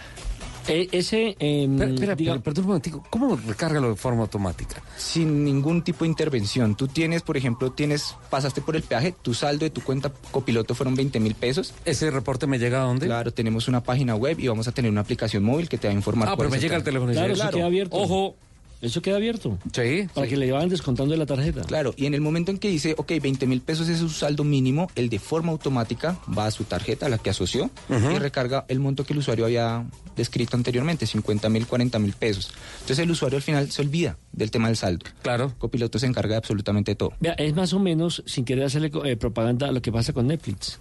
[0.71, 3.05] Eh, ese, em, espera, diga- pero- perdón un momentico.
[3.11, 4.83] ¿Cómo recárgalo de forma automática?
[4.97, 6.77] Sin ningún tipo de intervención.
[6.77, 10.75] Tú tienes, por ejemplo, tienes, pasaste por el peaje, tu saldo de tu cuenta copiloto
[10.75, 11.75] fueron 20 mil pesos.
[11.85, 13.07] ¿Ese reporte me llega a dónde?
[13.07, 15.93] Claro, tenemos una página web y vamos a tener una aplicación móvil que te va
[15.93, 16.29] a informar.
[16.29, 17.11] Ah, pero me llega el al teléfono.
[17.13, 17.97] y Claro, dice, eso queda abierto.
[17.97, 18.37] Ojo.
[18.81, 19.59] Eso queda abierto.
[19.73, 20.09] Sí.
[20.15, 21.63] Para que le vayan descontando de la tarjeta.
[21.63, 24.45] Claro, y en el momento en que dice, ok, 20 mil pesos es su saldo
[24.45, 28.65] mínimo, él de forma automática va a su tarjeta, a la que asoció, y recarga
[28.69, 29.85] el monto que el usuario había
[30.17, 32.53] descrito anteriormente, 50 mil, 40 mil pesos.
[32.81, 35.07] Entonces el usuario al final se olvida del tema del saldo.
[35.23, 35.55] Claro.
[35.59, 37.13] Copiloto se encarga de absolutamente todo.
[37.21, 40.27] Vea, es más o menos, sin querer hacerle eh, propaganda, a lo que pasa con
[40.27, 40.79] Netflix.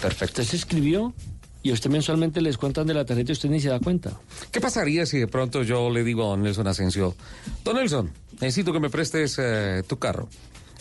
[0.00, 0.42] Perfecto.
[0.42, 1.14] Usted se escribió
[1.64, 4.12] y usted mensualmente les cuentan de la tarjeta y usted ni se da cuenta.
[4.52, 7.16] ¿Qué pasaría si de pronto yo le digo a don Nelson Asensio,
[7.64, 8.10] don Nelson,
[8.40, 10.28] necesito que me prestes eh, tu carro?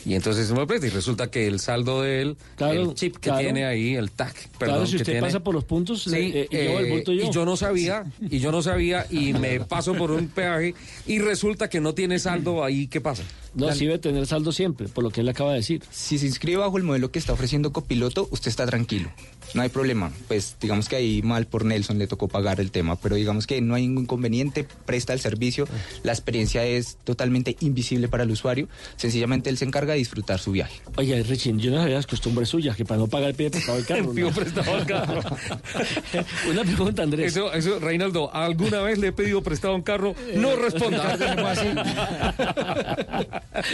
[0.06, 3.14] Y entonces me lo presta y resulta que el saldo de él, Claro, el chip
[3.16, 3.40] que claro.
[3.40, 6.10] tiene ahí, el TAC, perdón, claro, si que usted tiene- pasa por los puntos, Sí,
[6.12, 7.14] le- eh, y luego el eh, yo.
[7.14, 10.76] y yo no sabía, y yo no sabía, y me paso por un peaje
[11.08, 13.24] y resulta que no tiene saldo ahí, ¿qué pasa?
[13.56, 15.84] No, sí debe tener saldo siempre, por lo que él acaba de decir.
[15.92, 19.10] Si se inscribe bajo el modelo que está ofreciendo Copiloto, usted está tranquilo.
[19.54, 20.12] No hay problema.
[20.28, 23.62] Pues digamos que ahí mal por Nelson le tocó pagar el tema, pero digamos que
[23.62, 25.68] no hay ningún inconveniente, presta el servicio,
[26.04, 30.52] la experiencia es totalmente invisible para el usuario, sencillamente él se encarga de disfrutar su
[30.52, 30.82] viaje.
[30.98, 33.78] Oiga, Richie, yo no sabía las costumbres suyas, que para no pagar el pie prestado
[33.78, 34.14] el carro.
[34.16, 35.22] El prestado el carro.
[36.50, 37.34] Una pregunta, Andrés.
[37.34, 40.16] Eso, eso, Reinaldo, ¿alguna vez le he pedido prestado un carro?
[40.36, 41.18] No responda.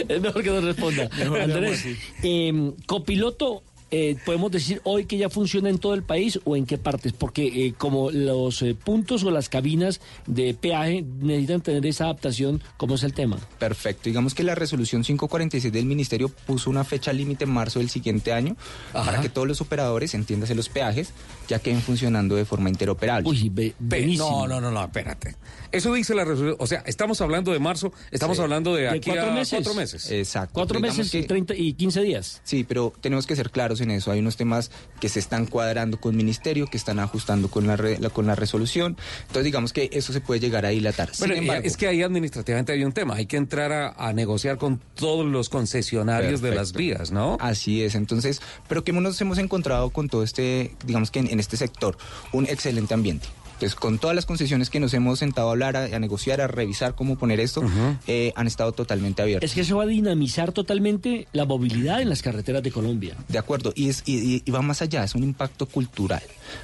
[0.08, 1.08] Es mejor que no responda.
[1.42, 1.84] Andrés,
[2.22, 6.66] eh, copiloto, eh, ¿podemos decir hoy que ya funciona en todo el país o en
[6.66, 7.12] qué partes?
[7.12, 12.62] Porque eh, como los eh, puntos o las cabinas de peaje necesitan tener esa adaptación,
[12.76, 13.38] ¿cómo es el tema?
[13.58, 14.02] Perfecto.
[14.04, 18.32] Digamos que la resolución 546 del Ministerio puso una fecha límite en marzo del siguiente
[18.32, 18.56] año
[18.92, 21.12] para que todos los operadores, entiéndase los peajes,
[21.48, 23.28] ya queden funcionando de forma interoperable.
[23.28, 25.34] Uy, Pe- no, no, no, no, espérate.
[25.72, 26.56] Eso dice la resolución.
[26.60, 28.42] O sea, estamos hablando de marzo, estamos Sí.
[28.42, 29.50] hablando de ¿De aquí cuatro a meses?
[29.58, 30.10] cuatro meses.
[30.10, 30.52] Exacto.
[30.54, 32.40] Cuatro Digamos meses y, que- 30 y 15 días.
[32.44, 34.10] Sí, pero tenemos que ser claros en eso.
[34.10, 34.70] Hay unos temas
[35.00, 38.26] que se están cuadrando con el ministerio, que están ajustando con la, re- la- con
[38.26, 38.96] la resolución.
[39.22, 41.14] Entonces, digamos que eso se puede llegar a dilatar.
[41.14, 43.14] Sin Bueno, embargo, es que ahí administrativamente hay un tema.
[43.14, 47.36] Hay que entrar a, a negociar con todos los concesionarios de las vías, ¿no?
[47.40, 51.40] Así es, entonces, pero que nos hemos encontrado con todo este, digamos que en, en
[51.40, 51.96] este sector,
[52.32, 53.28] un excelente ambiente.
[53.60, 56.46] Entonces, con todas las concesiones que nos hemos sentado a hablar, a, a negociar, a
[56.46, 57.62] revisar cómo poner esto,
[58.06, 59.50] eh, han estado totalmente abiertos.
[59.50, 63.16] Es que eso va a dinamizar totalmente la movilidad en las carreteras de Colombia.
[63.28, 66.22] De acuerdo, y, es, y, y- y va más allá, es un impacto cultural.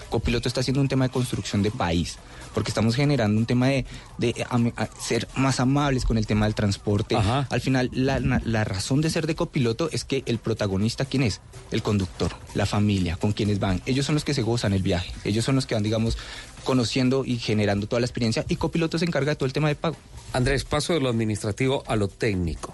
[0.08, 2.16] Copiloto está haciendo un tema de construcción de país,
[2.56, 3.84] porque estamos generando un tema de,
[4.16, 7.14] de a- ser más amables con el tema del transporte.
[7.14, 11.22] Al final, la, la- la razón de ser de copiloto es que el protagonista, ¿quién
[11.22, 11.42] es?
[11.70, 13.82] El conductor, la familia, con quienes van.
[13.84, 16.16] Ellos son los que se gozan el viaje, ellos son los que van, digamos,
[16.64, 19.74] conociendo y generando toda la experiencia, y copiloto se encarga de todo el tema de
[19.74, 19.96] pago.
[20.32, 22.72] Andrés, paso de lo administrativo a lo técnico.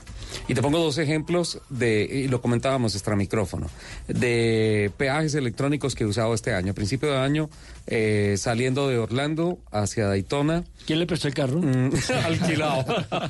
[0.48, 3.68] Y te pongo dos ejemplos de, y lo comentábamos extra micrófono,
[4.08, 6.70] de peajes electrónicos que he usado este año.
[6.72, 7.50] A principio de año,
[7.86, 10.64] eh, saliendo de Orlando hacia Daytona.
[10.86, 11.60] ¿Quién le prestó el carro?
[12.24, 12.84] alquilado.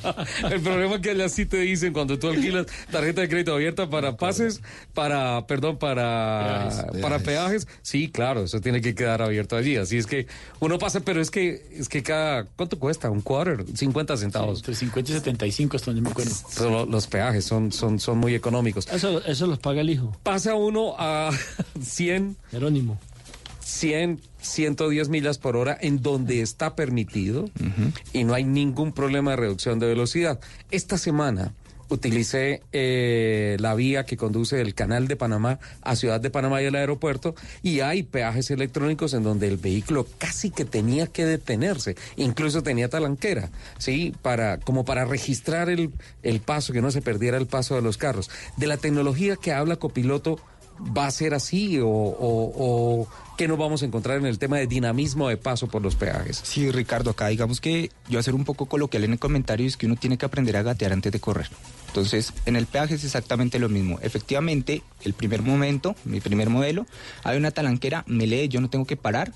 [0.51, 3.89] el problema es que allá sí te dicen cuando tú alquilas tarjeta de crédito abierta
[3.89, 4.61] para pases,
[4.93, 7.01] para, perdón, para Peajes.
[7.01, 7.67] para peajes.
[7.81, 9.75] Sí, claro, eso tiene que quedar abierto allí.
[9.77, 10.27] Así es que
[10.59, 13.09] uno pasa, pero es que es que cada ¿cuánto cuesta?
[13.09, 14.59] Un quarter, 50 centavos.
[14.59, 16.31] Entre 50 y 75, hasta donde me acuerdo.
[16.61, 18.87] Lo- los peajes son, son, son muy económicos.
[18.91, 20.15] Eso, eso los paga el hijo.
[20.23, 21.31] Pasa uno a
[21.81, 22.35] 100.
[22.51, 22.99] Jerónimo.
[23.63, 27.49] 100, 110 millas por hora en donde está permitido
[28.11, 30.39] y no hay ningún problema de reducción de velocidad.
[30.69, 31.53] Esta semana
[31.89, 36.65] utilicé eh, la vía que conduce del canal de Panamá a Ciudad de Panamá y
[36.65, 41.95] el aeropuerto y hay peajes electrónicos en donde el vehículo casi que tenía que detenerse,
[42.17, 44.13] incluso tenía talanquera, ¿sí?
[44.21, 45.91] Para, como para registrar el,
[46.23, 48.29] el paso, que no se perdiera el paso de los carros.
[48.57, 50.39] De la tecnología que habla copiloto,
[50.79, 54.57] ¿va a ser así o, o, o qué nos vamos a encontrar en el tema
[54.57, 56.41] de dinamismo de paso por los peajes?
[56.43, 59.85] Sí, Ricardo, acá digamos que yo ser un poco coloquial en el comentario es que
[59.85, 61.49] uno tiene que aprender a gatear antes de correr.
[61.87, 63.99] Entonces, en el peaje es exactamente lo mismo.
[64.01, 66.87] Efectivamente, el primer momento, mi primer modelo,
[67.23, 69.31] hay una talanquera, me lee, yo no tengo que parar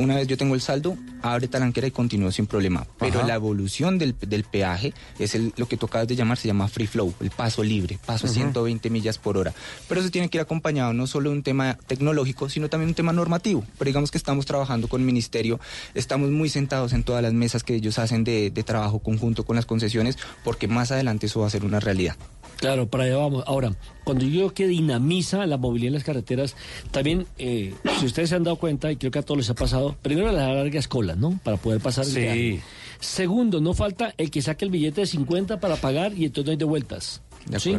[0.00, 2.86] una vez yo tengo el saldo, abre talanquera y continúo sin problema.
[2.98, 3.28] Pero Ajá.
[3.28, 6.68] la evolución del, del peaje es el, lo que tú acabas de llamar, se llama
[6.68, 8.34] free flow, el paso libre, paso Ujú.
[8.34, 9.52] 120 millas por hora.
[9.88, 12.94] Pero eso tiene que ir acompañado no solo de un tema tecnológico, sino también un
[12.94, 13.64] tema normativo.
[13.78, 15.60] Pero digamos que estamos trabajando con el ministerio,
[15.94, 19.56] estamos muy sentados en todas las mesas que ellos hacen de, de trabajo conjunto con
[19.56, 22.16] las concesiones, porque más adelante eso va a ser una realidad.
[22.60, 23.42] Claro, para allá vamos.
[23.46, 23.72] Ahora,
[24.04, 26.56] cuando yo digo que dinamiza la movilidad en las carreteras,
[26.90, 29.54] también, eh, si ustedes se han dado cuenta, y creo que a todos les ha
[29.54, 31.40] pasado, primero las largas colas, ¿no?
[31.42, 32.60] Para poder pasar el Sí.
[33.00, 36.50] Segundo, no falta el que saque el billete de 50 para pagar y entonces no
[36.50, 37.22] hay de vueltas.
[37.58, 37.76] ¿sí?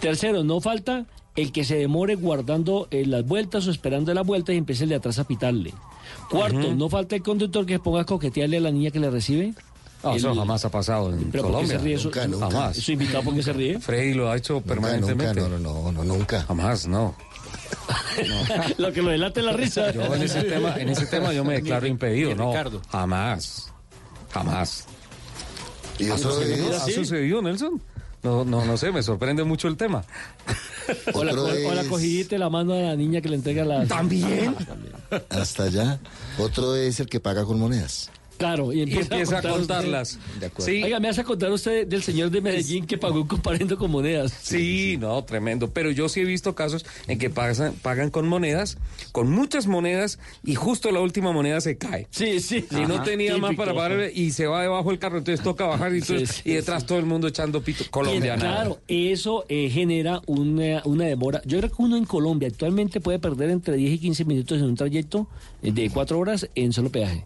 [0.00, 1.04] Tercero, no falta
[1.36, 4.90] el que se demore guardando eh, las vueltas o esperando las vueltas y empiece el
[4.90, 5.74] de atrás a pitarle.
[6.30, 9.52] Cuarto, no falta el conductor que ponga a coquetearle a la niña que le recibe.
[10.04, 11.78] Ah, eso El- jamás ha pasado en ¿Pero por qué Colombia.
[11.78, 12.04] se ríe eso?
[12.04, 12.50] Nunca, nunca.
[12.50, 12.76] Jamás.
[12.76, 13.80] ¿Su invitado por qué se ríe?
[13.80, 15.40] Freddy lo ha hecho permanentemente.
[15.40, 16.42] nunca, no, no, no, nunca.
[16.42, 17.14] Jamás, no.
[18.78, 19.90] Lo que lo delate la risa.
[19.92, 22.50] Yo en ese tema, en ese tema yo me declaro impedido, no.
[22.50, 22.80] Ricardo.
[22.90, 23.72] Jamás.
[24.30, 24.86] Jamás.
[25.98, 26.82] ¿Y ¿Ha sucedido, es?
[26.82, 27.80] ¿Ha sucedido, Nelson?
[28.22, 30.02] No, no, no sé, me sorprende mucho el tema.
[31.12, 33.36] O la, co- o la es- cogidita y la mano a la niña que le
[33.36, 33.86] entrega la...
[33.86, 34.54] ¿También?
[35.30, 35.98] Hasta allá.
[36.38, 38.10] Otro es el que paga con monedas.
[38.36, 40.18] Claro, y Y empieza, empieza a contarlas.
[40.40, 40.66] De acuerdo.
[40.72, 43.90] Sí, Oiga, me hace contar usted del señor de Medellín que pagó un comparendo con
[43.90, 44.32] monedas.
[44.42, 45.70] Sí, no, tremendo.
[45.70, 48.76] Pero yo sí he visto casos en que pagan, pagan con monedas,
[49.12, 52.06] con muchas monedas, y justo la última moneda se cae.
[52.10, 52.64] Sí, sí.
[52.70, 55.94] Y no tenía más para pagar y se va debajo del carro, entonces toca bajar
[55.94, 57.84] y, entonces- Sí, sí, y detrás todo el mundo echando pito.
[57.90, 58.54] Colombia, Y, nada.
[58.56, 61.40] Claro, eso eh, genera una, una demora.
[61.44, 64.64] Yo creo que uno en Colombia actualmente puede perder entre 10 y 15 minutos en
[64.64, 65.28] un trayecto
[65.62, 67.24] eh, de 4 horas en solo peaje.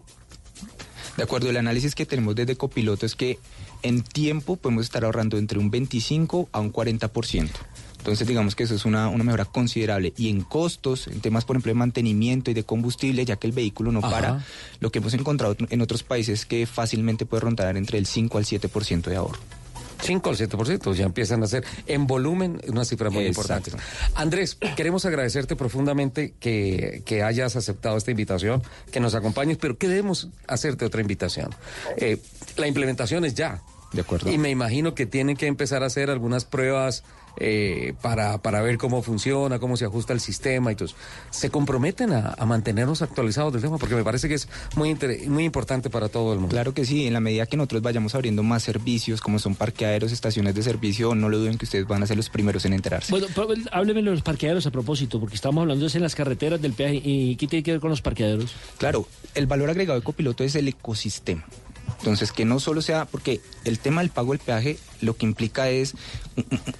[1.17, 3.39] De acuerdo, el análisis que tenemos desde Copiloto es que
[3.81, 7.49] en tiempo podemos estar ahorrando entre un 25 a un 40%.
[7.99, 10.13] Entonces digamos que eso es una, una mejora considerable.
[10.17, 13.53] Y en costos, en temas por ejemplo de mantenimiento y de combustible, ya que el
[13.53, 14.09] vehículo no Ajá.
[14.09, 14.45] para,
[14.79, 18.37] lo que hemos encontrado en otros países es que fácilmente puede rondar entre el 5
[18.37, 19.39] al 7% de ahorro.
[20.01, 23.69] 5 al 7%, ya empiezan a ser en volumen una cifra muy Exacto.
[23.69, 23.85] importante.
[24.15, 30.29] Andrés, queremos agradecerte profundamente que, que hayas aceptado esta invitación, que nos acompañes, pero queremos
[30.47, 31.53] hacerte otra invitación.
[31.97, 32.17] Eh,
[32.57, 33.61] la implementación es ya.
[33.91, 34.31] De acuerdo.
[34.31, 37.03] Y me imagino que tienen que empezar a hacer algunas pruebas
[37.37, 40.85] eh, para, para ver cómo funciona, cómo se ajusta el sistema y todo.
[40.85, 40.95] eso.
[41.29, 43.77] ¿Se comprometen a, a mantenernos actualizados del tema?
[43.77, 46.53] Porque me parece que es muy, inter- muy importante para todo el mundo.
[46.53, 50.11] Claro que sí, en la medida que nosotros vayamos abriendo más servicios, como son parqueaderos,
[50.11, 53.11] estaciones de servicio, no lo duden que ustedes van a ser los primeros en enterarse.
[53.11, 56.15] Bueno, pero, hábleme de los parqueaderos a propósito, porque estamos hablando de eso en las
[56.15, 57.01] carreteras del peaje.
[57.03, 58.53] ¿Y qué tiene que ver con los parqueaderos?
[58.77, 61.45] Claro, el valor agregado de copiloto es el ecosistema.
[61.99, 65.69] Entonces, que no solo sea, porque el tema del pago del peaje lo que implica
[65.69, 65.95] es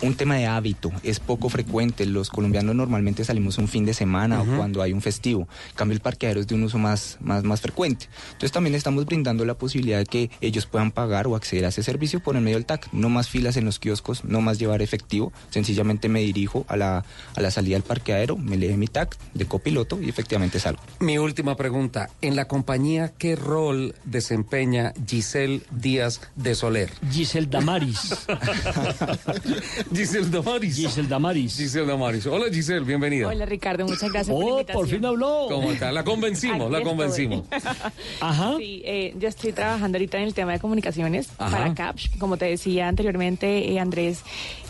[0.02, 2.06] un, tema de hábito, es poco frecuente.
[2.06, 5.48] Los colombianos normalmente salimos un fin de semana o cuando hay un festivo.
[5.70, 8.08] En cambio, el parqueadero es de un uso más, más, más frecuente.
[8.28, 11.84] Entonces, también estamos brindando la posibilidad de que ellos puedan pagar o acceder a ese
[11.84, 12.92] servicio por el medio del TAC.
[12.94, 15.32] No más filas en los kioscos, no más llevar efectivo.
[15.50, 17.06] Sencillamente me dirijo a la,
[17.36, 20.82] a la salida del parqueadero, me lee mi TAC de copiloto y efectivamente salgo.
[21.00, 22.10] Mi última pregunta.
[22.22, 26.92] En la compañía, ¿qué rol desempeña Giselle Díaz de Soler?
[27.12, 28.09] Giselle Damaris.
[29.94, 30.76] Giselle Damaris.
[30.76, 31.56] Giselle Damaris.
[31.58, 32.26] Giselle Damaris.
[32.28, 33.28] Hola Giselle, bienvenida.
[33.28, 34.82] Hola Ricardo, muchas gracias por la Oh, invitación.
[34.82, 35.46] por fin habló.
[35.50, 35.92] ¿Cómo está?
[35.92, 36.90] La convencimos, Aquí la estoy.
[36.92, 37.44] convencimos.
[38.22, 38.56] Ajá.
[38.58, 41.58] Sí, eh, yo estoy trabajando ahorita en el tema de comunicaciones Ajá.
[41.58, 42.12] para CAPS.
[42.20, 44.22] Como te decía anteriormente, eh, Andrés,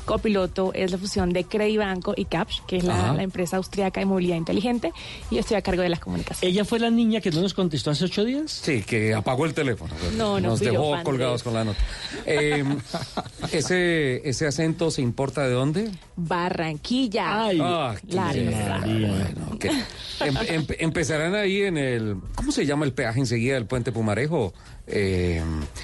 [0.06, 4.38] copiloto es la fusión de Credibanco y CAPS, que es la, empresa austriaca de movilidad
[4.38, 4.92] inteligente,
[5.30, 6.44] y yo estoy a cargo de las comunicaciones.
[6.44, 8.52] ¿Ella fue la niña que no nos contestó hace ocho días?
[8.52, 9.94] Sí, que apagó el teléfono.
[10.18, 11.80] No, no Nos yo, dejó colgados con la nota.
[12.26, 12.64] Eh,
[13.52, 15.92] ese, ¿Ese acento se importa de dónde?
[16.16, 17.46] Barranquilla.
[17.46, 22.18] Ay, Ah, qué Bueno, que em- em- empezarán ahí en el.
[22.36, 24.54] ¿Cómo se llama el peaje enseguida del puente Pumarejo?
[24.88, 25.42] Eh,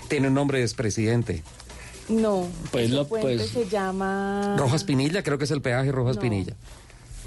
[0.07, 1.43] tiene un nombre de expresidente.
[2.09, 4.55] No, Pues ese lo- puente pues- se llama...
[4.57, 6.21] Rojas Pinilla, creo que es el peaje Rojas No.
[6.21, 6.53] Pinilla.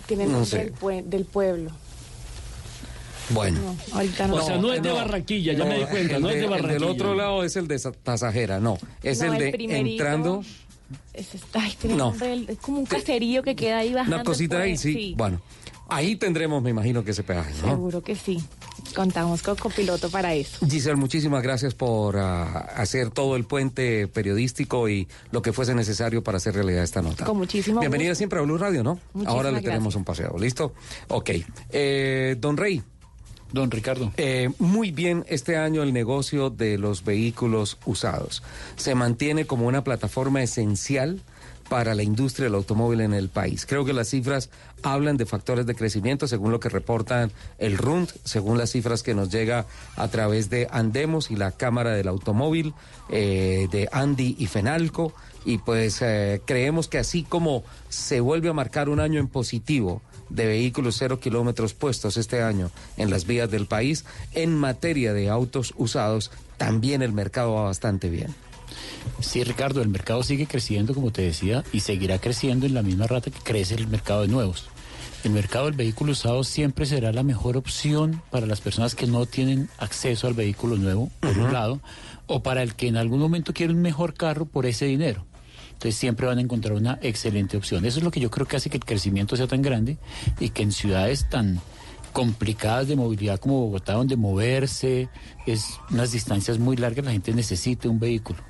[0.06, 0.58] Tiene no nombre sé.
[0.58, 1.70] del, pue- del pueblo.
[3.30, 3.60] Bueno.
[3.60, 4.34] No, ahorita no.
[4.36, 6.72] O sea, no es de Barranquilla, ya me di cuenta, no es de el Barranquilla.
[6.74, 8.78] del otro lado es el de Sa- Tasajera, no.
[9.02, 10.42] Es No, el el de entrando.
[11.12, 12.06] Es, ay, tiene No.
[12.10, 14.16] nombre del- es como un caserío que queda ahí bajando.
[14.16, 14.82] Una cosita el ahí, puente.
[14.98, 15.14] sí.
[15.18, 15.42] Bueno,
[15.90, 17.68] ahí tendremos, me imagino, que ese peaje, ¿no?
[17.68, 18.42] Seguro que sí.
[18.94, 20.66] Contamos con copiloto para eso.
[20.68, 26.22] Giselle, muchísimas gracias por ah, hacer todo el puente periodístico y lo que fuese necesario
[26.22, 27.24] para hacer realidad esta nota.
[27.24, 28.18] Con muchísimo Bienvenida gusto.
[28.18, 28.98] siempre a Blue Radio, ¿no?
[29.12, 29.96] Muchísimas Ahora le tenemos gracias.
[29.96, 30.74] un paseo, ¿listo?
[31.08, 31.30] Ok.
[31.70, 32.82] Eh, don Rey.
[33.50, 34.12] Don Ricardo.
[34.18, 38.42] Eh, muy bien, este año el negocio de los vehículos usados
[38.76, 41.22] se mantiene como una plataforma esencial
[41.68, 43.66] para la industria del automóvil en el país.
[43.66, 44.50] Creo que las cifras
[44.82, 49.14] hablan de factores de crecimiento según lo que reportan el RUND, según las cifras que
[49.14, 49.66] nos llega
[49.96, 52.74] a través de Andemos y la Cámara del Automóvil,
[53.10, 55.12] eh, de Andy y Fenalco.
[55.44, 60.02] Y pues eh, creemos que así como se vuelve a marcar un año en positivo
[60.28, 64.04] de vehículos cero kilómetros puestos este año en las vías del país,
[64.34, 68.34] en materia de autos usados, también el mercado va bastante bien.
[69.20, 73.06] Sí, Ricardo, el mercado sigue creciendo, como te decía, y seguirá creciendo en la misma
[73.06, 74.68] rata que crece el mercado de nuevos.
[75.24, 79.26] El mercado del vehículo usado siempre será la mejor opción para las personas que no
[79.26, 81.80] tienen acceso al vehículo nuevo, por un lado,
[82.28, 85.26] o para el que en algún momento quiere un mejor carro por ese dinero.
[85.72, 87.84] Entonces siempre van a encontrar una excelente opción.
[87.84, 89.98] Eso es lo que yo creo que hace que el crecimiento sea tan grande
[90.38, 91.60] y que en ciudades tan
[92.12, 95.08] complicadas de movilidad como Bogotá, donde moverse
[95.46, 98.40] es unas distancias muy largas, la gente necesita un vehículo.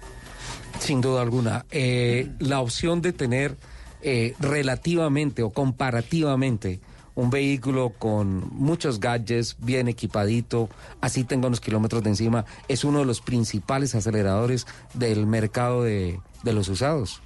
[0.78, 1.66] Sin duda alguna.
[1.70, 3.56] Eh, la opción de tener
[4.02, 6.80] eh, relativamente o comparativamente
[7.14, 10.68] un vehículo con muchos gadgets, bien equipadito,
[11.00, 16.20] así tenga unos kilómetros de encima, es uno de los principales aceleradores del mercado de,
[16.44, 17.20] de los usados.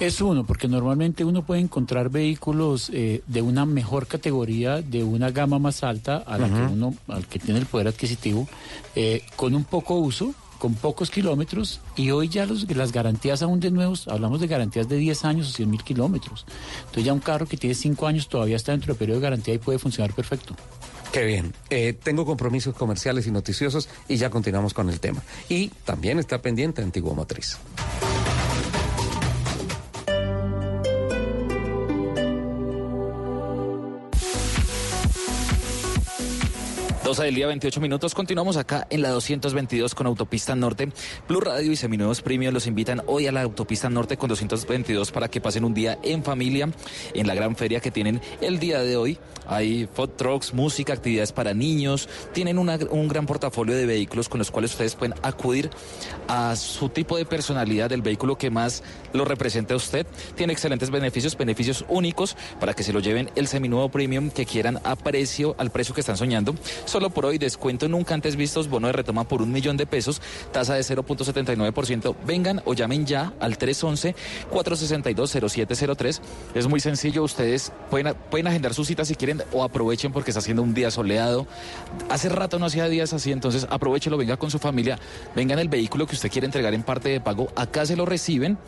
[0.00, 5.30] Es uno, porque normalmente uno puede encontrar vehículos eh, de una mejor categoría, de una
[5.30, 8.48] gama más alta a la que uno, al que tiene el poder adquisitivo,
[8.96, 13.58] eh, con un poco uso, con pocos kilómetros, y hoy ya los, las garantías aún
[13.58, 16.46] de nuevos, hablamos de garantías de 10 años o 100 mil kilómetros.
[16.82, 19.54] Entonces ya un carro que tiene 5 años todavía está dentro del periodo de garantía
[19.54, 20.54] y puede funcionar perfecto.
[21.10, 21.52] Qué bien.
[21.68, 25.20] Eh, tengo compromisos comerciales y noticiosos y ya continuamos con el tema.
[25.48, 27.58] Y también está pendiente Antiguo Motriz.
[37.12, 38.14] 12 del día, 28 minutos.
[38.14, 40.90] Continuamos acá en la 222 con Autopista Norte.
[41.28, 45.28] Blue Radio y Seminuevos Premios los invitan hoy a la Autopista Norte con 222 para
[45.28, 46.70] que pasen un día en familia
[47.12, 49.18] en la gran feria que tienen el día de hoy.
[49.46, 52.08] Hay food trucks, música, actividades para niños.
[52.32, 55.68] Tienen un gran portafolio de vehículos con los cuales ustedes pueden acudir
[56.28, 58.82] a su tipo de personalidad del vehículo que más
[59.12, 60.06] lo represente a usted.
[60.34, 64.80] Tiene excelentes beneficios, beneficios únicos para que se lo lleven el seminuevo premium que quieran
[64.84, 66.54] a precio, al precio que están soñando.
[66.86, 70.22] Solo por hoy descuento nunca antes vistos, bono de retoma por un millón de pesos,
[70.52, 72.14] tasa de 0.79%.
[72.26, 76.20] Vengan o llamen ya al 311-462-0703.
[76.54, 80.40] Es muy sencillo, ustedes pueden, pueden agendar su cita si quieren o aprovechen porque está
[80.40, 81.46] haciendo un día soleado.
[82.08, 84.98] Hace rato no hacía días así, entonces aprovechelo, venga con su familia,
[85.34, 88.58] vengan el vehículo que usted quiere entregar en parte de pago, acá se lo reciben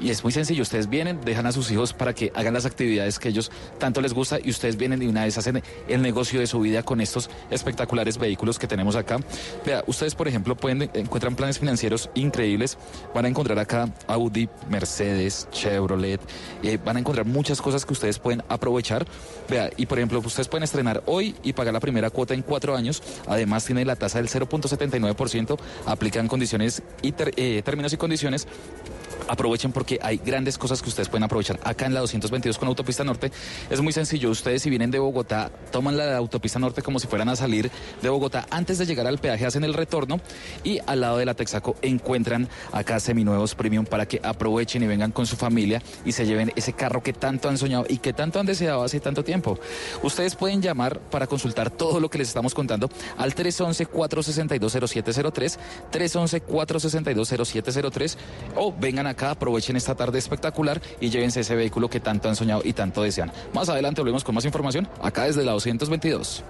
[0.00, 3.18] y es muy sencillo, ustedes vienen, dejan a sus hijos para que hagan las actividades
[3.18, 6.46] que ellos tanto les gusta y ustedes vienen y una vez hacen el negocio de
[6.46, 9.18] su vida con estos espectaculares vehículos que tenemos acá.
[9.64, 12.78] Vea, ustedes por ejemplo pueden encuentran planes financieros increíbles,
[13.14, 16.20] van a encontrar acá Audi, Mercedes, Chevrolet,
[16.62, 19.06] eh, van a encontrar muchas cosas que ustedes pueden aprovechar.
[19.48, 22.76] Vea, y por ejemplo, ustedes pueden estrenar hoy y pagar la primera cuota en cuatro
[22.76, 23.02] años.
[23.26, 28.46] Además tiene la tasa del 0.79%, aplican condiciones y eh, términos y condiciones
[29.28, 31.58] aprovechen porque hay grandes cosas que ustedes pueden aprovechar.
[31.64, 33.30] Acá en la 222 con Autopista Norte
[33.70, 34.30] es muy sencillo.
[34.30, 37.70] Ustedes si vienen de Bogotá, toman la Autopista Norte como si fueran a salir
[38.02, 38.46] de Bogotá.
[38.50, 40.20] Antes de llegar al peaje hacen el retorno
[40.62, 45.12] y al lado de la Texaco encuentran acá seminuevos premium para que aprovechen y vengan
[45.12, 48.40] con su familia y se lleven ese carro que tanto han soñado y que tanto
[48.40, 49.58] han deseado hace tanto tiempo.
[50.02, 55.58] Ustedes pueden llamar para consultar todo lo que les estamos contando al 311-462-0703,
[55.92, 58.16] 311-462-0703
[58.56, 62.62] o vengan acá, aprovechen esta tarde espectacular y llévense ese vehículo que tanto han soñado
[62.64, 63.32] y tanto desean.
[63.52, 66.44] Más adelante volvemos con más información acá desde la 222.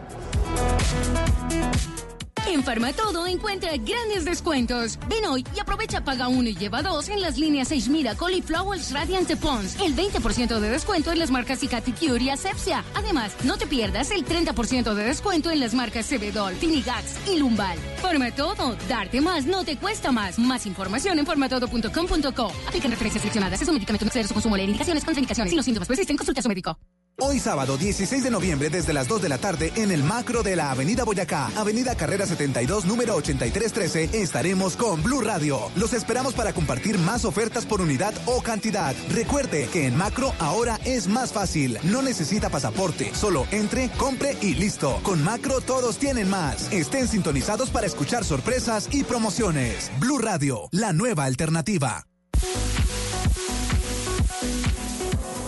[2.46, 4.98] En Farmatodo encuentra grandes descuentos.
[5.08, 8.42] Ven hoy y aprovecha paga uno y lleva dos en las líneas 6 Miracle y
[8.42, 9.80] Flowers Radiant Pons.
[9.80, 12.84] El 20% de descuento en las marcas Cicati Cure y Asepsia.
[12.94, 17.78] Además, no te pierdas el 30% de descuento en las marcas Cebedol, Finigax y Lumbal.
[18.02, 20.38] Farmatodo, darte más no te cuesta más.
[20.38, 22.52] Más información en farmatodo.com.co.
[22.68, 23.62] Aplican referencias seleccionadas.
[23.62, 24.56] Es un medicamento no exceder su consumo.
[24.56, 25.50] Leer indicaciones, contraindicaciones.
[25.50, 26.78] Si los síntomas persisten, consulta a su médico.
[27.20, 30.56] Hoy sábado 16 de noviembre desde las 2 de la tarde en el macro de
[30.56, 35.70] la Avenida Boyacá, Avenida Carrera 72, número 8313, estaremos con Blue Radio.
[35.76, 38.96] Los esperamos para compartir más ofertas por unidad o cantidad.
[39.10, 41.78] Recuerde que en macro ahora es más fácil.
[41.84, 44.98] No necesita pasaporte, solo entre, compre y listo.
[45.04, 46.72] Con macro todos tienen más.
[46.72, 49.92] Estén sintonizados para escuchar sorpresas y promociones.
[50.00, 52.06] Blue Radio, la nueva alternativa.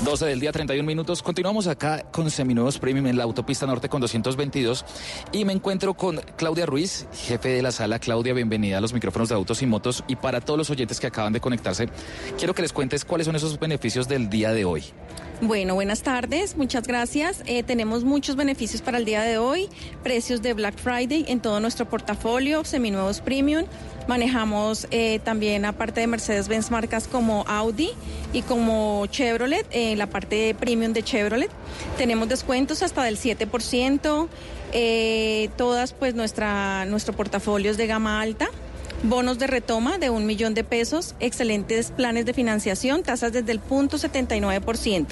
[0.07, 1.21] 12 del día, 31 minutos.
[1.21, 4.85] Continuamos acá con Seminuevos Premium en la autopista norte con 222
[5.33, 7.99] y me encuentro con Claudia Ruiz, jefe de la sala.
[7.99, 10.05] Claudia, bienvenida a los micrófonos de autos y motos.
[10.07, 11.89] Y para todos los oyentes que acaban de conectarse,
[12.39, 14.85] quiero que les cuentes cuáles son esos beneficios del día de hoy.
[15.43, 17.43] Bueno, buenas tardes, muchas gracias.
[17.45, 19.69] Eh, tenemos muchos beneficios para el día de hoy,
[20.03, 23.67] precios de Black Friday en todo nuestro portafolio, seminuevos premium.
[24.09, 27.91] Manejamos eh, también, aparte de Mercedes-Benz, marcas como Audi
[28.33, 31.51] y como Chevrolet, en eh, la parte premium de Chevrolet.
[31.99, 34.29] Tenemos descuentos hasta del 7%.
[35.57, 38.49] todas, pues, nuestra, nuestro portafolio es de gama alta
[39.03, 43.61] bonos de retoma de un millón de pesos, excelentes planes de financiación, tasas desde el
[43.61, 45.07] punto 79%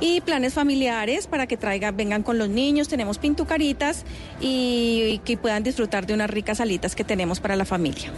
[0.00, 4.04] y planes familiares para que traigan, vengan con los niños, tenemos pintucaritas
[4.40, 8.12] y, y que puedan disfrutar de unas ricas salitas que tenemos para la familia.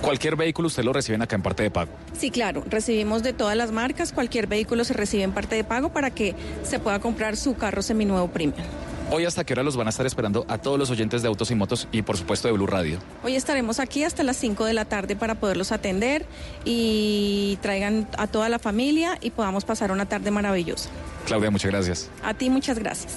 [0.00, 1.90] Cualquier vehículo usted lo reciben acá en parte de pago.
[2.18, 5.90] Sí, claro, recibimos de todas las marcas, cualquier vehículo se recibe en parte de pago
[5.90, 8.64] para que se pueda comprar su carro seminuevo premium.
[9.12, 11.50] Hoy hasta qué hora los van a estar esperando a todos los oyentes de Autos
[11.50, 13.00] y Motos y por supuesto de Blue Radio.
[13.24, 16.26] Hoy estaremos aquí hasta las 5 de la tarde para poderlos atender
[16.64, 20.90] y traigan a toda la familia y podamos pasar una tarde maravillosa.
[21.26, 22.08] Claudia, muchas gracias.
[22.22, 23.14] A ti muchas gracias.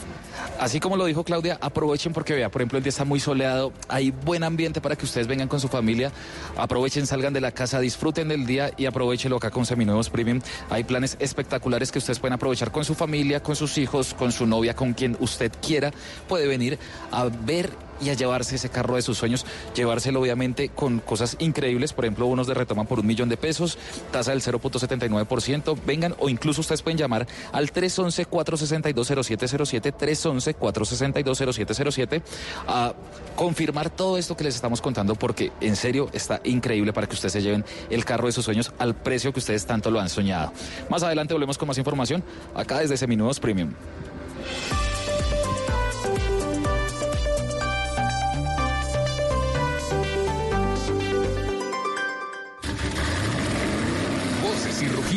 [0.60, 3.74] Así como lo dijo Claudia, aprovechen porque vea, por ejemplo, el día está muy soleado,
[3.88, 6.12] hay buen ambiente para que ustedes vengan con su familia,
[6.58, 10.42] aprovechen, salgan de la casa, disfruten del día y aprovechenlo acá con Seminuevos Premium.
[10.70, 14.46] Hay planes espectaculares que ustedes pueden aprovechar con su familia, con sus hijos, con su
[14.46, 15.92] novia, con quien usted quiera.
[16.28, 16.80] Puede venir
[17.12, 17.70] a ver
[18.02, 19.46] y a llevarse ese carro de sus sueños,
[19.76, 23.78] llevárselo obviamente con cosas increíbles, por ejemplo, unos de retoma por un millón de pesos,
[24.12, 32.22] tasa del 0.79%, vengan o incluso ustedes pueden llamar al 311-462-0707, 311-462-0707
[32.68, 32.94] a
[33.36, 37.34] confirmar todo esto que les estamos contando porque en serio está increíble para que ustedes
[37.34, 40.54] se lleven el carro de sus sueños al precio que ustedes tanto lo han soñado.
[40.90, 42.24] Más adelante volvemos con más información
[42.56, 43.74] acá desde Seminudos Premium.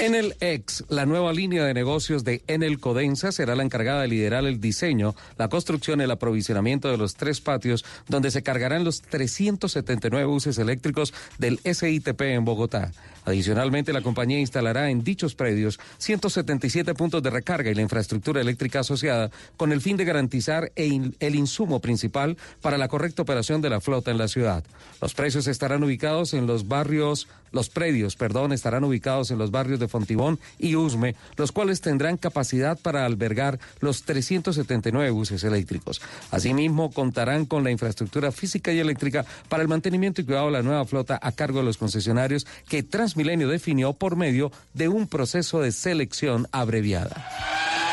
[0.00, 4.44] Enel X, la nueva línea de negocios de Enel Codensa, será la encargada de liderar
[4.44, 9.02] el diseño, la construcción y el aprovisionamiento de los tres patios donde se cargarán los
[9.02, 12.92] 379 buses eléctricos del SITP en Bogotá.
[13.24, 18.80] Adicionalmente, la compañía instalará en dichos predios 177 puntos de recarga y la infraestructura eléctrica
[18.80, 23.80] asociada con el fin de garantizar el insumo principal para la correcta operación de la
[23.80, 24.62] flota en la ciudad.
[25.02, 29.80] Los precios estarán ubicados en los barrios los predios, perdón, estarán ubicados en los barrios
[29.80, 36.00] de Fontibón y Usme, los cuales tendrán capacidad para albergar los 379 buses eléctricos.
[36.30, 40.62] Asimismo, contarán con la infraestructura física y eléctrica para el mantenimiento y cuidado de la
[40.62, 45.60] nueva flota a cargo de los concesionarios que Transmilenio definió por medio de un proceso
[45.60, 47.87] de selección abreviada.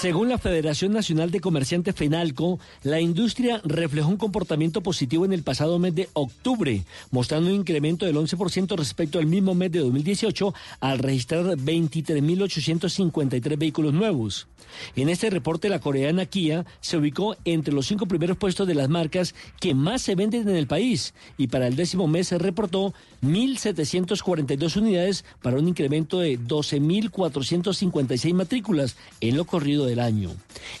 [0.00, 5.42] Según la Federación Nacional de Comerciantes FENALCO, la industria reflejó un comportamiento positivo en el
[5.42, 10.54] pasado mes de octubre, mostrando un incremento del 11% respecto al mismo mes de 2018
[10.80, 14.48] al registrar 23.853 vehículos nuevos.
[14.96, 18.88] En este reporte, la coreana Kia se ubicó entre los cinco primeros puestos de las
[18.88, 22.94] marcas que más se venden en el país y para el décimo mes se reportó
[23.22, 30.30] 1.742 unidades para un incremento de 12.456 matrículas en lo corrido del año.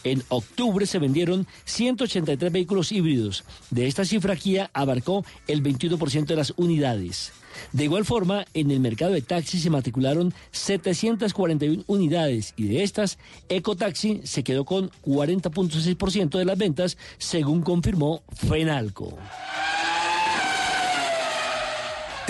[0.02, 3.44] En octubre se vendieron 183 vehículos híbridos.
[3.70, 4.30] De esta cifra,
[4.72, 7.32] abarcó el 21% de las unidades.
[7.72, 13.18] De igual forma, en el mercado de taxis se matricularon 741 unidades y de estas,
[13.48, 19.18] Ecotaxi se quedó con 40.6% de las ventas, según confirmó FENALCO.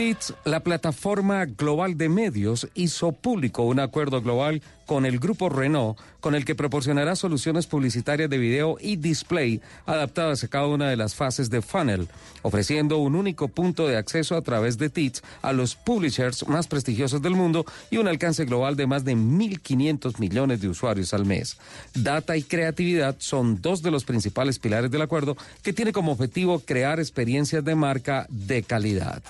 [0.01, 5.97] TITS, la plataforma global de medios, hizo público un acuerdo global con el grupo Renault,
[6.19, 10.97] con el que proporcionará soluciones publicitarias de video y display adaptadas a cada una de
[10.97, 12.09] las fases de funnel,
[12.43, 17.23] ofreciendo un único punto de acceso a través de TITS a los publishers más prestigiosos
[17.23, 21.59] del mundo y un alcance global de más de 1.500 millones de usuarios al mes.
[21.95, 26.59] Data y creatividad son dos de los principales pilares del acuerdo que tiene como objetivo
[26.59, 29.23] crear experiencias de marca de calidad.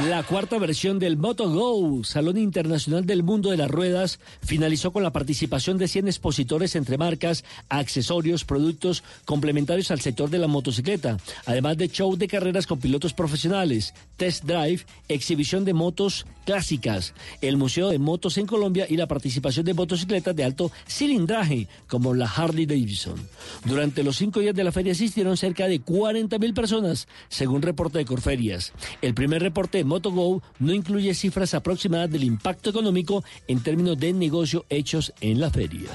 [0.00, 5.12] La cuarta versión del MotoGo, Salón Internacional del Mundo de las Ruedas, finalizó con la
[5.12, 11.76] participación de 100 expositores entre marcas, accesorios, productos complementarios al sector de la motocicleta, además
[11.76, 17.88] de show de carreras con pilotos profesionales, test drive, exhibición de motos clásicas, el Museo
[17.88, 22.66] de Motos en Colombia y la participación de motocicletas de alto cilindraje, como la Harley
[22.66, 23.16] Davidson.
[23.64, 27.98] Durante los cinco días de la feria asistieron cerca de 40 mil personas, según reporte
[27.98, 28.72] de Corferias.
[29.00, 34.12] El primer reporte de MotoGo no incluye cifras aproximadas del impacto económico en términos de
[34.12, 35.90] negocio hechos en la feria.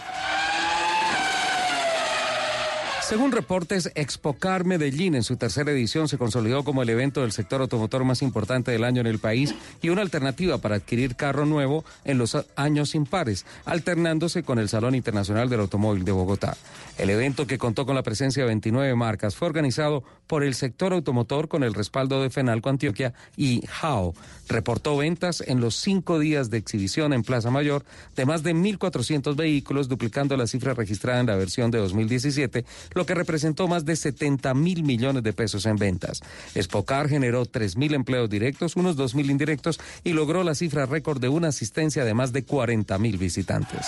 [3.07, 7.61] Según reportes, Expocar Medellín en su tercera edición se consolidó como el evento del sector
[7.61, 11.85] automotor más importante del año en el país y una alternativa para adquirir carro nuevo
[12.03, 16.57] en los años impares, alternándose con el Salón Internacional del Automóvil de Bogotá.
[16.97, 20.91] El evento, que contó con la presencia de 29 marcas, fue organizado por el sector
[20.91, 24.15] automotor con el respaldo de Fenalco Antioquia y HAO.
[24.49, 27.85] Reportó ventas en los cinco días de exhibición en Plaza Mayor
[28.17, 32.65] de más de 1.400 vehículos, duplicando la cifra registrada en la versión de 2017
[32.98, 36.22] lo que representó más de 70 mil millones de pesos en ventas.
[36.56, 41.22] Espocar generó 3 mil empleos directos, unos 2 mil indirectos y logró la cifra récord
[41.22, 43.86] de una asistencia de más de 40 mil visitantes.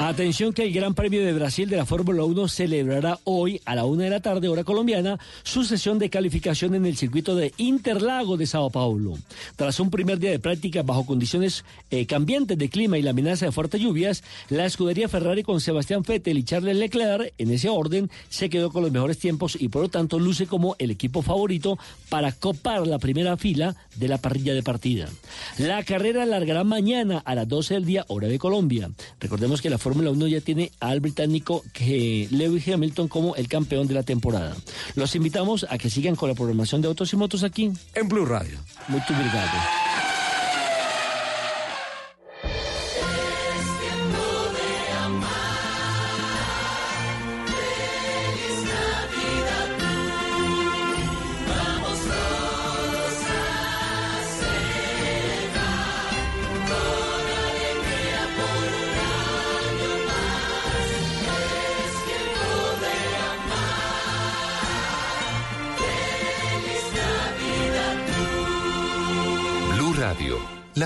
[0.00, 3.84] Atención que el Gran Premio de Brasil de la Fórmula 1 celebrará hoy a la
[3.84, 8.36] una de la tarde, hora colombiana, su sesión de calificación en el circuito de Interlago
[8.36, 9.18] de Sao Paulo.
[9.56, 13.46] Tras un primer día de práctica bajo condiciones eh, cambiantes de clima y la amenaza
[13.46, 18.08] de fuertes lluvias, la escudería Ferrari con Sebastián Vettel y Charles Leclerc, en ese orden,
[18.28, 21.76] se quedó con los mejores tiempos y por lo tanto luce como el equipo favorito
[22.08, 25.08] para copar la primera fila de la parrilla de partida.
[25.58, 28.92] La carrera largará mañana a las 12 del día, hora de Colombia.
[29.18, 33.86] Recordemos que la Fórmula 1 ya tiene al británico que Lewis Hamilton como el campeón
[33.86, 34.54] de la temporada.
[34.96, 38.26] Los invitamos a que sigan con la programación de Autos y Motos aquí en Blue
[38.26, 38.58] Radio.
[38.88, 39.97] Muchas gracias.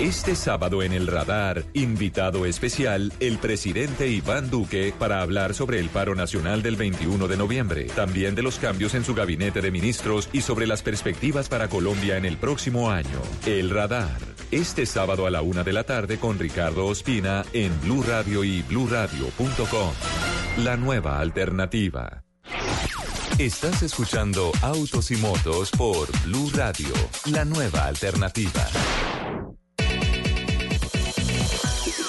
[0.00, 5.88] Este sábado en el radar, invitado especial, el presidente Iván Duque para hablar sobre el
[5.88, 10.28] paro nacional del 21 de noviembre, también de los cambios en su gabinete de ministros
[10.34, 13.22] y sobre las perspectivas para Colombia en el próximo año.
[13.46, 14.18] El radar,
[14.50, 18.60] este sábado a la una de la tarde con Ricardo Ospina en Blue Radio y
[18.60, 19.92] bluradio.com.
[20.58, 22.22] La nueva alternativa.
[23.38, 26.92] Estás escuchando Autos y Motos por Blue Radio,
[27.30, 28.66] la nueva alternativa.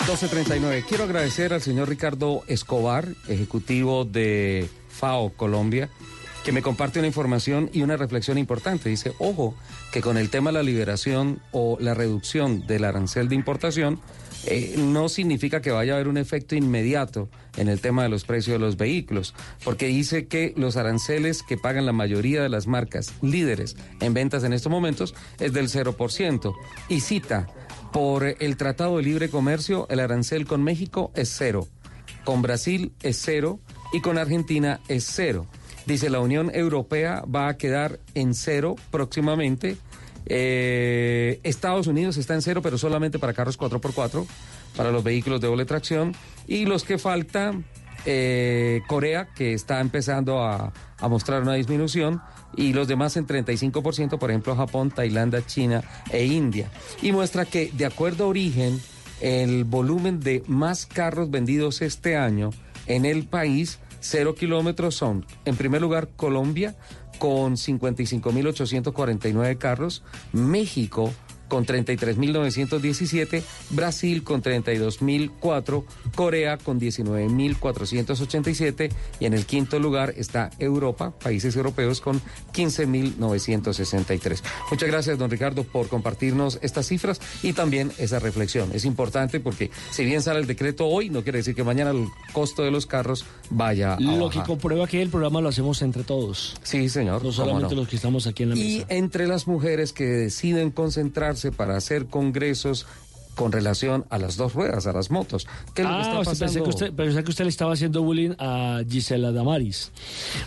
[0.07, 0.85] 1239.
[0.87, 5.89] Quiero agradecer al señor Ricardo Escobar, ejecutivo de FAO Colombia,
[6.45, 8.87] que me comparte una información y una reflexión importante.
[8.87, 9.53] Dice, ojo,
[9.91, 13.99] que con el tema de la liberación o la reducción del arancel de importación,
[14.45, 17.27] eh, no significa que vaya a haber un efecto inmediato
[17.57, 19.33] en el tema de los precios de los vehículos,
[19.65, 24.45] porque dice que los aranceles que pagan la mayoría de las marcas líderes en ventas
[24.45, 26.53] en estos momentos es del 0%.
[26.87, 27.47] Y cita,
[27.97, 31.67] por el Tratado de Libre Comercio, el arancel con México es cero,
[32.25, 33.59] con Brasil es cero
[33.91, 35.47] y con Argentina es cero.
[35.87, 39.77] Dice, la Unión Europea va a quedar en cero próximamente.
[40.27, 44.27] Eh, Estados Unidos está en cero, pero solamente para carros 4x4,
[44.75, 46.13] para los vehículos de doble tracción.
[46.45, 47.65] Y los que faltan,
[48.05, 52.21] eh, Corea, que está empezando a, a mostrar una disminución,
[52.55, 56.71] y los demás en 35%, por ejemplo Japón, Tailandia, China e India.
[57.01, 58.79] Y muestra que, de acuerdo a origen,
[59.21, 62.51] el volumen de más carros vendidos este año
[62.85, 66.75] en el país, cero kilómetros son, en primer lugar, Colombia
[67.19, 70.03] con 55.849 carros,
[70.33, 71.11] México
[71.47, 73.41] con 33.917,
[73.71, 75.83] Brasil con 32.004,
[76.15, 82.21] Corea con 19.487 y en el quinto lugar está Europa, países europeos con
[82.53, 84.41] 15.963.
[84.71, 88.69] Muchas gracias, don Ricardo, por compartirnos estas cifras y también esa reflexión.
[88.73, 92.07] Es importante porque si bien sale el decreto hoy, no quiere decir que mañana el
[92.33, 96.03] costo de los carros vaya a Lo que comprueba que el programa lo hacemos entre
[96.03, 96.55] todos.
[96.63, 97.23] Sí, señor.
[97.23, 97.81] No solamente no.
[97.81, 98.85] los que estamos aquí en la Y mesa.
[98.89, 102.85] entre las mujeres que deciden concentrarse para hacer congresos
[103.35, 105.47] con relación a las dos ruedas, a las motos.
[105.75, 106.63] ¿Qué es lo que Ah, está usted pensé pasando?
[106.63, 109.91] que usted, pensé que usted le estaba haciendo bullying a Gisela Damaris.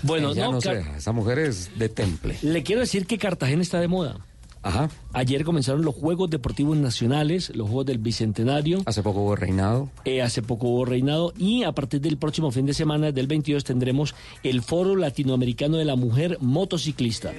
[0.03, 2.37] Bueno, Eh, ya no, no, sé, esa mujer es de temple.
[2.43, 4.19] le quiero decir que Cartagena está de moda.
[4.63, 4.91] Ajá.
[5.13, 8.83] Ayer comenzaron los Juegos Deportivos Nacionales, los Juegos del Bicentenario.
[8.87, 9.89] Hace poco hubo reinado.
[10.05, 13.65] Eh, hace poco hubo reinado y a partir del próximo fin de semana, del 22,
[13.65, 17.33] tendremos el Foro Latinoamericano de la Mujer Motociclista.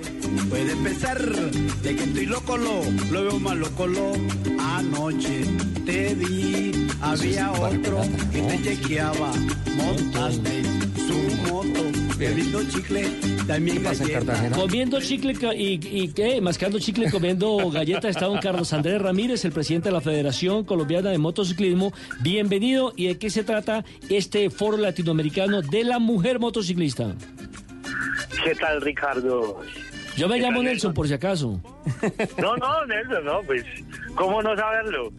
[0.49, 2.81] Puede pensar de que estoy loco, lo,
[3.11, 4.13] lo veo más loco, lo.
[4.59, 5.43] Anoche
[5.85, 9.31] te vi, había otro que te chequeaba.
[9.77, 10.63] Montaste
[10.95, 11.79] su moto,
[12.17, 13.07] bebiendo chicle,
[13.47, 14.49] también galleta.
[14.51, 19.51] Comiendo chicle y, y qué, mascando chicle, comiendo galletas está don Carlos Andrés Ramírez, el
[19.51, 21.91] presidente de la Federación Colombiana de Motociclismo.
[22.21, 22.93] Bienvenido.
[22.95, 27.13] ¿Y de qué se trata este foro latinoamericano de la mujer motociclista?
[28.43, 29.59] ¿Qué tal, Ricardo?
[30.17, 31.59] Yo me ¿Qué llamo Nelson, por si acaso.
[32.37, 33.63] No, no, Nelson, no, pues,
[34.15, 35.11] ¿cómo no saberlo?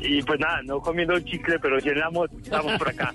[0.00, 3.12] Y pues nada, no comiendo chicle, pero sí en la moto, estamos por acá,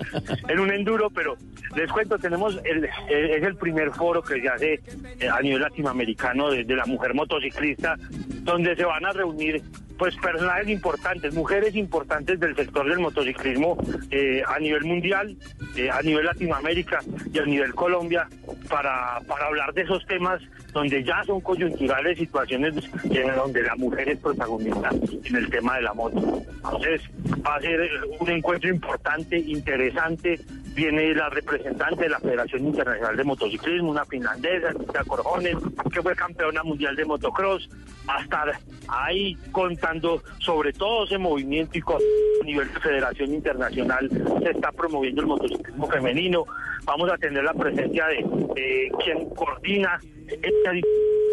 [0.47, 1.35] en un enduro, pero
[1.75, 4.73] les cuento, tenemos, el, el- es el primer foro que se hace
[5.19, 7.95] eh, a nivel latinoamericano de, de la mujer motociclista,
[8.43, 9.61] donde se van a reunir
[10.01, 13.77] pues personajes importantes, mujeres importantes del sector del motociclismo
[14.09, 15.37] eh, a nivel mundial,
[15.75, 17.01] eh, a nivel Latinoamérica
[17.31, 18.27] y a nivel Colombia,
[18.67, 20.41] para, para hablar de esos temas
[20.73, 22.73] donde ya son coyunturales situaciones
[23.11, 24.89] en donde la mujer es protagonista
[25.23, 26.41] en el tema de la moto.
[26.51, 27.01] Entonces,
[27.45, 27.87] va a ser
[28.19, 30.39] un encuentro importante, interesante.
[30.73, 35.57] Viene la representante de la Federación Internacional de Motociclismo, una finlandesa, Lucia Corjones,
[35.91, 37.69] que fue campeona mundial de motocross,
[38.07, 38.57] a estar
[38.87, 41.97] ahí contando sobre todo ese movimiento y con
[42.41, 44.09] a nivel de Federación Internacional
[44.41, 46.45] se está promoviendo el motociclismo femenino.
[46.85, 48.25] Vamos a tener la presencia de
[48.55, 50.71] eh, quien coordina esta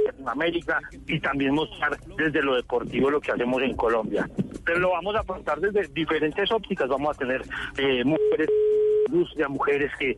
[0.06, 4.28] Latinoamérica y también mostrar desde lo deportivo lo que hacemos en Colombia.
[4.64, 6.88] Pero lo vamos a afrontar desde diferentes ópticas.
[6.88, 7.42] Vamos a tener
[7.78, 8.48] eh, mujeres
[9.08, 10.16] industria, mujeres que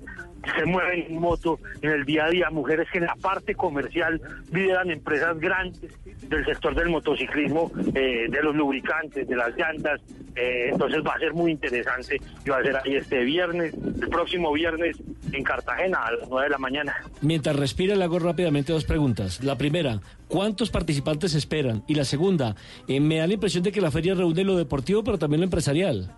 [0.57, 4.21] se mueven en moto en el día a día, mujeres que en la parte comercial
[4.53, 5.91] lideran empresas grandes
[6.29, 10.01] del sector del motociclismo, eh, de los lubricantes, de las llantas.
[10.37, 14.09] Eh, entonces va a ser muy interesante y va a ser ahí este viernes, el
[14.09, 14.97] próximo viernes
[15.33, 16.95] en Cartagena a las 9 de la mañana.
[17.21, 19.43] Mientras respira, le hago rápidamente dos preguntas.
[19.43, 21.83] La primera, ¿cuántos participantes esperan?
[21.89, 22.55] Y la segunda,
[22.87, 25.45] eh, me da la impresión de que la feria reúne lo deportivo, pero también lo
[25.45, 26.11] empresarial.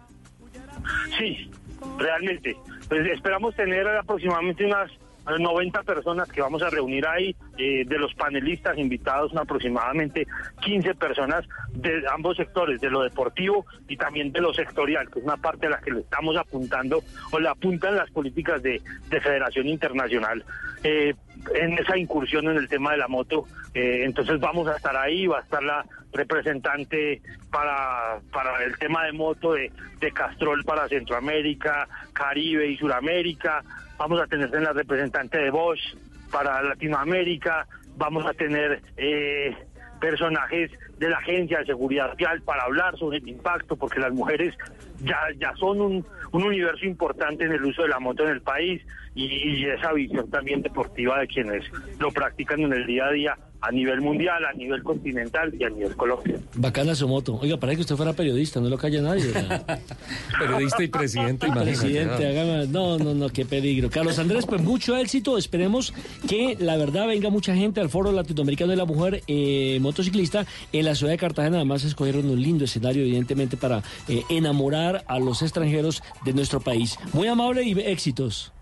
[1.19, 1.51] Sí,
[1.99, 2.57] realmente.
[2.93, 4.91] Pues esperamos tener aproximadamente unas
[5.25, 10.27] 90 personas que vamos a reunir ahí, eh, de los panelistas invitados, aproximadamente
[10.63, 11.45] 15 personas
[11.75, 15.67] de ambos sectores, de lo deportivo y también de lo sectorial, que es una parte
[15.67, 20.45] a la que le estamos apuntando o le apuntan las políticas de, de Federación Internacional.
[20.83, 21.15] Eh,
[21.55, 25.27] en esa incursión en el tema de la moto, eh, entonces vamos a estar ahí,
[25.27, 30.89] va a estar la representante para, para el tema de moto de, de Castrol para
[30.89, 33.65] Centroamérica, Caribe y Suramérica,
[34.03, 35.95] vamos a tener en la representante de Bosch
[36.33, 39.57] para Latinoamérica, vamos a tener eh,
[40.01, 44.57] personajes de la Agencia de Seguridad Vial para hablar sobre el impacto, porque las mujeres
[45.05, 48.43] ya, ya son un, un universo importante en el uso de la moto en el
[48.43, 48.83] país
[49.15, 51.65] y esa visión también deportiva de quienes
[52.01, 55.71] lo practican en el día a día a nivel mundial, a nivel continental y a
[55.71, 56.37] nivel Colombia.
[56.57, 57.39] Bacana su moto.
[57.41, 59.33] Oiga, para que usted fuera periodista, no lo calla nadie.
[60.39, 61.79] Periodista y presidente, imagínate.
[61.79, 63.89] Presidente, hágame- no, no, no, qué peligro.
[63.89, 65.39] Carlos Andrés, pues mucho éxito.
[65.39, 65.95] Esperemos
[66.29, 70.85] que la verdad venga mucha gente al Foro Latinoamericano de la Mujer eh, Motociclista en
[70.85, 71.57] la ciudad de Cartagena.
[71.59, 76.99] Además, escogieron un lindo escenario, evidentemente, para eh, enamorar a los extranjeros de nuestro país.
[77.13, 78.53] Muy amable y éxitos.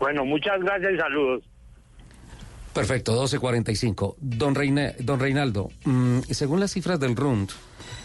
[0.00, 1.42] Bueno, muchas gracias y saludos.
[2.74, 4.16] Perfecto, 12.45.
[4.20, 7.50] Don, Reina- don Reinaldo, mm, según las cifras del RUND,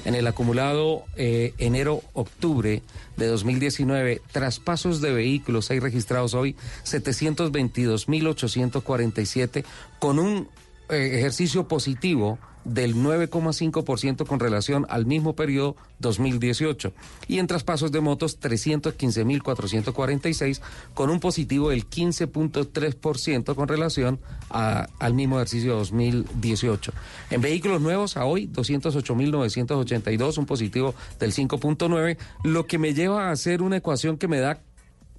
[0.05, 2.83] en el acumulado eh, enero-octubre
[3.17, 6.55] de 2019, traspasos de vehículos hay registrados hoy
[6.85, 9.65] 722.847
[9.99, 10.47] con un
[10.89, 16.93] eh, ejercicio positivo del 9,5% con relación al mismo periodo 2018
[17.27, 20.61] y en traspasos de motos 315.446
[20.93, 24.19] con un positivo del 15.3% con relación
[24.49, 26.91] a- al mismo ejercicio 2018.
[27.31, 33.31] En vehículos nuevos a hoy 208.982, un positivo del 5.9, lo que me lleva a
[33.31, 34.59] hacer una ecuación que me da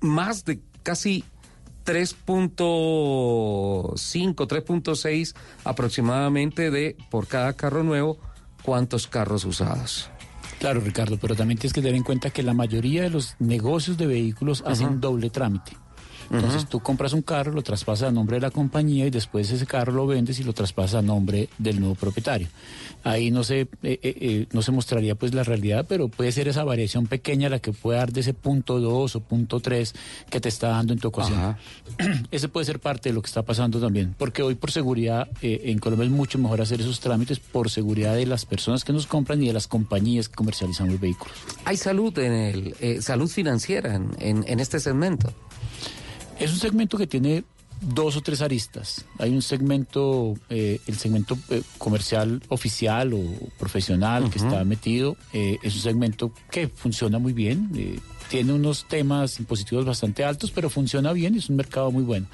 [0.00, 1.24] más de casi
[1.84, 5.34] 3.5, 3.6
[5.64, 8.18] aproximadamente de por cada carro nuevo,
[8.62, 10.10] cuántos carros usados.
[10.58, 13.96] Claro, Ricardo, pero también tienes que tener en cuenta que la mayoría de los negocios
[13.96, 15.00] de vehículos hacen Ujú.
[15.00, 15.72] doble trámite.
[16.32, 19.66] Entonces tú compras un carro, lo traspasas a nombre de la compañía y después ese
[19.66, 22.46] carro lo vendes y lo traspasas a nombre del nuevo propietario.
[23.02, 26.46] Ahí no se, eh, eh, eh, no se mostraría pues la realidad, pero puede ser
[26.46, 29.92] esa variación pequeña la que puede dar de ese punto 2 o punto 3
[30.30, 31.56] que te está dando en tu ecuación.
[32.30, 35.62] Ese puede ser parte de lo que está pasando también, porque hoy por seguridad eh,
[35.64, 39.06] en Colombia es mucho mejor hacer esos trámites por seguridad de las personas que nos
[39.06, 41.34] compran y de las compañías que comercializan los vehículos.
[41.64, 45.32] Hay salud en el salud financiera en, en- en este segmento.
[46.40, 47.44] Es un segmento que tiene
[47.80, 49.04] dos o tres aristas.
[49.18, 53.20] Hay un segmento, eh, el segmento eh, comercial oficial o
[53.58, 55.16] profesional que está metido.
[55.32, 57.70] eh, es un segmento que funciona muy bien.
[57.74, 57.98] eh,
[58.28, 62.26] tiene unos temas impositivos bastante altos, pero funciona bien y es un mercado muy bueno.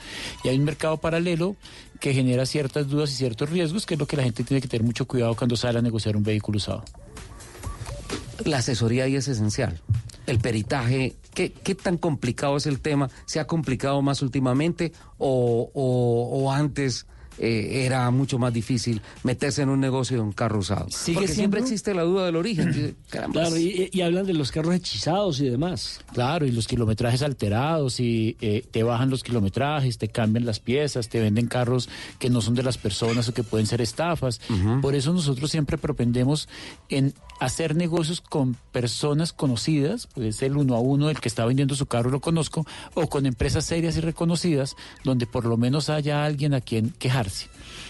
[0.44, 1.56] Y hay un mercado paralelo
[2.00, 4.68] que genera ciertas dudas y ciertos riesgos, que es lo que la gente tiene que
[4.68, 6.84] tener mucho cuidado cuando sale a negociar un vehículo usado.
[8.44, 9.80] La asesoría ahí es esencial.
[10.26, 13.08] El peritaje, ¿qué, tan complicado es el tema?
[13.26, 17.06] ¿Se ha complicado más últimamente o, o- o antes
[17.38, 20.86] eh, era mucho más difícil meterse en un negocio de un carro usado?
[20.90, 22.96] Sigue Porque siempre existe la duda del origen.
[23.32, 26.00] Claro, y, y hablan de los carros hechizados y demás.
[26.12, 31.08] Claro, y los kilometrajes alterados, y eh, te bajan los kilometrajes, te cambian las piezas,
[31.08, 31.88] te venden carros
[32.18, 34.40] que no son de las personas o que pueden ser estafas.
[34.82, 36.48] Por eso nosotros siempre propendemos
[36.88, 41.74] en hacer negocios con personas conocidas, pues el uno a uno, el que está vendiendo
[41.74, 46.24] su carro lo conozco, o con empresas serias y reconocidas, donde por lo menos haya
[46.24, 46.90] alguien a quien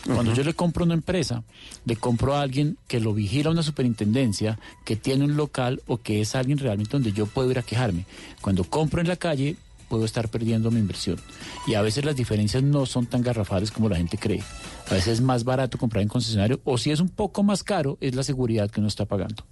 [0.04, 1.42] Cuando yo le compro una empresa,
[1.84, 6.20] le compro a alguien que lo vigila una superintendencia, que tiene un local o que
[6.20, 8.06] es alguien realmente donde yo puedo ir a quejarme.
[8.40, 9.56] Cuando compro en la calle,
[9.88, 11.18] puedo estar perdiendo mi inversión.
[11.66, 14.42] Y a veces las diferencias no son tan garrafales como la gente cree.
[14.88, 17.98] A veces es más barato comprar en concesionario o si es un poco más caro,
[18.00, 19.44] es la seguridad que uno está pagando.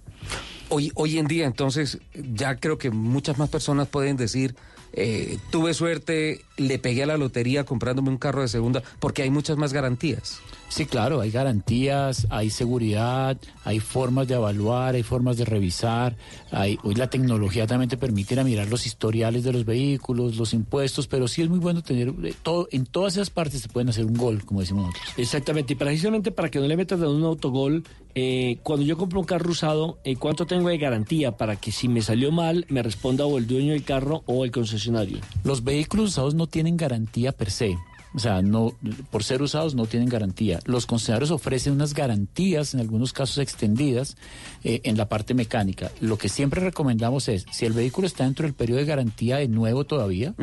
[0.69, 1.99] Hoy, hoy en día, entonces,
[2.33, 4.55] ya creo que muchas más personas pueden decir,
[4.95, 9.29] eh, tuve suerte, le pegué a la lotería comprándome un carro de segunda, porque hay
[9.29, 10.39] muchas más garantías.
[10.75, 16.17] Sí, claro, hay garantías, hay seguridad, hay formas de evaluar, hay formas de revisar.
[16.51, 20.35] Hay, hoy la tecnología también te permite ir a mirar los historiales de los vehículos,
[20.35, 23.69] los impuestos, pero sí es muy bueno tener eh, todo, en todas esas partes se
[23.69, 25.13] pueden hacer un gol, como decimos nosotros.
[25.15, 29.21] Exactamente, y precisamente para que no le metas de un autogol, eh, cuando yo compro
[29.21, 32.83] un carro usado, eh, ¿cuánto tengo de garantía para que si me salió mal me
[32.83, 35.19] responda o el dueño del carro o el concesionario?
[35.45, 37.77] Los vehículos usados no tienen garantía per se.
[38.15, 38.73] O sea, no,
[39.11, 40.59] por ser usados no tienen garantía.
[40.65, 44.15] Los concesionarios ofrecen unas garantías, en algunos casos extendidas,
[44.63, 45.91] eh, en la parte mecánica.
[45.99, 49.49] Lo que siempre recomendamos es, si el vehículo está dentro del periodo de garantía de
[49.49, 50.33] nuevo todavía,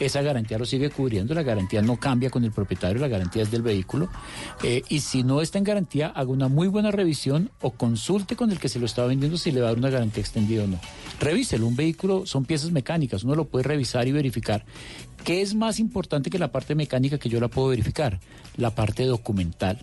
[0.00, 3.50] esa garantía lo sigue cubriendo, la garantía no cambia con el propietario, la garantía es
[3.50, 4.08] del vehículo.
[4.64, 8.50] Eh, y si no está en garantía, haga una muy buena revisión o consulte con
[8.50, 10.66] el que se lo está vendiendo si le va a dar una garantía extendida o
[10.66, 10.80] no.
[11.20, 14.64] Revíselo, un vehículo son piezas mecánicas, uno lo puede revisar y verificar.
[15.24, 18.18] ¿Qué es más importante que la parte mecánica que yo la puedo verificar?
[18.56, 19.78] La parte documental.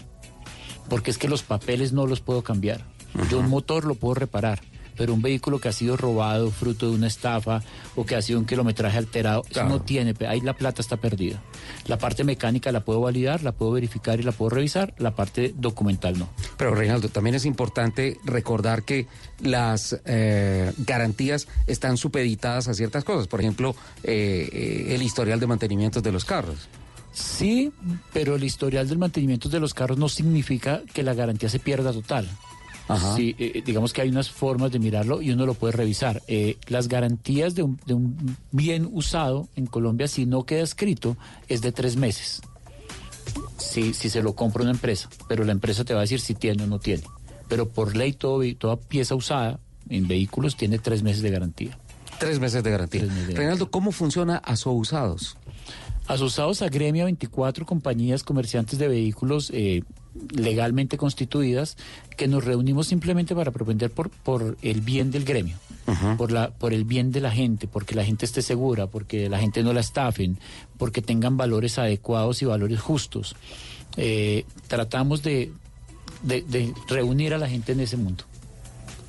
[0.90, 2.82] Porque es que los papeles no los puedo cambiar.
[3.30, 4.60] Yo un motor lo puedo reparar,
[4.98, 7.62] pero un vehículo que ha sido robado fruto de una estafa
[7.96, 11.42] o que ha sido un kilometraje alterado, eso no tiene, ahí la plata está perdida.
[11.88, 15.54] La parte mecánica la puedo validar, la puedo verificar y la puedo revisar, la parte
[15.56, 16.30] documental no.
[16.58, 19.08] Pero Reinaldo, también es importante recordar que
[19.42, 23.28] las eh, garantías están supeditadas a ciertas cosas.
[23.28, 26.68] Por ejemplo, eh, eh, el historial de mantenimiento de los carros.
[27.12, 27.72] Sí,
[28.14, 31.92] pero el historial del mantenimiento de los carros no significa que la garantía se pierda
[31.92, 32.30] total.
[33.16, 36.24] Sí, eh, digamos que hay unas formas de mirarlo y uno lo puede revisar.
[36.28, 41.16] Eh, las garantías de un, de un bien usado en Colombia, si no queda escrito,
[41.48, 42.42] es de tres meses.
[43.58, 46.34] Si, si se lo compra una empresa, pero la empresa te va a decir si
[46.34, 47.04] tiene o no tiene.
[47.48, 49.60] Pero por ley, todo, toda pieza usada
[49.90, 51.78] en vehículos tiene tres meses de garantía.
[52.20, 53.08] Tres meses de garantía.
[53.34, 55.38] Reinaldo, ¿cómo funciona Asousados?
[56.08, 59.84] Asociados a Gremio 24 compañías comerciantes de vehículos eh,
[60.32, 61.78] legalmente constituidas
[62.18, 65.58] que nos reunimos simplemente para propender por, por el bien del gremio,
[66.18, 69.40] por, la, por el bien de la gente, porque la gente esté segura, porque la
[69.40, 70.38] gente no la estafen,
[70.78, 73.36] porque tengan valores adecuados y valores justos.
[73.98, 75.52] Eh, tratamos de
[76.24, 78.26] de, de reunir a la gente en ese mundo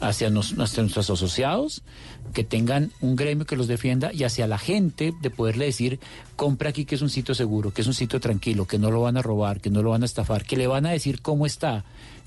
[0.00, 1.82] hacia, nos- hacia nuestros asociados,
[2.30, 6.00] que tengan un gremio que los defienda y hacia la gente de poderle decir,
[6.36, 9.02] compra aquí que es un sitio seguro, que es un sitio tranquilo, que no lo
[9.02, 11.46] van a robar, que no lo van a estafar, que le van a decir cómo
[11.46, 11.84] está,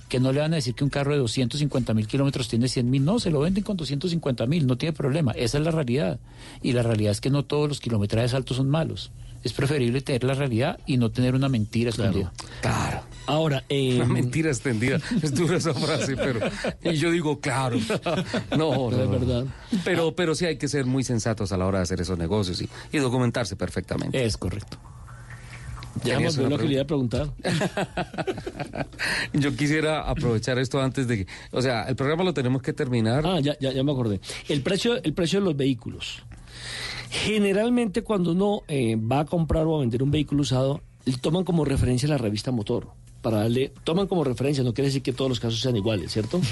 [0.10, 2.90] que no le van a decir que un carro de 250 mil kilómetros tiene 100
[2.90, 6.20] mil, no, se lo venden con 250 mil, no tiene problema, esa es la realidad.
[6.62, 9.12] Y la realidad es que no todos los kilometrajes altos son malos.
[9.44, 12.32] Es preferible tener la realidad y no tener una mentira escondida.
[12.62, 13.02] Claro.
[13.26, 15.00] Ahora, eh, Una mentira extendida.
[15.22, 16.40] Es dura esa frase, pero.
[16.84, 17.78] Y yo digo, claro.
[18.58, 19.04] No, no.
[19.04, 19.46] Es verdad.
[19.84, 22.62] Pero, pero sí hay que ser muy sensatos a la hora de hacer esos negocios
[22.62, 24.24] y, y documentarse perfectamente.
[24.24, 24.78] Es correcto.
[26.04, 27.30] ya ¿Tenías me una lo que le iba a preguntar.
[29.34, 31.32] Yo quisiera aprovechar esto antes de que.
[31.52, 33.26] O sea, el programa lo tenemos que terminar.
[33.26, 34.20] Ah, ya, ya, ya me acordé.
[34.50, 36.24] El precio, el precio de los vehículos.
[37.10, 40.82] Generalmente cuando uno eh, va a comprar o a vender un vehículo usado,
[41.22, 43.03] toman como referencia la revista Motor.
[43.24, 46.40] Para darle, toman como referencia, no quiere decir que todos los casos sean iguales, ¿cierto?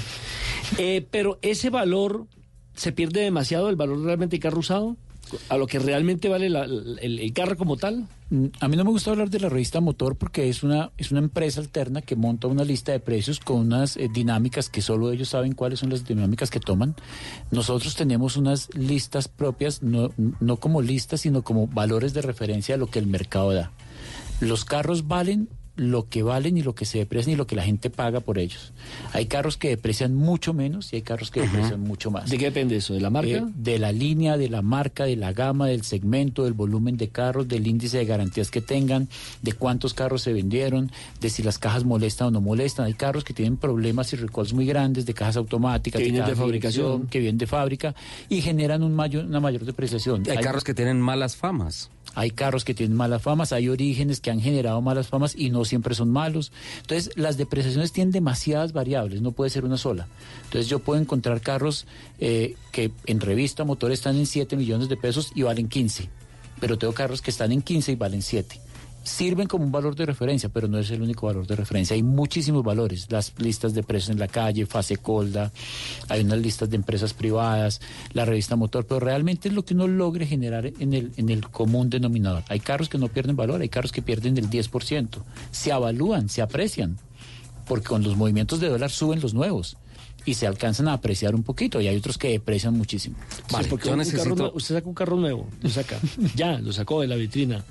[0.78, 2.26] Eh, pero ese valor
[2.74, 4.96] se pierde demasiado, el valor realmente del carro usado,
[5.50, 8.06] a lo que realmente vale la- el, el carro como tal.
[8.30, 11.10] Mm, A mí no me gusta hablar de la revista Motor porque es una, es
[11.10, 15.12] una empresa alterna que monta una lista de precios con unas eh, dinámicas que solo
[15.12, 16.94] ellos saben cuáles son las dinámicas que toman.
[17.50, 22.78] Nosotros tenemos unas listas propias, no, no como listas, sino como valores de referencia a
[22.78, 23.72] lo que el mercado da.
[24.40, 27.62] Los carros valen lo que valen y lo que se deprecian y lo que la
[27.62, 28.72] gente paga por ellos.
[29.14, 32.28] Hay carros que deprecian mucho menos y hay carros que deprecian mucho más.
[32.28, 32.92] ¿De qué depende eso?
[32.92, 33.30] ¿De la marca?
[33.30, 37.08] Eh, de la línea, de la marca, de la gama, del segmento, del volumen de
[37.08, 39.08] carros, del índice de garantías que tengan,
[39.40, 42.84] de cuántos carros se vendieron, de si las cajas molestan o no molestan.
[42.84, 46.36] Hay carros que tienen problemas y recalls muy grandes de cajas automáticas, Que vienen de
[46.36, 47.06] fabricación.
[47.06, 47.94] que vienen de fábrica
[48.28, 50.22] y generan un mayor, una mayor depreciación.
[50.28, 51.90] Hay carros que tienen malas famas.
[52.14, 55.64] Hay carros que tienen malas famas, hay orígenes que han generado malas famas y no
[55.64, 56.52] siempre son malos.
[56.82, 60.08] Entonces, las depreciaciones tienen demasiadas variables, no puede ser una sola.
[60.44, 61.86] Entonces, yo puedo encontrar carros
[62.18, 66.10] eh, que en revista motor están en 7 millones de pesos y valen 15,
[66.60, 68.61] pero tengo carros que están en 15 y valen 7.
[69.02, 71.94] Sirven como un valor de referencia, pero no es el único valor de referencia.
[71.94, 75.52] Hay muchísimos valores, las listas de precios en la calle, Fase Colda,
[76.08, 77.80] hay unas listas de empresas privadas,
[78.12, 81.48] la revista Motor, pero realmente es lo que uno logre generar en el, en el
[81.48, 82.44] común denominador.
[82.48, 85.08] Hay carros que no pierden valor, hay carros que pierden el 10%.
[85.50, 86.98] Se avalúan, se aprecian,
[87.66, 89.76] porque con los movimientos de dólar suben los nuevos
[90.24, 93.16] y se alcanzan a apreciar un poquito y hay otros que deprecian muchísimo.
[93.48, 95.98] Sí, porque carro usted saca un carro nuevo, lo saca,
[96.34, 97.64] ya, lo sacó de la vitrina.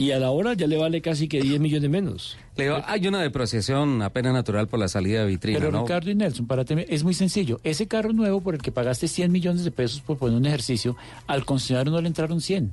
[0.00, 2.36] Y a la hora ya le vale casi que 10 millones menos.
[2.56, 5.82] Le digo, hay una depreciación apenas natural por la salida de vitrina, Pero ¿no?
[5.82, 7.60] Ricardo y Nelson, para es muy sencillo.
[7.64, 10.96] Ese carro nuevo por el que pagaste 100 millones de pesos por poner un ejercicio,
[11.26, 12.72] al concesionario no le entraron 100,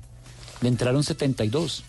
[0.61, 1.83] le entraron 72.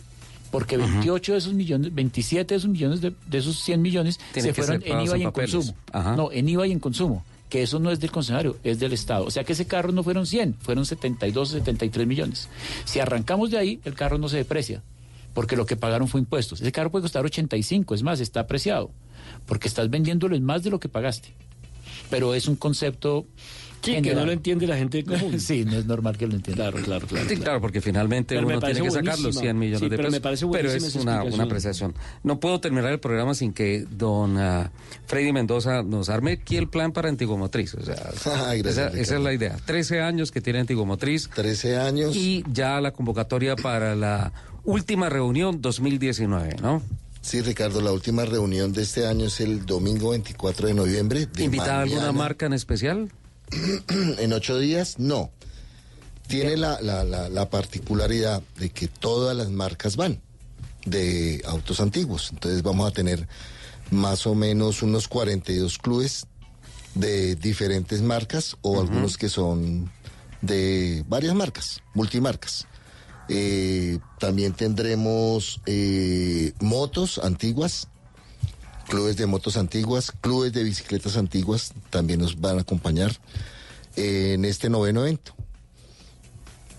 [0.51, 4.55] Porque 28 de esos millones, 27 de esos millones, de, de esos 100 millones, Tienen
[4.55, 5.55] se fueron en IVA y en papeles.
[5.55, 5.79] consumo.
[5.93, 6.17] Ajá.
[6.17, 7.25] No, en IVA y en consumo.
[7.49, 9.25] Que eso no es del concesionario, es del Estado.
[9.25, 12.49] O sea que ese carro no fueron 100, fueron 72 o 73 millones.
[12.85, 14.83] Si arrancamos de ahí, el carro no se deprecia,
[15.39, 16.61] porque lo que pagaron fue impuestos.
[16.61, 18.91] Ese carro puede costar 85, es más, está apreciado,
[19.47, 21.33] porque estás vendiéndolo en más de lo que pagaste.
[22.11, 23.25] Pero es un concepto
[23.81, 25.39] Sí, que no lo entiende la gente común.
[25.39, 26.65] sí, no es normal que lo entienda.
[26.73, 27.29] Claro, claro, claro.
[27.29, 29.43] Sí, claro, porque finalmente Pero me uno tiene que sacar los buenísima.
[29.43, 30.13] 100 millones Sí, de pero pesos.
[30.13, 31.95] me parece pero es esa una, una apreciación.
[32.25, 34.73] No puedo terminar el programa sin que don ah,
[35.07, 37.75] Freddy Mendoza nos arme aquí el plan para Antiguo Motriz.
[37.75, 37.95] O sea,
[38.49, 39.57] Ay, gracias, esa, esa es la idea.
[39.65, 41.31] 13 años que tiene Antiguo Motriz.
[41.33, 42.17] 13 años.
[42.17, 44.33] Y ya la convocatoria para la
[44.65, 46.83] última reunión 2019, ¿no?
[47.21, 51.27] Sí, Ricardo, la última reunión de este año es el domingo 24 de noviembre.
[51.27, 53.11] De ¿Invitada alguna marca en especial?
[54.19, 55.31] en ocho días, no.
[56.27, 60.21] Tiene la, la- la- la particularidad de que todas las marcas van
[60.85, 62.31] de autos antiguos.
[62.33, 63.27] Entonces vamos a tener
[63.91, 66.27] más o menos unos 42 clubes
[66.95, 69.91] de diferentes marcas o algunos que son
[70.43, 72.67] de varias marcas, multimarcas.
[73.29, 77.89] Eh, también tendremos eh, motos antiguas,
[78.89, 83.13] clubes de motos antiguas, clubes de bicicletas antiguas también nos van a acompañar
[83.97, 85.35] eh, en este noveno evento.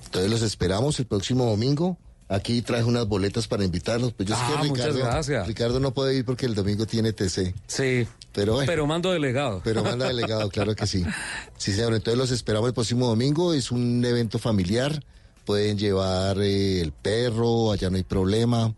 [0.06, 1.98] Entonces los esperamos el próximo domingo.
[2.32, 4.14] Aquí traje unas boletas para invitarlos.
[4.14, 5.48] Pues yo sé Ah, que muchas Ricardo, gracias.
[5.48, 7.54] Ricardo no puede ir porque el domingo tiene TC.
[7.68, 8.08] Sí.
[8.34, 8.68] Pero bueno.
[8.68, 9.62] Pero mando delegado.
[9.64, 11.04] Pero manda delegado, claro que sí.
[11.58, 11.94] Sí, señor.
[11.96, 13.54] Entonces los esperamos el próximo domingo.
[13.54, 15.04] Es un evento familiar.
[15.45, 18.74] Pueden llevar eh, el perro, allá no hay problema.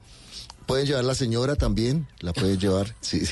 [0.65, 3.23] Pueden llevar la señora también, la pueden llevar, sí.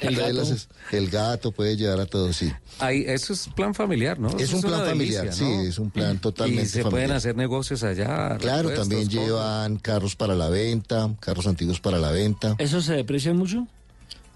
[0.00, 0.32] El gato.
[0.34, 2.52] los- el gato puede llevar a todos, sí.
[2.80, 4.28] Ahí, eso es plan familiar, ¿no?
[4.36, 6.90] Es Eso un plan familiar, delicia, sí, es un plan totalmente Y se familiar.
[6.90, 8.36] pueden hacer negocios allá.
[8.38, 9.14] Claro, también cosas.
[9.24, 12.56] llevan carros para la venta, carros antiguos para la venta.
[12.58, 13.66] ¿Eso se deprecia mucho?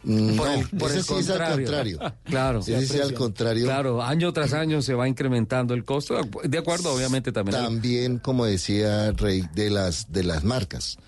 [0.04, 0.42] No,
[0.78, 1.98] por el, ese sí es al contrario.
[2.24, 2.60] Claro.
[2.60, 3.64] Ese sí al contrario.
[3.64, 7.60] Claro, año tras año se va incrementando el costo, de acuerdo, obviamente también.
[7.60, 10.98] También, como decía Rey, de las de las marcas.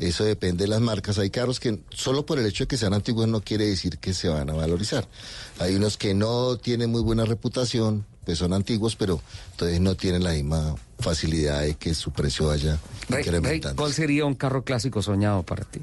[0.00, 1.18] Eso depende de las marcas.
[1.18, 4.14] Hay carros que solo por el hecho de que sean antiguos no quiere decir que
[4.14, 5.06] se van a valorizar.
[5.58, 9.22] Hay unos que no tienen muy buena reputación, pues son antiguos, pero
[9.52, 12.72] entonces no tienen la misma facilidad de que su precio vaya
[13.08, 13.82] Rey, Rey, incrementando.
[13.82, 15.80] ¿Cuál sería un carro clásico soñado para ti?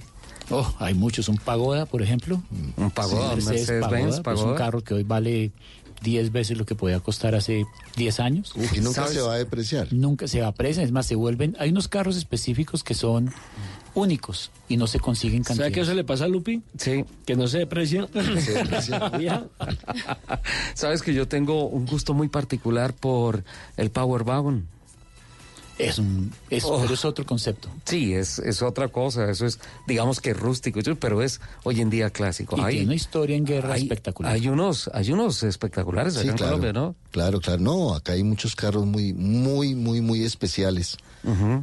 [0.51, 1.27] Oh, hay muchos.
[1.27, 2.43] Un Pagoda, por ejemplo.
[2.77, 4.51] Un Pagoda, un Mercedes-Benz, Pagoda, pues Pagoda.
[4.51, 5.53] un carro que hoy vale
[6.03, 7.65] 10 veces lo que podía costar hace
[7.97, 8.53] 10 años.
[8.55, 9.13] y nunca ¿Sabes?
[9.13, 9.91] se va a depreciar.
[9.91, 11.57] Nunca se aprecian, es más, se vuelven...
[11.57, 13.33] Hay unos carros específicos que son
[13.95, 15.73] únicos y no se consiguen ¿Sabe cantidades.
[15.73, 16.61] qué eso le pasa a Lupi?
[16.77, 17.03] Sí.
[17.25, 18.07] Que no se deprecia.
[18.13, 19.11] Se deprecia.
[19.19, 19.45] Ya.
[20.73, 23.43] Sabes que yo tengo un gusto muy particular por
[23.77, 24.67] el Power Wagon.
[25.77, 26.79] Es un, es, Oh.
[26.81, 27.67] pero es otro concepto.
[27.83, 32.09] Sí, es, es otra cosa, eso es, digamos que rústico, pero es hoy en día
[32.11, 32.55] clásico.
[32.57, 34.31] Y Hay- tiene una historia en guerra hay- espectacular.
[34.33, 36.53] Hay unos, hay unos espectaculares Sí, acá en claro.
[36.57, 36.95] Colombia, ¿no?
[37.11, 37.61] Claro, claro.
[37.61, 40.97] No, acá hay muchos carros muy, muy, muy, muy especiales.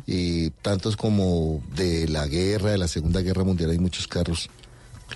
[0.07, 4.51] Y tantos como de la guerra, de la Segunda Guerra Mundial, hay muchos carros.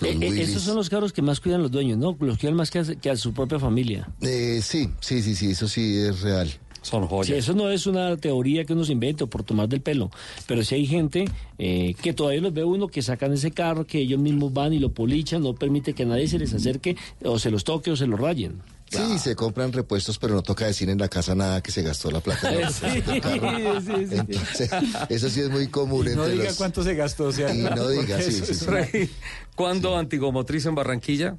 [0.02, 2.16] Eh, eh, esos son los carros que más cuidan los dueños, ¿no?
[2.20, 4.08] Los cuidan más que a, que a su propia familia.
[4.20, 6.50] Eh, sí, sí, sí, sí, eso sí es real.
[6.86, 9.80] Son Sí, eso no es una teoría que uno se invente o por tomar del
[9.80, 10.08] pelo,
[10.46, 11.24] pero sí hay gente
[11.58, 14.78] eh, que todavía los ve uno que sacan ese carro, que ellos mismos van y
[14.78, 18.06] lo polichan, no permite que nadie se les acerque o se los toque o se
[18.06, 18.62] los rayen.
[18.88, 22.08] Sí, se compran repuestos, pero no toca decir en la casa nada que se gastó
[22.12, 22.52] la plata.
[22.54, 24.14] en el Sí, sí, sí.
[24.16, 24.70] Entonces,
[25.08, 26.56] eso sí es muy común no entre diga los...
[26.56, 28.64] cuánto se gastó, o sea, Y no diga, sí, sí, sí.
[28.64, 29.10] Rey,
[29.56, 31.36] ¿Cuándo Antigomotriz en Barranquilla?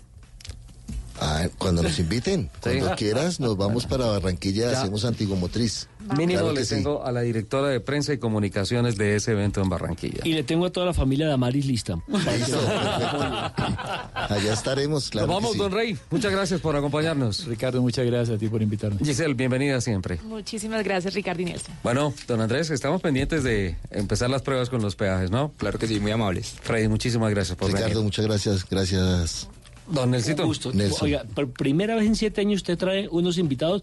[1.20, 4.82] Ah, cuando nos inviten, cuando quieras, nos vamos para Barranquilla, Ya.
[4.82, 5.88] hacemos Antigomotriz.
[6.16, 6.76] Mínimo Claro le sí.
[6.76, 10.22] tengo a la directora de prensa y comunicaciones de ese evento en Barranquilla.
[10.24, 11.98] Y le tengo a toda la familia de Amaris lista.
[12.08, 12.60] Listo,
[14.30, 15.28] Allá estaremos, claro.
[15.28, 15.58] Nos que vamos, sí.
[15.58, 15.98] don Rey.
[16.12, 17.46] Muchas gracias por acompañarnos.
[17.46, 19.00] Ricardo, muchas gracias a ti por invitarme.
[19.04, 20.20] Giselle, bienvenida siempre.
[20.24, 21.74] Muchísimas gracias, Ricardo Nelson.
[21.84, 25.52] Bueno, don Andrés, estamos pendientes de empezar las pruebas con los peajes, ¿no?
[25.58, 26.56] Claro que sí, muy amables.
[26.62, 28.04] Freddy, muchísimas gracias por Ricardo, venir.
[28.04, 29.48] muchas gracias, gracias.
[29.90, 30.44] Don Nelsito.
[30.44, 30.74] Un gusto.
[30.74, 31.06] Nelson.
[31.06, 33.82] Oiga, por primera vez en siete años usted trae unos invitados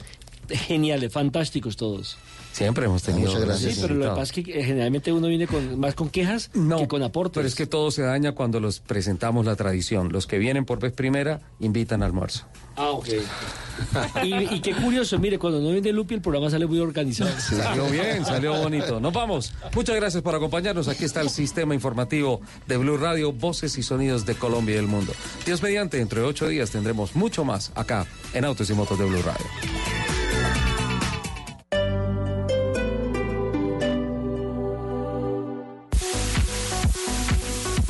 [0.48, 2.18] geniales, fantásticos todos.
[2.54, 3.32] Siempre hemos tenido.
[3.32, 3.74] Muchas gracias.
[3.74, 6.50] Sí, pero lo que pasa es que eh, generalmente uno viene con más con quejas
[6.52, 7.34] que con aportes.
[7.34, 10.12] Pero es que todo se daña cuando los presentamos la tradición.
[10.12, 12.46] Los que vienen por vez primera invitan al almuerzo.
[12.76, 13.08] Ah, ok.
[14.22, 17.30] y, y qué curioso, mire, cuando no viene Lupi el programa sale muy organizado.
[17.40, 19.00] Salió bien, salió bonito.
[19.00, 19.52] Nos vamos.
[19.74, 20.86] Muchas gracias por acompañarnos.
[20.86, 24.86] Aquí está el sistema informativo de Blue Radio, voces y sonidos de Colombia y del
[24.86, 25.12] mundo.
[25.44, 29.22] Dios mediante, entre ocho días tendremos mucho más acá en Autos y Motos de Blue
[29.22, 30.03] Radio.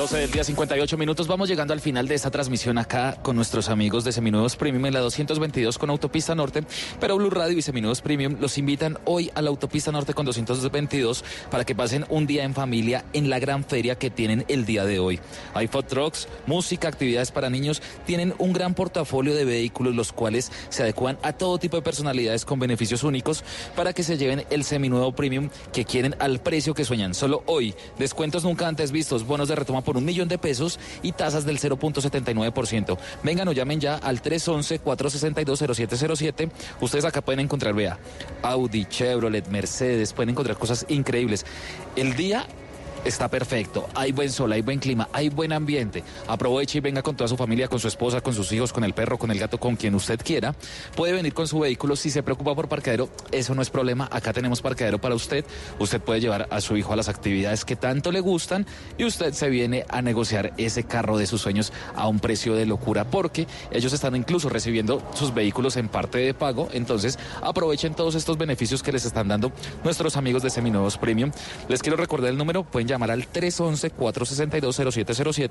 [0.05, 1.27] 12 del día 58 minutos.
[1.27, 4.93] Vamos llegando al final de esta transmisión acá con nuestros amigos de Seminuevos Premium en
[4.93, 6.63] la 222 con Autopista Norte.
[7.01, 11.25] Pero Blue Radio y Seminuevos Premium los invitan hoy a la Autopista Norte con 222
[11.51, 14.85] para que pasen un día en familia en la gran feria que tienen el día
[14.85, 15.21] de hoy.
[15.55, 17.81] Hay food trucks, música, actividades para niños.
[18.05, 22.45] Tienen un gran portafolio de vehículos los cuales se adecuan a todo tipo de personalidades
[22.45, 23.43] con beneficios únicos
[23.75, 27.15] para que se lleven el seminuevo premium que quieren al precio que sueñan.
[27.15, 31.45] Solo hoy, descuentos nunca antes vistos, bonos de retoma un millón de pesos y tasas
[31.45, 32.97] del 0.79%.
[33.23, 36.51] Vengan o llamen ya al 311-462-0707.
[36.81, 37.99] Ustedes acá pueden encontrar, vea,
[38.43, 41.45] Audi, Chevrolet, Mercedes, pueden encontrar cosas increíbles.
[41.97, 42.47] El día
[43.05, 43.89] está perfecto.
[43.95, 46.03] Hay buen sol, hay buen clima, hay buen ambiente.
[46.27, 48.95] Aproveche y venga con toda su familia, con su esposa, con sus hijos, con el
[48.95, 50.55] perro, con el gato, con quien usted quiera.
[50.97, 51.97] Puede venir con su vehículo.
[51.97, 54.09] Si se preocupa por parqueadero, eso no es problema.
[54.11, 55.45] Acá tenemos parqueadero para usted.
[55.79, 58.67] Usted puede llevar a su hijo a las actividades que tanto le gustan
[58.99, 62.67] y usted se viene a negociar ese carro de sus sueños a un precio de
[62.67, 66.69] locura porque ellos están incluso recibiendo sus vehículos en parte de pago.
[66.73, 69.53] Entonces aprovechen todos estos beneficios que les están dando
[69.83, 71.31] nuestros amigos de Seminuevos Premium.
[71.69, 75.51] Les quiero recordar el número, pueden llamar al 311-462-0707